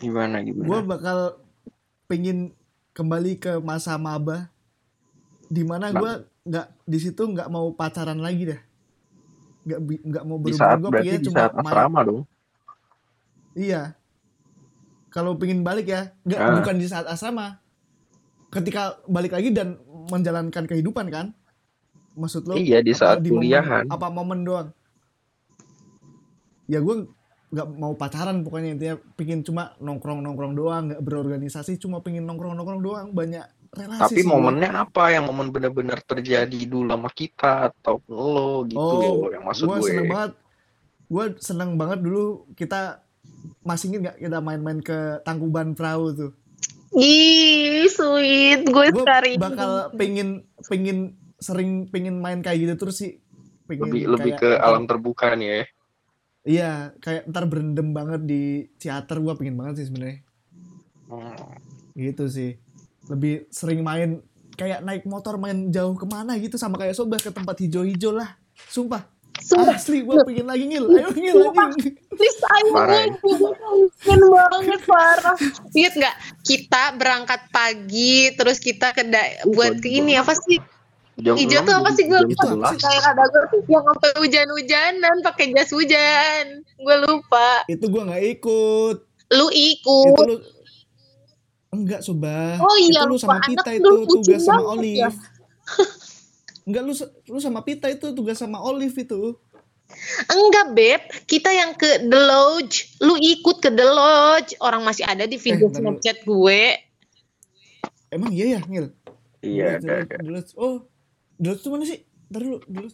Gimana 0.01 0.41
gue 0.41 0.49
gimana? 0.55 0.81
bakal 0.81 1.19
pengen 2.09 2.57
kembali 2.97 3.37
ke 3.37 3.61
masa 3.61 4.01
maba, 4.01 4.49
di 5.53 5.61
mana 5.69 5.93
gue 5.93 6.13
nggak 6.49 6.67
di 6.89 6.99
situ 7.01 7.21
nggak 7.29 7.53
mau 7.53 7.69
pacaran 7.77 8.17
lagi 8.17 8.57
dah, 8.57 8.61
nggak 9.69 9.81
bi- 9.85 10.05
nggak 10.09 10.25
mau 10.25 10.41
Di 10.41 10.57
berhubungan 10.57 10.57
saat 10.57 10.79
gue 10.81 10.91
di 11.21 11.27
cuma 11.29 11.53
asrama 11.53 12.01
dong. 12.05 12.21
Iya. 13.59 13.99
Kalau 15.09 15.35
pengen 15.35 15.61
balik 15.61 15.89
ya, 15.89 16.15
nggak 16.23 16.39
Ah. 16.39 16.55
bukan 16.55 16.77
di 16.77 16.87
saat 16.87 17.05
asrama. 17.05 17.59
Ketika 18.49 18.83
balik 19.05 19.35
lagi 19.35 19.51
dan 19.51 19.77
menjalankan 20.07 20.65
kehidupan 20.65 21.11
kan? 21.11 21.35
Maksud 22.15 22.47
lo? 22.47 22.55
Iya, 22.55 22.81
di 22.81 22.93
saat 22.93 23.21
di 23.21 23.29
momen- 23.29 23.43
kuliahan. 23.45 23.85
apa 23.89 24.07
momen 24.09 24.41
doang? 24.43 24.69
Ya 26.67 26.79
gue 26.79 27.09
nggak 27.49 27.69
mau 27.73 27.97
pacaran 27.97 28.45
pokoknya 28.45 28.71
intinya 28.71 28.97
pengen 29.17 29.41
cuma 29.41 29.73
nongkrong 29.79 30.21
nongkrong 30.21 30.53
doang 30.53 30.83
nggak 30.87 31.01
berorganisasi 31.01 31.81
cuma 31.81 32.05
pengen 32.05 32.29
nongkrong 32.29 32.53
nongkrong 32.53 32.85
doang 32.85 33.07
banyak 33.11 33.41
relasi 33.71 34.01
Tapi 34.05 34.21
sih 34.21 34.29
momennya 34.29 34.69
apa 34.77 35.09
yang 35.09 35.25
momen 35.25 35.49
benar-benar 35.49 35.97
terjadi 36.03 36.61
dulu 36.69 36.93
sama 36.93 37.09
kita 37.09 37.73
atau 37.73 38.05
lo 38.07 38.69
gitu 38.69 38.77
oh 38.77 39.33
yang 39.33 39.49
maksud 39.49 39.65
gue 39.65 39.81
gue. 39.81 39.89
seneng 39.89 40.07
banget 40.07 40.33
gue 41.09 41.25
seneng 41.41 41.71
banget 41.75 41.99
dulu 42.05 42.25
kita 42.53 43.01
masih 43.61 43.93
inget 43.93 44.01
nggak 44.03 44.17
kita 44.19 44.39
main-main 44.41 44.81
ke 44.81 45.21
Tangkuban 45.23 45.77
Perahu 45.77 46.07
tuh? 46.13 46.33
Ih 46.95 47.85
sweet. 47.87 48.65
Gue 48.65 48.89
sekali 48.91 49.37
bakal 49.37 49.93
pengen 49.95 50.49
pengen 50.65 51.15
sering 51.37 51.87
pengen 51.89 52.19
main 52.19 52.41
kayak 52.41 52.59
gitu 52.65 52.75
terus 52.77 52.97
sih. 52.99 53.21
Pengen 53.69 53.93
Lebih 53.93 54.03
lebih 54.09 54.33
kayak 54.35 54.41
ke 54.41 54.49
ntar- 54.51 54.65
alam 54.65 54.85
terbuka 54.85 55.27
nih 55.37 55.49
ya. 55.49 55.63
iya 56.49 56.71
kayak 56.99 57.29
ntar 57.29 57.45
berendam 57.45 57.93
banget 57.93 58.25
di 58.25 58.43
teater. 58.81 59.21
Gue 59.21 59.37
pengen 59.37 59.55
banget 59.55 59.85
sih 59.85 59.87
sebenarnya. 59.93 60.25
Hmm. 61.09 61.57
gitu 61.93 62.25
sih. 62.29 62.57
Lebih 63.09 63.49
sering 63.49 63.81
main 63.81 64.21
kayak 64.55 64.81
naik 64.81 65.05
motor 65.05 65.37
main 65.37 65.69
jauh 65.69 65.93
ke 65.93 66.05
mana 66.05 66.37
gitu. 66.37 66.57
Sama 66.57 66.81
kayak 66.81 66.97
sobat 66.97 67.21
ke 67.21 67.29
tempat 67.29 67.59
hijau-hijau 67.59 68.17
lah. 68.17 68.39
Sumpah 68.69 69.05
Sumpah, 69.39 69.79
asli 69.79 70.03
gue 70.03 70.17
pengen 70.27 70.47
lagi 70.51 70.65
ngil. 70.67 70.85
Ayo 70.91 71.09
ngil 71.15 71.37
anjing 71.55 71.95
please 72.19 72.41
ayo 72.43 72.71
Parah 72.75 73.07
gue 73.07 73.51
pengen 74.03 74.21
banget 74.27 74.81
parah. 74.85 75.37
Inget 75.73 75.95
nggak? 75.95 76.15
Kita 76.43 76.83
berangkat 76.99 77.41
pagi 77.55 78.35
terus 78.35 78.59
kita 78.59 78.91
ke 78.91 79.07
da- 79.07 79.47
buat 79.47 79.79
ke 79.79 79.89
ini 79.89 80.19
apa 80.19 80.35
sih? 80.35 80.59
Jam 81.19 81.35
hijau 81.35 81.63
6 81.63 81.67
tuh 81.67 81.75
apa 81.83 81.91
sih? 81.95 82.05
Gue 82.07 82.21
lupa. 82.23 82.31
Itu 82.31 82.47
apa 82.47 82.55
11. 82.55 82.75
sih? 82.75 82.79
kayak 82.83 83.05
ada 83.11 83.25
gue 83.27 83.43
tuh 83.51 83.61
yang 83.67 83.85
sampai 83.87 84.11
hujan-hujanan 84.23 85.17
pakai 85.27 85.45
jas 85.55 85.71
hujan. 85.75 86.45
Gue 86.79 86.97
lupa. 87.07 87.51
Itu 87.67 87.85
gue 87.91 88.03
nggak 88.07 88.23
ikut. 88.39 88.97
Lu 89.35 89.47
itu 89.55 89.99
ikut 90.15 90.27
lu 90.27 90.37
enggak 91.69 92.01
sobat. 92.01 92.59
Oh 92.59 92.77
iya, 92.81 93.03
itu 93.05 93.11
lu 93.11 93.17
sama 93.19 93.39
lupa. 93.39 93.47
Pita 93.51 93.71
Anak 93.71 93.79
itu 93.79 93.91
tugas 94.09 94.41
sama 94.43 94.63
Olive 94.75 94.99
ya. 95.07 95.11
enggak 96.69 96.83
lu 96.85 96.93
lu 97.27 97.39
sama 97.41 97.65
Pita 97.65 97.89
itu 97.89 98.13
tugas 98.13 98.37
sama 98.37 98.61
Olive 98.61 98.93
itu. 98.95 99.33
Enggak 100.29 100.77
beb. 100.77 101.01
Kita 101.25 101.49
yang 101.49 101.73
ke 101.73 102.05
The 102.05 102.21
Lodge. 102.21 103.01
Lu 103.01 103.17
ikut 103.17 103.57
ke 103.59 103.73
The 103.73 103.87
Lodge. 103.89 104.53
Orang 104.61 104.85
masih 104.85 105.09
ada 105.09 105.25
di 105.25 105.41
video 105.41 105.67
Eh, 105.67 105.75
snapchat 105.75 106.29
gue. 106.29 106.63
Emang 108.09 108.29
iya 108.31 108.57
ya 108.57 108.61
ngil 108.65 108.89
Iya, 109.39 109.79
ada 109.79 110.03
ada. 110.03 110.17
dulu 110.19 110.41
oh 110.57 110.77
dulu 111.37 111.55
tuh 111.57 111.71
mana 111.71 111.85
sih? 111.85 112.05
Ntar 112.29 112.41
dulu 112.43 112.59
dulu 112.67 112.89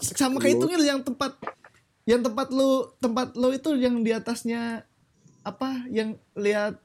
sama 0.00 0.36
kayak 0.36 0.58
itu 0.58 0.66
ngil 0.66 0.84
yang 0.84 1.00
tempat 1.00 1.38
yang 2.04 2.20
tempat 2.20 2.50
lu 2.50 2.90
tempat 2.98 3.32
lu 3.38 3.48
itu 3.48 3.70
yang 3.78 4.02
di 4.02 4.10
atasnya 4.10 4.84
apa 5.40 5.86
yang 5.88 6.18
lihat 6.34 6.76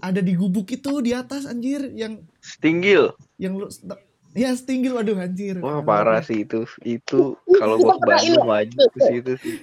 ada 0.00 0.20
di 0.20 0.32
gubuk 0.34 0.66
itu 0.68 0.98
di 0.98 1.12
atas 1.12 1.44
anjir 1.44 1.92
yang 1.92 2.24
Tinggil. 2.58 3.12
yang 3.36 3.54
lu 3.54 3.68
ya 4.30 4.54
setinggil 4.54 4.94
waduh 4.94 5.18
anjir 5.18 5.58
Wah, 5.58 5.82
parah 5.82 6.22
sih 6.22 6.46
itu. 6.46 6.62
Itu 6.86 7.34
kalau 7.58 7.76
gua. 7.82 7.98
Bandung 7.98 8.46
wajib 8.46 8.78
ke 8.94 9.00
situ 9.06 9.32
sih. 9.42 9.54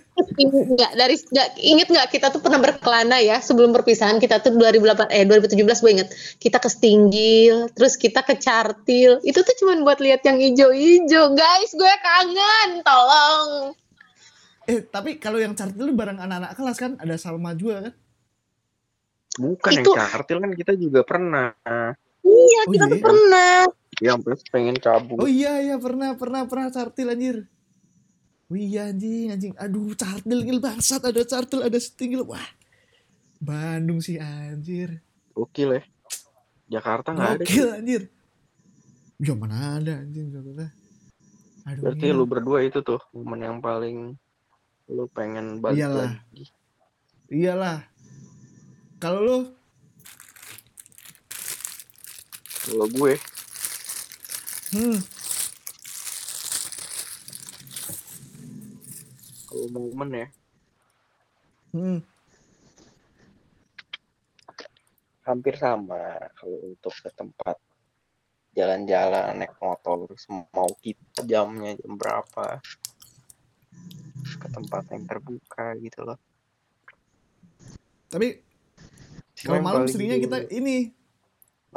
Enggak 0.43 0.91
dari 0.97 1.15
enggak 1.15 1.49
inget 1.61 1.87
nggak 1.87 2.07
kita 2.11 2.27
tuh 2.33 2.41
pernah 2.43 2.59
berkelana 2.59 3.17
ya 3.23 3.39
sebelum 3.39 3.71
perpisahan 3.71 4.19
kita 4.19 4.43
tuh 4.43 4.55
2008 4.59 5.07
eh 5.13 5.23
2017 5.23 5.63
gue 5.63 5.91
inget 5.93 6.09
kita 6.41 6.57
ke 6.57 6.67
Stinggil 6.67 7.69
terus 7.77 7.95
kita 7.95 8.25
ke 8.25 8.35
Cartil 8.35 9.21
itu 9.21 9.39
tuh 9.39 9.55
cuman 9.63 9.85
buat 9.85 10.01
lihat 10.01 10.25
yang 10.25 10.41
hijau-hijau 10.41 11.37
guys 11.37 11.71
gue 11.71 11.93
kangen 12.01 12.81
tolong 12.81 13.77
eh 14.67 14.81
tapi 14.83 15.21
kalau 15.21 15.37
yang 15.37 15.53
chart 15.53 15.71
itu 15.71 15.85
bareng 15.93 16.17
anak-anak 16.17 16.57
kelas 16.57 16.77
kan 16.81 16.91
ada 16.97 17.15
Salma 17.15 17.53
juga 17.53 17.87
kan 17.87 17.93
Bukan 19.37 19.71
Itu- 19.71 19.93
yang 19.93 20.09
kartil 20.09 20.37
kan 20.41 20.51
kita 20.57 20.73
juga 20.73 21.01
pernah. 21.05 21.53
Iya 22.27 22.61
Oh 22.67 22.71
kita 22.73 22.85
iya? 22.87 22.93
tuh 22.93 23.01
pernah 23.01 23.57
Yang 23.97 24.17
plus 24.21 24.41
pengen 24.53 24.77
cabut. 24.77 25.17
Oh 25.17 25.29
iya 25.29 25.57
iya 25.57 25.75
pernah 25.81 26.13
pernah 26.13 26.45
pernah 26.45 26.69
cartil 26.69 27.09
anjir. 27.09 27.49
Wih 28.47 28.69
iya 28.69 28.93
anjing 28.93 29.33
anjing. 29.33 29.53
Aduh 29.57 29.97
cartil 29.97 30.45
ngil 30.45 30.61
bangsat 30.61 31.01
ada 31.01 31.21
cartil 31.25 31.65
ada 31.65 31.79
setinggil. 31.81 32.21
Wah. 32.21 32.45
Bandung 33.41 33.97
sih 33.97 34.21
anjir. 34.21 35.01
Gokil 35.33 35.81
ya. 35.81 35.83
Jakarta 36.77 37.09
nggak 37.15 37.29
ada. 37.41 37.43
Gokil 37.43 37.67
anjir. 37.73 38.01
Ya 39.17 39.33
mana 39.33 39.81
ada 39.81 39.93
anjing 40.05 40.29
Jakarta. 40.29 40.69
Aduh. 41.67 41.81
Berarti 41.89 42.05
Ngil. 42.05 42.15
lu 42.15 42.25
berdua 42.29 42.59
itu 42.61 42.79
tuh 42.85 43.01
momen 43.17 43.41
yang 43.41 43.57
paling 43.59 44.13
lu 44.87 45.03
pengen 45.11 45.57
balik 45.57 45.81
Iyalah. 45.83 46.15
lagi. 46.21 46.45
Iyalah. 47.33 47.79
Kalau 49.01 49.19
lu 49.25 49.37
Kalau 52.67 52.87
gue. 52.91 53.13
Hmm, 54.75 54.99
kalau 59.47 59.67
momen 59.71 60.09
ya. 60.11 60.27
Hmm, 61.71 61.99
hampir 65.27 65.59
sama 65.59 66.15
kalau 66.39 66.71
untuk 66.71 66.95
ke 67.03 67.11
tempat 67.11 67.59
jalan-jalan 68.55 69.35
naik 69.35 69.53
motor 69.59 70.07
mau 70.55 70.71
kita 70.79 71.27
jamnya 71.27 71.75
jam 71.75 71.99
berapa. 71.99 72.63
Ke 74.39 74.47
tempat 74.47 74.87
yang 74.95 75.03
terbuka 75.03 75.75
gitu 75.83 76.07
loh. 76.07 76.19
Tapi 78.07 78.39
kalau 79.43 79.61
malam 79.61 79.85
seringnya 79.85 80.17
kita 80.23 80.47
ini 80.55 80.96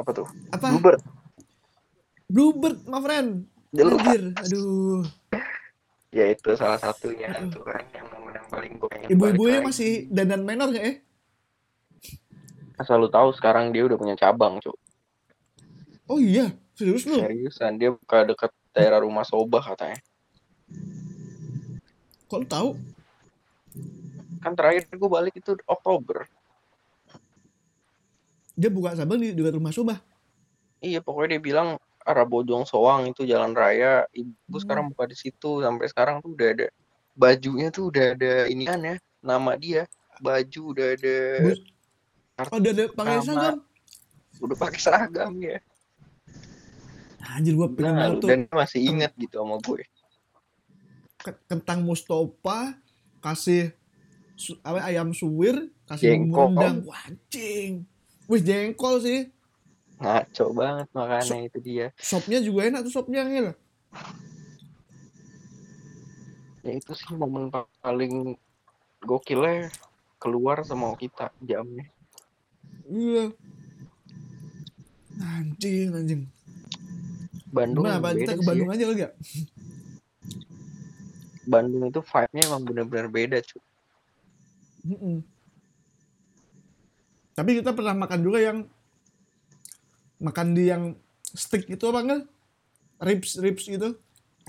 apa 0.00 0.10
tuh 0.10 0.26
apa? 0.50 0.66
Bluebird 0.72 1.00
Bluebird, 2.26 2.78
my 2.86 3.02
friend. 3.02 3.30
Anjir, 3.70 4.22
aduh. 4.34 5.02
ya 6.10 6.26
itu 6.26 6.50
salah 6.54 6.78
satunya 6.78 7.26
tuh 7.50 7.62
kan 7.62 7.82
yang 7.90 8.06
momen 8.08 8.34
yang 8.34 8.46
paling 8.46 8.72
gue 8.74 8.86
pengen 8.86 9.08
Ibu-ibunya 9.10 9.58
masih 9.62 10.06
dandan 10.10 10.42
menor 10.42 10.70
gak 10.70 10.82
ya? 10.82 10.94
asal 12.76 12.98
lu 12.98 13.06
tahu 13.06 13.30
sekarang 13.30 13.70
dia 13.70 13.84
udah 13.84 13.94
punya 13.94 14.14
cabang 14.14 14.56
cuk 14.58 14.74
Oh 16.06 16.18
iya, 16.18 16.50
serius 16.74 17.06
lu? 17.06 17.18
seriusan 17.18 17.78
dia 17.78 17.94
buka 17.94 18.24
dekat 18.24 18.50
daerah 18.72 18.98
rumah 18.98 19.22
Sobah 19.22 19.62
katanya 19.62 19.98
Kok 22.26 22.38
lu 22.40 22.46
tahu? 22.46 22.70
kan 24.40 24.56
terakhir 24.56 24.88
gue 24.88 25.10
balik 25.10 25.34
itu 25.36 25.52
Oktober 25.68 26.24
Dia 28.60 28.68
buka 28.68 28.92
cabang 28.92 29.16
di 29.16 29.32
dekat 29.32 29.56
rumah 29.56 29.72
Sobah. 29.72 29.96
iya 30.80 31.00
pokoknya 31.00 31.36
dia 31.36 31.42
bilang 31.42 31.68
arah 32.00 32.24
Bojong 32.24 32.64
Soang 32.64 33.04
itu 33.04 33.24
jalan 33.24 33.52
raya 33.52 34.04
ibu 34.12 34.32
Hmm. 34.48 34.60
sekarang 34.60 34.84
buka 34.88 35.04
di 35.04 35.12
situ 35.14 35.60
sampai 35.60 35.88
sekarang 35.88 36.20
tuh 36.20 36.32
udah 36.32 36.48
ada 36.52 36.66
bajunya 37.12 37.68
tuh 37.68 37.88
udah 37.88 38.16
ada 38.16 38.32
inian 38.46 38.80
ya 38.80 38.96
nama 39.20 39.52
dia 39.56 39.84
baju 40.18 40.60
udah 40.72 40.86
ada 40.92 41.16
Bu- 41.40 41.68
Oh, 42.40 42.56
udah 42.56 42.72
ada 42.72 42.84
pakai 42.90 43.16
seragam. 43.20 43.56
udah 44.40 44.56
pakai 44.56 44.80
seragam 44.80 45.32
ya. 45.36 45.60
Anjir 47.30 47.52
gua 47.52 47.68
pengen 47.68 47.92
nah, 47.92 48.16
tuh. 48.16 48.28
dan 48.32 48.40
masih 48.48 48.80
ingat 48.80 49.12
gitu 49.14 49.36
sama 49.36 49.60
gue. 49.60 49.84
Ke- 51.20 51.40
kentang 51.44 51.84
Mustafa 51.84 52.80
kasih 53.20 53.76
su- 54.34 54.56
apa 54.64 54.88
ayam 54.88 55.12
suwir 55.12 55.68
kasih 55.84 56.16
rendang 56.24 56.80
Wah, 56.88 57.04
anjing 57.04 57.84
wih 58.30 58.42
jengkol 58.46 59.02
sih. 59.02 59.26
Ngaco 59.98 60.44
banget 60.54 60.88
makanya 60.94 61.36
itu 61.44 61.58
dia. 61.60 61.86
sopnya 61.98 62.38
juga 62.40 62.70
enak 62.70 62.86
tuh 62.88 62.94
sopnya 62.94 63.26
ngil 63.26 63.52
ya 66.60 66.72
itu 66.76 66.92
sih 66.92 67.16
momen 67.16 67.48
pa- 67.48 67.68
paling 67.80 68.36
gokilnya 69.00 69.72
keluar 70.20 70.60
sama 70.62 70.92
kita 71.00 71.32
jamnya. 71.40 71.88
Iya. 72.84 73.32
Anjing 75.20 75.88
anjing. 75.96 76.22
Bandung 77.50 77.88
apa 77.88 78.14
kita 78.14 78.36
ke 78.38 78.44
sih 78.44 78.48
Bandung 78.48 78.68
ya. 78.70 78.76
aja 78.76 78.84
ya? 78.92 79.10
Bandung 81.50 81.82
itu 81.90 82.00
vibe-nya 82.04 82.42
emang 82.46 82.62
bener-bener 82.62 83.08
beda 83.10 83.38
cuy 83.42 83.62
Mm-mm. 84.86 85.20
Tapi 87.40 87.56
kita 87.56 87.72
pernah 87.72 87.96
makan 87.96 88.20
juga 88.20 88.38
yang 88.44 88.68
makan 90.20 90.52
di 90.52 90.68
yang 90.68 90.92
stick 91.32 91.64
itu 91.72 91.80
apa 91.88 92.04
enggak? 92.04 92.22
Ribs 93.00 93.40
ribs 93.40 93.64
gitu. 93.64 93.96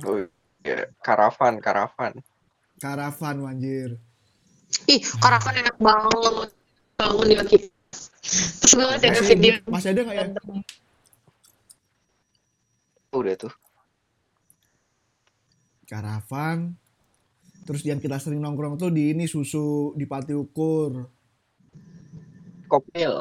Oh, 0.03 0.27
ya, 0.59 0.91
karavan 0.99 1.63
karavan. 1.63 2.19
Karavan 2.83 3.47
anjir. 3.47 3.95
Ih, 4.91 4.99
karavan 5.23 5.63
enak 5.63 5.79
banget. 5.79 6.51
Bangun 6.99 7.31
di 7.31 7.35
kaki. 7.39 7.57
Terus 8.59 8.73
gue 8.75 8.83
liat 8.83 8.99
ada 8.99 9.07
masih, 9.07 9.27
video. 9.39 9.53
masih 9.71 9.89
ada 9.95 10.01
nggak 10.03 10.17
ya? 10.19 10.25
Udah 13.15 13.35
tuh. 13.39 13.53
Karavan. 15.87 16.75
Terus 17.63 17.87
yang 17.87 18.03
kita 18.03 18.19
sering 18.19 18.43
nongkrong 18.43 18.75
tuh 18.75 18.91
di 18.91 19.15
ini 19.15 19.31
susu 19.31 19.95
di 19.95 20.03
Pati 20.03 20.35
Ukur 20.35 21.20
kopil. 22.71 23.13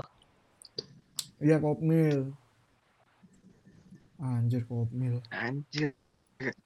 Iya 1.42 1.58
kopmil. 1.58 2.30
Anjir 4.22 4.62
kopmil. 4.70 5.18
Anjir 5.34 5.98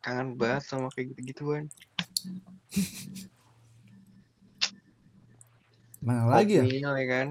kangen 0.04 0.38
banget 0.38 0.62
sama 0.70 0.86
kayak 0.94 1.10
gitu-gituan 1.10 1.66
mana 6.04 6.30
lagi 6.30 6.62
ya? 6.62 6.64
Kopil, 6.64 6.94
ya 6.94 7.06
kan? 7.10 7.28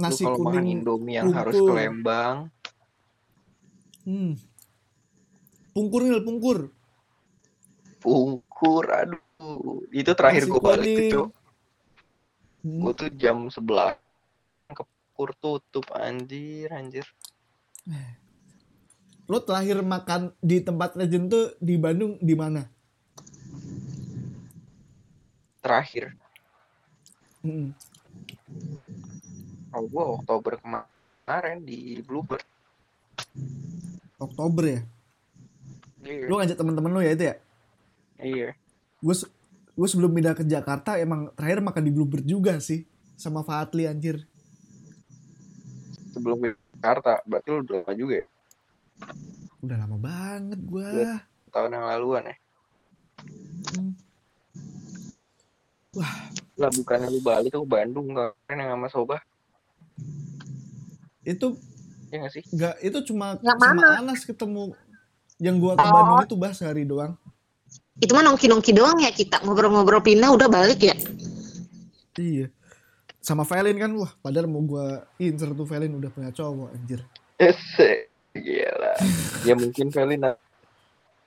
Nasi 0.00 0.24
Lu 0.24 0.32
kalau 0.32 0.48
makan 0.48 0.64
kuning 0.64 0.80
Indomie 0.80 1.20
yang 1.20 1.28
harus 1.28 1.52
pungkur. 1.52 1.76
ke 1.76 1.76
Lembang 1.76 2.36
hmm. 4.08 4.32
pungkur 5.76 6.00
Nil, 6.08 6.24
pungkur. 6.24 6.58
Pungkur 8.00 8.84
aduh. 8.88 9.84
Itu 9.92 10.16
terakhir 10.16 10.48
gue 10.48 10.62
balik 10.62 11.12
tuh 11.12 11.28
Hmm. 12.62 12.78
gue 12.78 12.92
tuh 12.94 13.10
jam 13.18 13.50
11 13.50 13.98
pungkur 15.22 15.38
tutup 15.38 15.86
anjir. 15.94 16.66
Anjir 16.74 17.06
lo 19.30 19.38
terakhir 19.38 19.80
makan 19.86 20.34
di 20.42 20.58
tempat 20.58 20.98
legend 20.98 21.30
tuh 21.30 21.46
di 21.62 21.78
Bandung 21.78 22.18
di 22.18 22.34
mana? 22.34 22.66
Terakhir. 25.62 26.18
Hmm. 27.42 27.74
oh 29.72 29.82
gue 29.88 30.04
Oktober 30.20 30.58
kemarin 30.58 31.64
di 31.64 32.02
Bluebird. 32.02 32.44
Oktober 34.18 34.64
ya? 34.68 34.80
Iya. 36.02 36.26
Lo 36.28 36.42
ngajak 36.42 36.58
temen-temen 36.58 36.92
lo 36.92 37.00
ya 37.00 37.14
itu 37.14 37.24
ya? 37.30 37.34
Iya. 38.20 38.48
Gue 39.00 39.14
gue 39.72 39.88
sebelum 39.88 40.12
pindah 40.12 40.34
ke 40.36 40.44
Jakarta 40.44 40.98
emang 40.98 41.30
terakhir 41.38 41.64
makan 41.64 41.82
di 41.88 41.92
Bluebird 41.94 42.26
juga 42.26 42.58
sih 42.58 42.84
sama 43.16 43.46
Fatli 43.46 43.86
anjir 43.86 44.28
sebelum 46.12 46.36
ke 46.38 46.48
Jakarta 46.74 47.20
berarti 47.24 47.48
lu 47.48 47.58
udah 47.60 47.76
lama 47.80 47.92
juga 47.94 48.14
ya 48.14 48.26
udah 49.60 49.76
lama 49.78 49.96
banget 49.98 50.60
gue 50.60 50.88
Iya. 50.94 51.14
tahun 51.48 51.70
yang 51.72 51.86
laluan 51.86 52.24
ya 52.24 52.36
Hmm. 53.62 53.94
Wah. 55.92 56.14
lah 56.54 56.70
bukannya 56.70 57.08
lu 57.08 57.20
balik 57.20 57.52
ke 57.52 57.58
Bandung 57.62 58.10
kan 58.12 58.32
yang 58.50 58.72
sama 58.72 58.88
Soba 58.88 59.16
itu 61.22 61.54
ya 62.08 62.16
gak 62.18 62.32
sih 62.32 62.42
nggak 62.46 62.74
itu 62.80 62.98
cuma 63.06 63.38
Yang 63.38 63.58
sama 63.60 63.82
Anas 63.94 64.20
ketemu 64.22 64.72
yang 65.38 65.56
gua 65.56 65.74
ke 65.74 65.80
Oh. 65.80 65.92
Bandung 65.92 66.18
itu 66.24 66.34
bah 66.34 66.52
sehari 66.52 66.82
doang 66.82 67.14
Itu 67.94 68.10
mah 68.10 68.24
nongki-nongki 68.24 68.72
doang 68.72 68.98
ya 68.98 69.10
kita. 69.10 69.38
Ngobrol-ngobrol 69.40 70.00
pindah 70.00 70.28
udah 70.28 70.48
balik 70.48 70.80
ya. 70.82 70.96
iya 72.16 72.48
sama 73.22 73.46
Velin 73.46 73.78
kan 73.78 73.90
wah 73.94 74.10
padahal 74.18 74.50
mau 74.50 74.58
gua 74.66 75.06
incer 75.16 75.54
tuh 75.54 75.62
Velin 75.62 75.94
udah 75.94 76.10
punya 76.10 76.34
cowok 76.34 76.74
anjir. 76.74 77.00
Ese, 77.38 78.10
gila. 78.34 78.92
Ya 79.46 79.54
mungkin 79.54 79.88
nah 80.18 80.34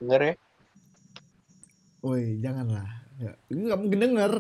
denger 0.04 0.22
ya. 0.22 0.34
Woi 2.04 2.38
janganlah. 2.44 2.88
Ya, 3.16 3.32
ini 3.48 3.60
nggak 3.72 3.80
mungkin 3.80 4.00
denger. 4.00 4.34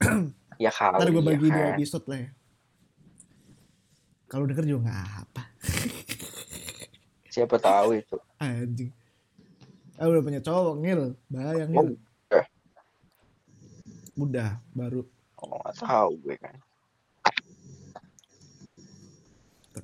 Ya 0.56 0.72
kali 0.72 0.96
ntar 0.96 1.08
gua 1.12 1.20
ya 1.20 1.28
bagi 1.36 1.48
dua 1.52 1.60
kan. 1.68 1.76
episode 1.76 2.06
lah 2.08 2.18
ya. 2.24 2.30
Kalau 4.24 4.44
denger 4.48 4.64
juga 4.64 4.80
nggak 4.88 5.04
apa 5.20 5.42
siapa 7.28 7.60
tahu 7.60 8.00
itu. 8.00 8.16
Anjing. 8.40 8.88
Ah 10.00 10.08
udah 10.08 10.24
punya 10.24 10.40
cowok 10.40 10.74
ngil 10.80 11.00
bayang 11.28 11.68
ngil 11.68 11.88
Oh, 12.32 12.36
eh. 12.40 12.46
udah 14.16 14.56
baru 14.72 15.04
oh 15.46 15.56
nggak 15.62 15.74
tahu 15.78 16.10
gue 16.22 16.34
kan. 16.38 16.56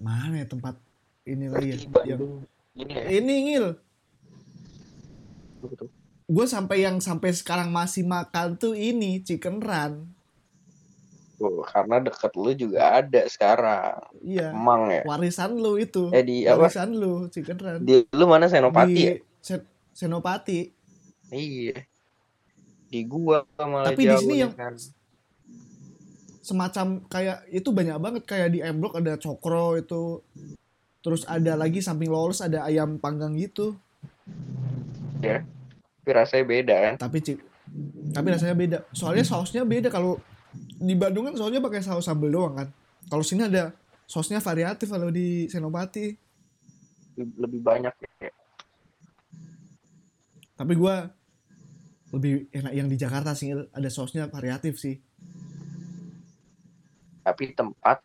Mana 0.02 0.42
ya 0.42 0.46
tempat 0.48 0.74
ini 1.22 1.46
lagi 1.46 1.68
ya? 1.72 1.76
Yang 2.16 2.22
ini 2.74 2.92
ya? 2.92 3.04
Ini 3.08 3.34
ngil. 3.46 3.66
Betul 5.62 5.88
gue 6.32 6.46
sampai 6.48 6.80
yang 6.80 6.96
sampai 6.96 7.28
sekarang 7.36 7.68
masih 7.68 8.08
makan 8.08 8.56
tuh 8.56 8.72
ini 8.72 9.20
chicken 9.20 9.60
run. 9.60 10.08
Tuh, 11.36 11.60
karena 11.68 12.00
deket 12.00 12.32
lu 12.38 12.50
juga 12.56 13.02
ada 13.02 13.22
sekarang. 13.28 14.00
Iya. 14.24 14.54
Emang 14.54 14.88
ya? 14.88 15.02
Warisan 15.04 15.58
lu 15.60 15.76
itu. 15.76 16.08
Eh 16.08 16.24
di 16.24 16.48
apa? 16.48 16.64
Warisan 16.70 16.96
lu 16.96 17.28
chicken 17.28 17.58
run. 17.60 17.80
Di 17.84 18.06
lu 18.16 18.24
mana? 18.24 18.48
Senopati 18.48 18.94
di 18.96 19.02
ya? 19.04 19.14
Sen- 19.44 19.68
Senopati. 19.92 20.72
Iya. 21.28 21.84
Di 22.88 23.00
gua 23.04 23.44
malah 23.60 23.92
Tapi 23.92 24.02
di 24.08 24.16
sini 24.16 24.36
yang- 24.40 24.56
kan. 24.56 24.72
Semacam 26.42 27.00
kayak 27.06 27.46
itu 27.48 27.70
banyak 27.70 27.96
banget 28.02 28.22
kayak 28.26 28.48
di 28.52 28.58
M 28.60 28.82
Block 28.82 28.98
ada 28.98 29.16
cokro 29.16 29.78
itu. 29.78 30.20
Terus 31.02 31.26
ada 31.26 31.58
lagi 31.58 31.82
samping 31.82 32.10
lolos 32.10 32.42
ada 32.42 32.66
ayam 32.66 32.98
panggang 32.98 33.34
gitu. 33.38 33.74
Tapi 35.22 36.10
rasanya 36.10 36.44
beda 36.46 36.76
kan? 36.76 36.94
Tapi 36.98 37.18
cik 37.22 37.38
tapi 38.12 38.28
rasanya 38.28 38.56
beda. 38.58 38.78
Soalnya 38.92 39.24
sausnya 39.24 39.64
beda. 39.64 39.88
Kalau 39.88 40.20
di 40.76 40.92
Bandung 40.92 41.30
kan 41.30 41.34
sausnya 41.38 41.64
pakai 41.64 41.80
saus 41.80 42.04
sambal 42.04 42.28
doang 42.28 42.54
kan? 42.58 42.68
Kalau 43.08 43.24
sini 43.24 43.48
ada 43.48 43.72
sausnya 44.04 44.42
variatif 44.44 44.92
kalau 44.92 45.08
di 45.08 45.48
Senopati. 45.48 46.12
Lebih, 47.16 47.34
lebih 47.40 47.60
banyak 47.64 47.94
ya 48.02 48.32
tapi 50.62 50.78
gua 50.78 51.10
lebih 52.14 52.46
enak 52.54 52.72
yang 52.76 52.86
di 52.86 52.94
Jakarta 52.94 53.34
sih 53.34 53.50
ada 53.50 53.88
sausnya 53.90 54.30
variatif 54.30 54.78
sih 54.78 54.94
tapi 57.22 57.52
tempat 57.52 58.02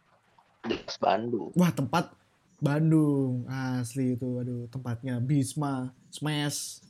jelas 0.64 0.96
Bandung 0.98 1.50
wah 1.54 1.70
tempat 1.70 2.14
Bandung 2.58 3.46
asli 3.48 4.14
itu 4.14 4.30
aduh 4.38 4.66
tempatnya 4.68 5.18
Bisma 5.18 5.90
Smash 6.10 6.82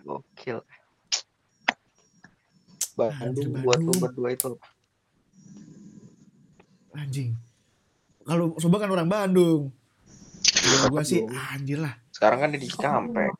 gokil 0.00 0.60
Bandung 2.94 3.30
Anjir, 3.30 3.46
buat 3.62 3.78
lu 3.78 3.86
Bandung. 3.86 3.98
berdua 4.00 4.28
itu 4.30 4.50
anjing 6.92 7.30
kalau 8.22 8.52
Soba 8.56 8.76
kan 8.78 8.90
orang 8.90 9.06
Bandung 9.06 9.70
kalau 10.42 10.90
gua 10.90 11.02
sih 11.02 11.22
Bandung. 11.22 11.52
anjir 11.52 11.78
lah 11.78 11.94
sekarang 12.10 12.38
kan 12.40 12.48
di 12.50 12.58
Cikampek 12.62 13.32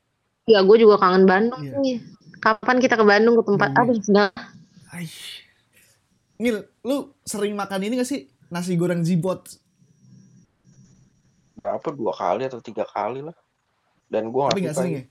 Ya 0.49 0.65
gue 0.65 0.81
juga 0.81 0.97
kangen 0.97 1.29
Bandung 1.29 1.61
Iya. 1.61 1.77
nih. 1.77 2.01
Kapan 2.41 2.81
kita 2.81 2.97
ke 2.97 3.05
Bandung 3.05 3.37
ke 3.37 3.45
tempat 3.45 3.69
Iya. 3.69 3.81
aduh 3.85 3.97
sudah. 4.01 4.29
Ngil, 6.39 6.63
lu 6.87 7.13
sering 7.27 7.55
makan 7.59 7.83
ini 7.83 7.99
gak 7.99 8.09
sih? 8.09 8.31
Nasi 8.49 8.79
goreng 8.79 9.03
zibot 9.05 9.45
berapa? 11.69 11.89
Dua 11.93 12.13
kali 12.17 12.43
atau 12.49 12.61
tiga 12.65 12.89
kali 12.89 13.21
lah. 13.21 13.37
Dan 14.09 14.33
gua 14.33 14.49
tapi 14.49 14.65
nggak 14.65 14.73
nggak 14.73 14.77
suka 14.81 14.81
sering 14.81 14.95
ya? 14.97 15.05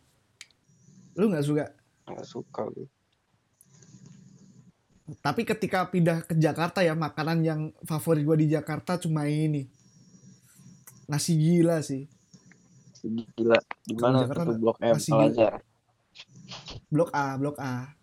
Lu 1.13 1.25
nggak 1.29 1.45
suka? 1.45 1.65
Nggak 2.07 2.27
suka 2.27 2.61
gue 2.73 2.87
Tapi 5.23 5.41
ketika 5.47 5.87
pindah 5.87 6.25
ke 6.27 6.35
Jakarta 6.35 6.83
ya 6.83 6.91
makanan 6.91 7.39
yang 7.39 7.61
favorit 7.87 8.27
gue 8.27 8.43
di 8.43 8.47
Jakarta 8.51 8.99
cuma 8.99 9.23
ini. 9.31 9.63
Nasi 11.07 11.39
gila 11.39 11.79
sih. 11.79 12.11
Gila. 13.07 13.55
Di 13.87 13.95
mana 13.95 14.27
Jakarta 14.27 14.51
Blok 14.59 14.83
M? 14.83 14.99
Blok 16.91 17.09
A, 17.15 17.39
Blok 17.39 17.55
A. 17.63 17.96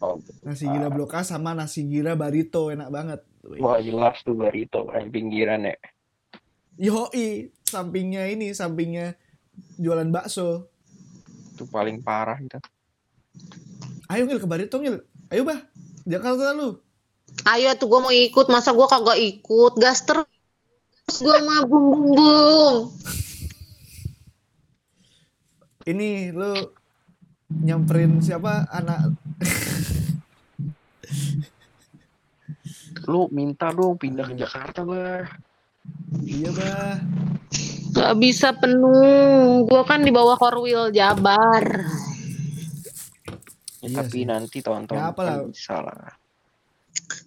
Oh, 0.00 0.16
Nasi 0.48 0.64
gila 0.64 0.88
Blok 0.88 1.12
A 1.12 1.20
sama 1.20 1.52
nasi 1.52 1.84
gila 1.84 2.16
Barito 2.16 2.72
enak 2.72 2.88
banget. 2.88 3.20
wah 3.60 3.76
jelas 3.80 4.16
tuh 4.24 4.32
Barito 4.32 4.88
yang 4.96 5.12
pinggiran 5.12 5.68
ya. 5.68 5.76
Yoi, 6.80 7.52
sampingnya 7.68 8.24
ini, 8.32 8.56
sampingnya 8.56 9.12
jualan 9.76 10.08
bakso. 10.08 10.72
Itu 11.52 11.68
paling 11.68 12.00
parah 12.00 12.40
itu. 12.40 12.56
Ayo 14.08 14.24
ngil 14.24 14.40
ke 14.40 14.48
Barito 14.48 14.80
ngil. 14.80 15.04
Ayo 15.28 15.44
bah, 15.44 15.60
Jakarta 16.08 16.56
lu. 16.56 16.80
Ayo 17.44 17.68
tuh 17.76 17.86
gue 17.86 18.00
mau 18.00 18.12
ikut, 18.12 18.46
masa 18.48 18.72
gue 18.72 18.86
kagak 18.88 19.20
ikut? 19.20 19.72
Gas 19.76 20.08
terus 20.08 20.26
gue 21.20 21.36
mah 21.44 21.68
bung 21.68 21.86
bung 21.92 22.06
bung. 22.16 22.76
Ini 25.84 26.30
lu 26.32 26.54
nyamperin 27.50 28.20
siapa 28.20 28.68
anak 28.70 29.16
Lu 33.04 33.26
minta 33.30 33.70
dong 33.70 33.96
pindah 33.96 34.26
ke 34.26 34.34
Jakarta, 34.36 34.82
Bah. 34.82 35.26
iya 36.20 36.50
bah 36.50 36.98
Gak 37.90 38.14
bisa 38.16 38.54
penuh, 38.54 39.66
gue 39.66 39.82
kan 39.82 40.00
di 40.00 40.14
bawah 40.14 40.38
Korwil 40.38 40.94
Jabar. 40.94 41.64
Ya, 43.80 43.88
Iya 43.88 43.96
tapi 43.98 44.22
sih. 44.22 44.24
nanti 44.24 44.58
tahun-tahun 44.60 44.94
Ya, 44.94 45.10
apa 45.10 45.20
depan 45.20 45.34
lah. 45.34 45.48
bisa 45.48 45.76
lah. 45.80 46.12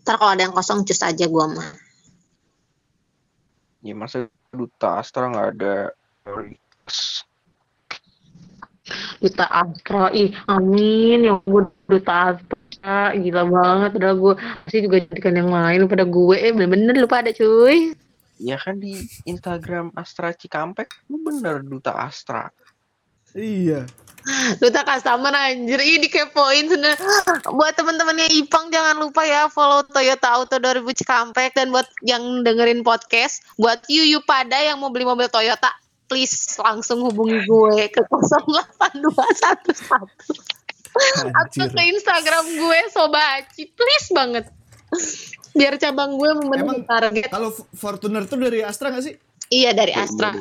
Ntar 0.01 0.15
kalau 0.15 0.31
ada 0.31 0.41
yang 0.41 0.55
kosong 0.55 0.85
cus 0.85 1.01
aja 1.01 1.25
gue 1.25 1.45
mah. 1.49 1.69
Ya 3.81 3.91
masa 3.91 4.23
duta 4.49 4.95
Astra 4.95 5.27
nggak 5.27 5.49
ada 5.51 5.75
Duta 9.23 9.47
Astra, 9.47 10.11
ih 10.11 10.35
amin 10.51 11.23
yang 11.23 11.39
gue 11.47 11.63
Duta 11.87 12.35
Astra, 12.35 13.15
gila 13.15 13.43
banget. 13.47 13.91
Udah 13.95 14.13
gue 14.13 14.33
pasti 14.67 14.77
juga 14.83 14.97
jadikan 14.99 15.39
yang 15.39 15.49
lain 15.51 15.87
pada 15.87 16.03
gue, 16.03 16.35
eh 16.35 16.51
bener-bener 16.51 16.99
lupa 16.99 17.23
ada 17.23 17.31
cuy. 17.31 17.95
Ya 18.43 18.59
kan 18.59 18.83
di 18.83 19.07
Instagram 19.23 19.95
Astra 19.95 20.35
Cikampek 20.35 20.91
lu 21.07 21.21
bener 21.23 21.63
duta 21.63 21.95
Astra. 21.95 22.51
iya 23.33 23.87
Duta 24.59 24.87
customer 24.87 25.35
anjir, 25.35 25.83
ih 25.83 25.99
dikepoin 25.99 26.71
sebenernya. 26.71 27.43
Buat 27.51 27.75
teman-temannya 27.75 28.31
Ipang 28.39 28.71
jangan 28.71 28.95
lupa 29.03 29.27
ya 29.27 29.51
follow 29.51 29.83
Toyota 29.83 30.31
Auto 30.31 30.55
2000 30.63 30.99
Cikampek 31.03 31.51
dan 31.51 31.75
buat 31.75 31.83
yang 32.07 32.23
dengerin 32.47 32.87
podcast, 32.87 33.43
buat 33.59 33.83
you 33.91 34.07
you 34.07 34.23
pada 34.23 34.55
yang 34.55 34.79
mau 34.79 34.87
beli 34.95 35.03
mobil 35.03 35.27
Toyota, 35.27 35.75
please 36.13 36.37
langsung 36.61 37.01
hubungi 37.01 37.41
gue 37.41 37.89
ke 37.89 38.05
08211 38.05 39.01
atau 41.33 41.65
ke 41.65 41.81
Instagram 41.89 42.45
gue 42.45 42.79
Sobaci, 42.87 43.65
please 43.67 44.13
banget. 44.13 44.45
Biar 45.51 45.73
cabang 45.75 46.13
gue 46.13 46.29
memenuhi 46.35 46.85
Emang- 46.85 46.85
target. 46.85 47.29
kalau 47.29 47.49
Fortuner 47.73 48.25
tuh 48.25 48.37
dari 48.37 48.61
Astra 48.61 48.89
gak 48.89 49.01
sih 49.01 49.17
Iya 49.49 49.73
dari 49.73 49.89
Astra. 49.91 50.37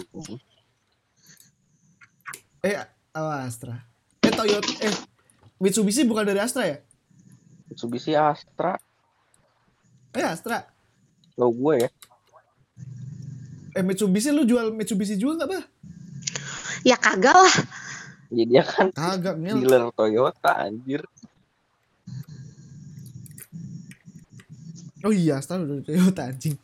iya 2.62 2.85
eh 3.11 3.18
oh, 3.18 3.33
Astra 3.35 3.75
eh 4.20 4.31
Toyota 4.31 4.73
eh 4.81 4.95
Mitsubishi 5.59 6.05
bukan 6.05 6.23
dari 6.23 6.39
Astra 6.39 6.64
ya 6.64 6.79
Mitsubishi 7.66 8.12
Astra. 8.12 8.77
eh 10.12 10.23
Astra 10.23 10.68
Lo 11.35 11.49
gue 11.49 11.75
ya. 11.79 11.91
Eh 13.73 13.85
Mitsubishi 13.85 14.31
lu 14.31 14.45
jual 14.45 14.70
Mitsubishi 14.73 15.16
juga 15.16 15.45
gak 15.45 15.51
bah 15.57 15.64
Ya 16.83 16.99
kagak 16.99 17.39
lah. 17.39 17.57
Jadi 18.27 18.43
dia 18.51 18.66
kan 18.66 18.91
kagak 18.91 19.39
dealer 19.39 19.87
Toyota 19.95 20.66
anjir. 20.66 21.07
oh 25.03 25.11
iya 25.11 25.43
Astra 25.43 25.59
udah 25.59 25.83
Toyota 25.83 26.31
anjing 26.31 26.55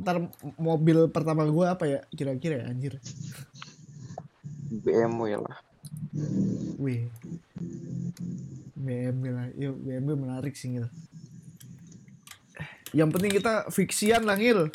ntar 0.00 0.16
mobil 0.56 1.12
pertama 1.12 1.44
gue 1.44 1.66
apa 1.68 1.84
ya 1.84 2.00
kira-kira 2.16 2.64
ya 2.64 2.72
anjir 2.72 2.96
BMW 4.70 5.34
lah. 5.34 5.58
Wih. 6.78 7.10
BMW 8.78 9.26
lah. 9.34 9.46
Yuk, 9.58 9.76
BMW 9.82 10.14
menarik 10.14 10.54
sih, 10.54 10.70
Ngil. 10.70 10.86
Yang 12.90 13.08
penting 13.14 13.32
kita 13.38 13.54
fiksian 13.70 14.26
lah, 14.26 14.34
Ngil. 14.34 14.70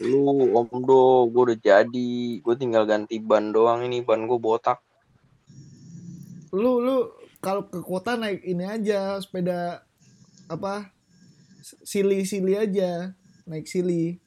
Lu 0.00 0.52
om 0.56 0.68
do, 0.82 1.28
gue 1.28 1.42
udah 1.52 1.58
jadi. 1.60 2.12
Gue 2.40 2.54
tinggal 2.56 2.88
ganti 2.88 3.20
ban 3.20 3.52
doang 3.52 3.84
ini. 3.84 4.00
Ban 4.00 4.24
gue 4.24 4.38
botak. 4.40 4.80
Lu, 6.50 6.80
lu 6.80 7.12
kalau 7.44 7.68
ke 7.68 7.78
kota 7.84 8.16
naik 8.16 8.40
ini 8.42 8.64
aja, 8.64 9.20
sepeda 9.20 9.84
apa? 10.48 10.88
Sili-sili 11.84 12.56
aja. 12.56 13.12
Naik 13.44 13.68
sili. 13.68 14.18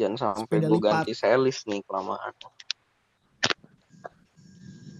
Jangan 0.00 0.40
sampai 0.40 0.64
gue 0.64 0.80
ganti 0.80 1.12
selis 1.12 1.68
nih 1.68 1.84
kelamaan. 1.84 2.32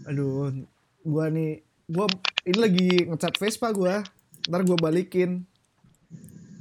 Aduh, 0.05 0.53
gua 1.01 1.33
nih, 1.33 1.65
gua 1.89 2.05
ini 2.45 2.59
lagi 2.59 2.89
ngecat 3.09 3.41
Vespa 3.41 3.73
gua. 3.73 4.05
Ntar 4.45 4.67
gua 4.69 4.77
balikin 4.77 5.49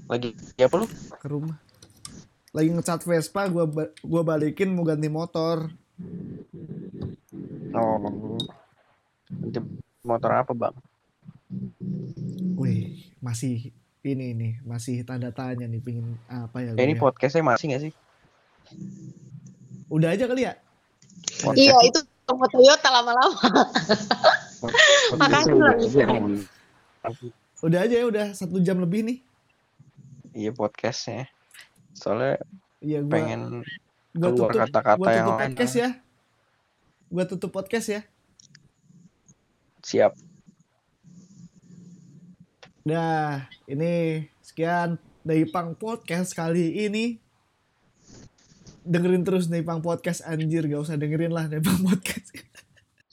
Lagi 0.10 0.34
ya 0.58 0.66
apa 0.66 0.82
lu? 0.82 0.88
ke 1.22 1.28
rumah. 1.30 1.58
Lagi 2.50 2.74
ngecat 2.74 3.06
Vespa, 3.06 3.46
gua 3.46 3.70
ba- 3.70 3.94
gua 4.02 4.22
balikin 4.26 4.74
mau 4.74 4.82
ganti 4.82 5.06
motor. 5.06 5.70
Oh. 7.78 8.42
Ganti 9.30 9.60
motor 10.02 10.32
apa 10.34 10.52
bang? 10.58 10.76
Wih, 12.58 13.06
masih 13.22 13.70
ini 14.02 14.34
nih, 14.34 14.54
masih 14.66 15.06
tanda 15.06 15.30
tanya 15.30 15.70
nih 15.70 15.78
pingin 15.78 16.18
apa 16.26 16.66
ya. 16.66 16.74
Eh, 16.74 16.86
ini 16.90 16.98
ya. 16.98 17.02
podcastnya 17.06 17.46
masih 17.46 17.66
gak 17.70 17.82
sih? 17.86 17.94
Udah 19.94 20.18
aja 20.18 20.26
kali 20.26 20.50
ya? 20.50 20.58
Iya 21.54 21.78
itu 21.86 22.02
sama 22.26 22.50
Toyota 22.50 22.90
lama-lama. 22.90 23.38
Makasih 25.22 25.54
loh. 25.54 25.78
Udah 27.62 27.80
aja 27.86 27.96
ya, 28.02 28.06
udah 28.10 28.26
satu 28.34 28.58
jam 28.66 28.82
lebih 28.82 29.06
nih. 29.06 29.18
Iya 30.34 30.52
podcastnya. 30.54 31.30
Soalnya 31.98 32.42
Iya 32.80 33.04
gua 33.04 33.12
pengen 33.12 33.42
gua 34.16 34.30
keluar 34.34 34.52
kata-kata 34.66 35.10
yang 35.12 35.28
lain. 35.34 35.40
podcast 35.52 35.76
ya. 35.76 35.90
Gua 37.10 37.24
tutup 37.26 37.52
podcast 37.54 37.88
ya. 37.90 38.02
siap. 39.80 40.14
Dah, 42.84 43.48
ini 43.70 44.28
sekian 44.44 45.00
dari 45.24 45.48
Pang 45.48 45.78
Podcast 45.78 46.36
kali 46.36 46.90
ini. 46.90 47.18
Dengerin 48.84 49.22
terus 49.22 49.46
Nepang 49.46 49.80
Podcast 49.86 50.26
anjir, 50.26 50.66
gak 50.66 50.84
usah 50.84 50.98
dengerin 50.98 51.30
lah 51.30 51.46
Nepang 51.46 51.80
Podcast. 51.86 52.34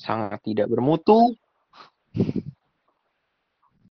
Sangat 0.01 0.41
tidak 0.43 0.73
bermutu. 0.73 1.37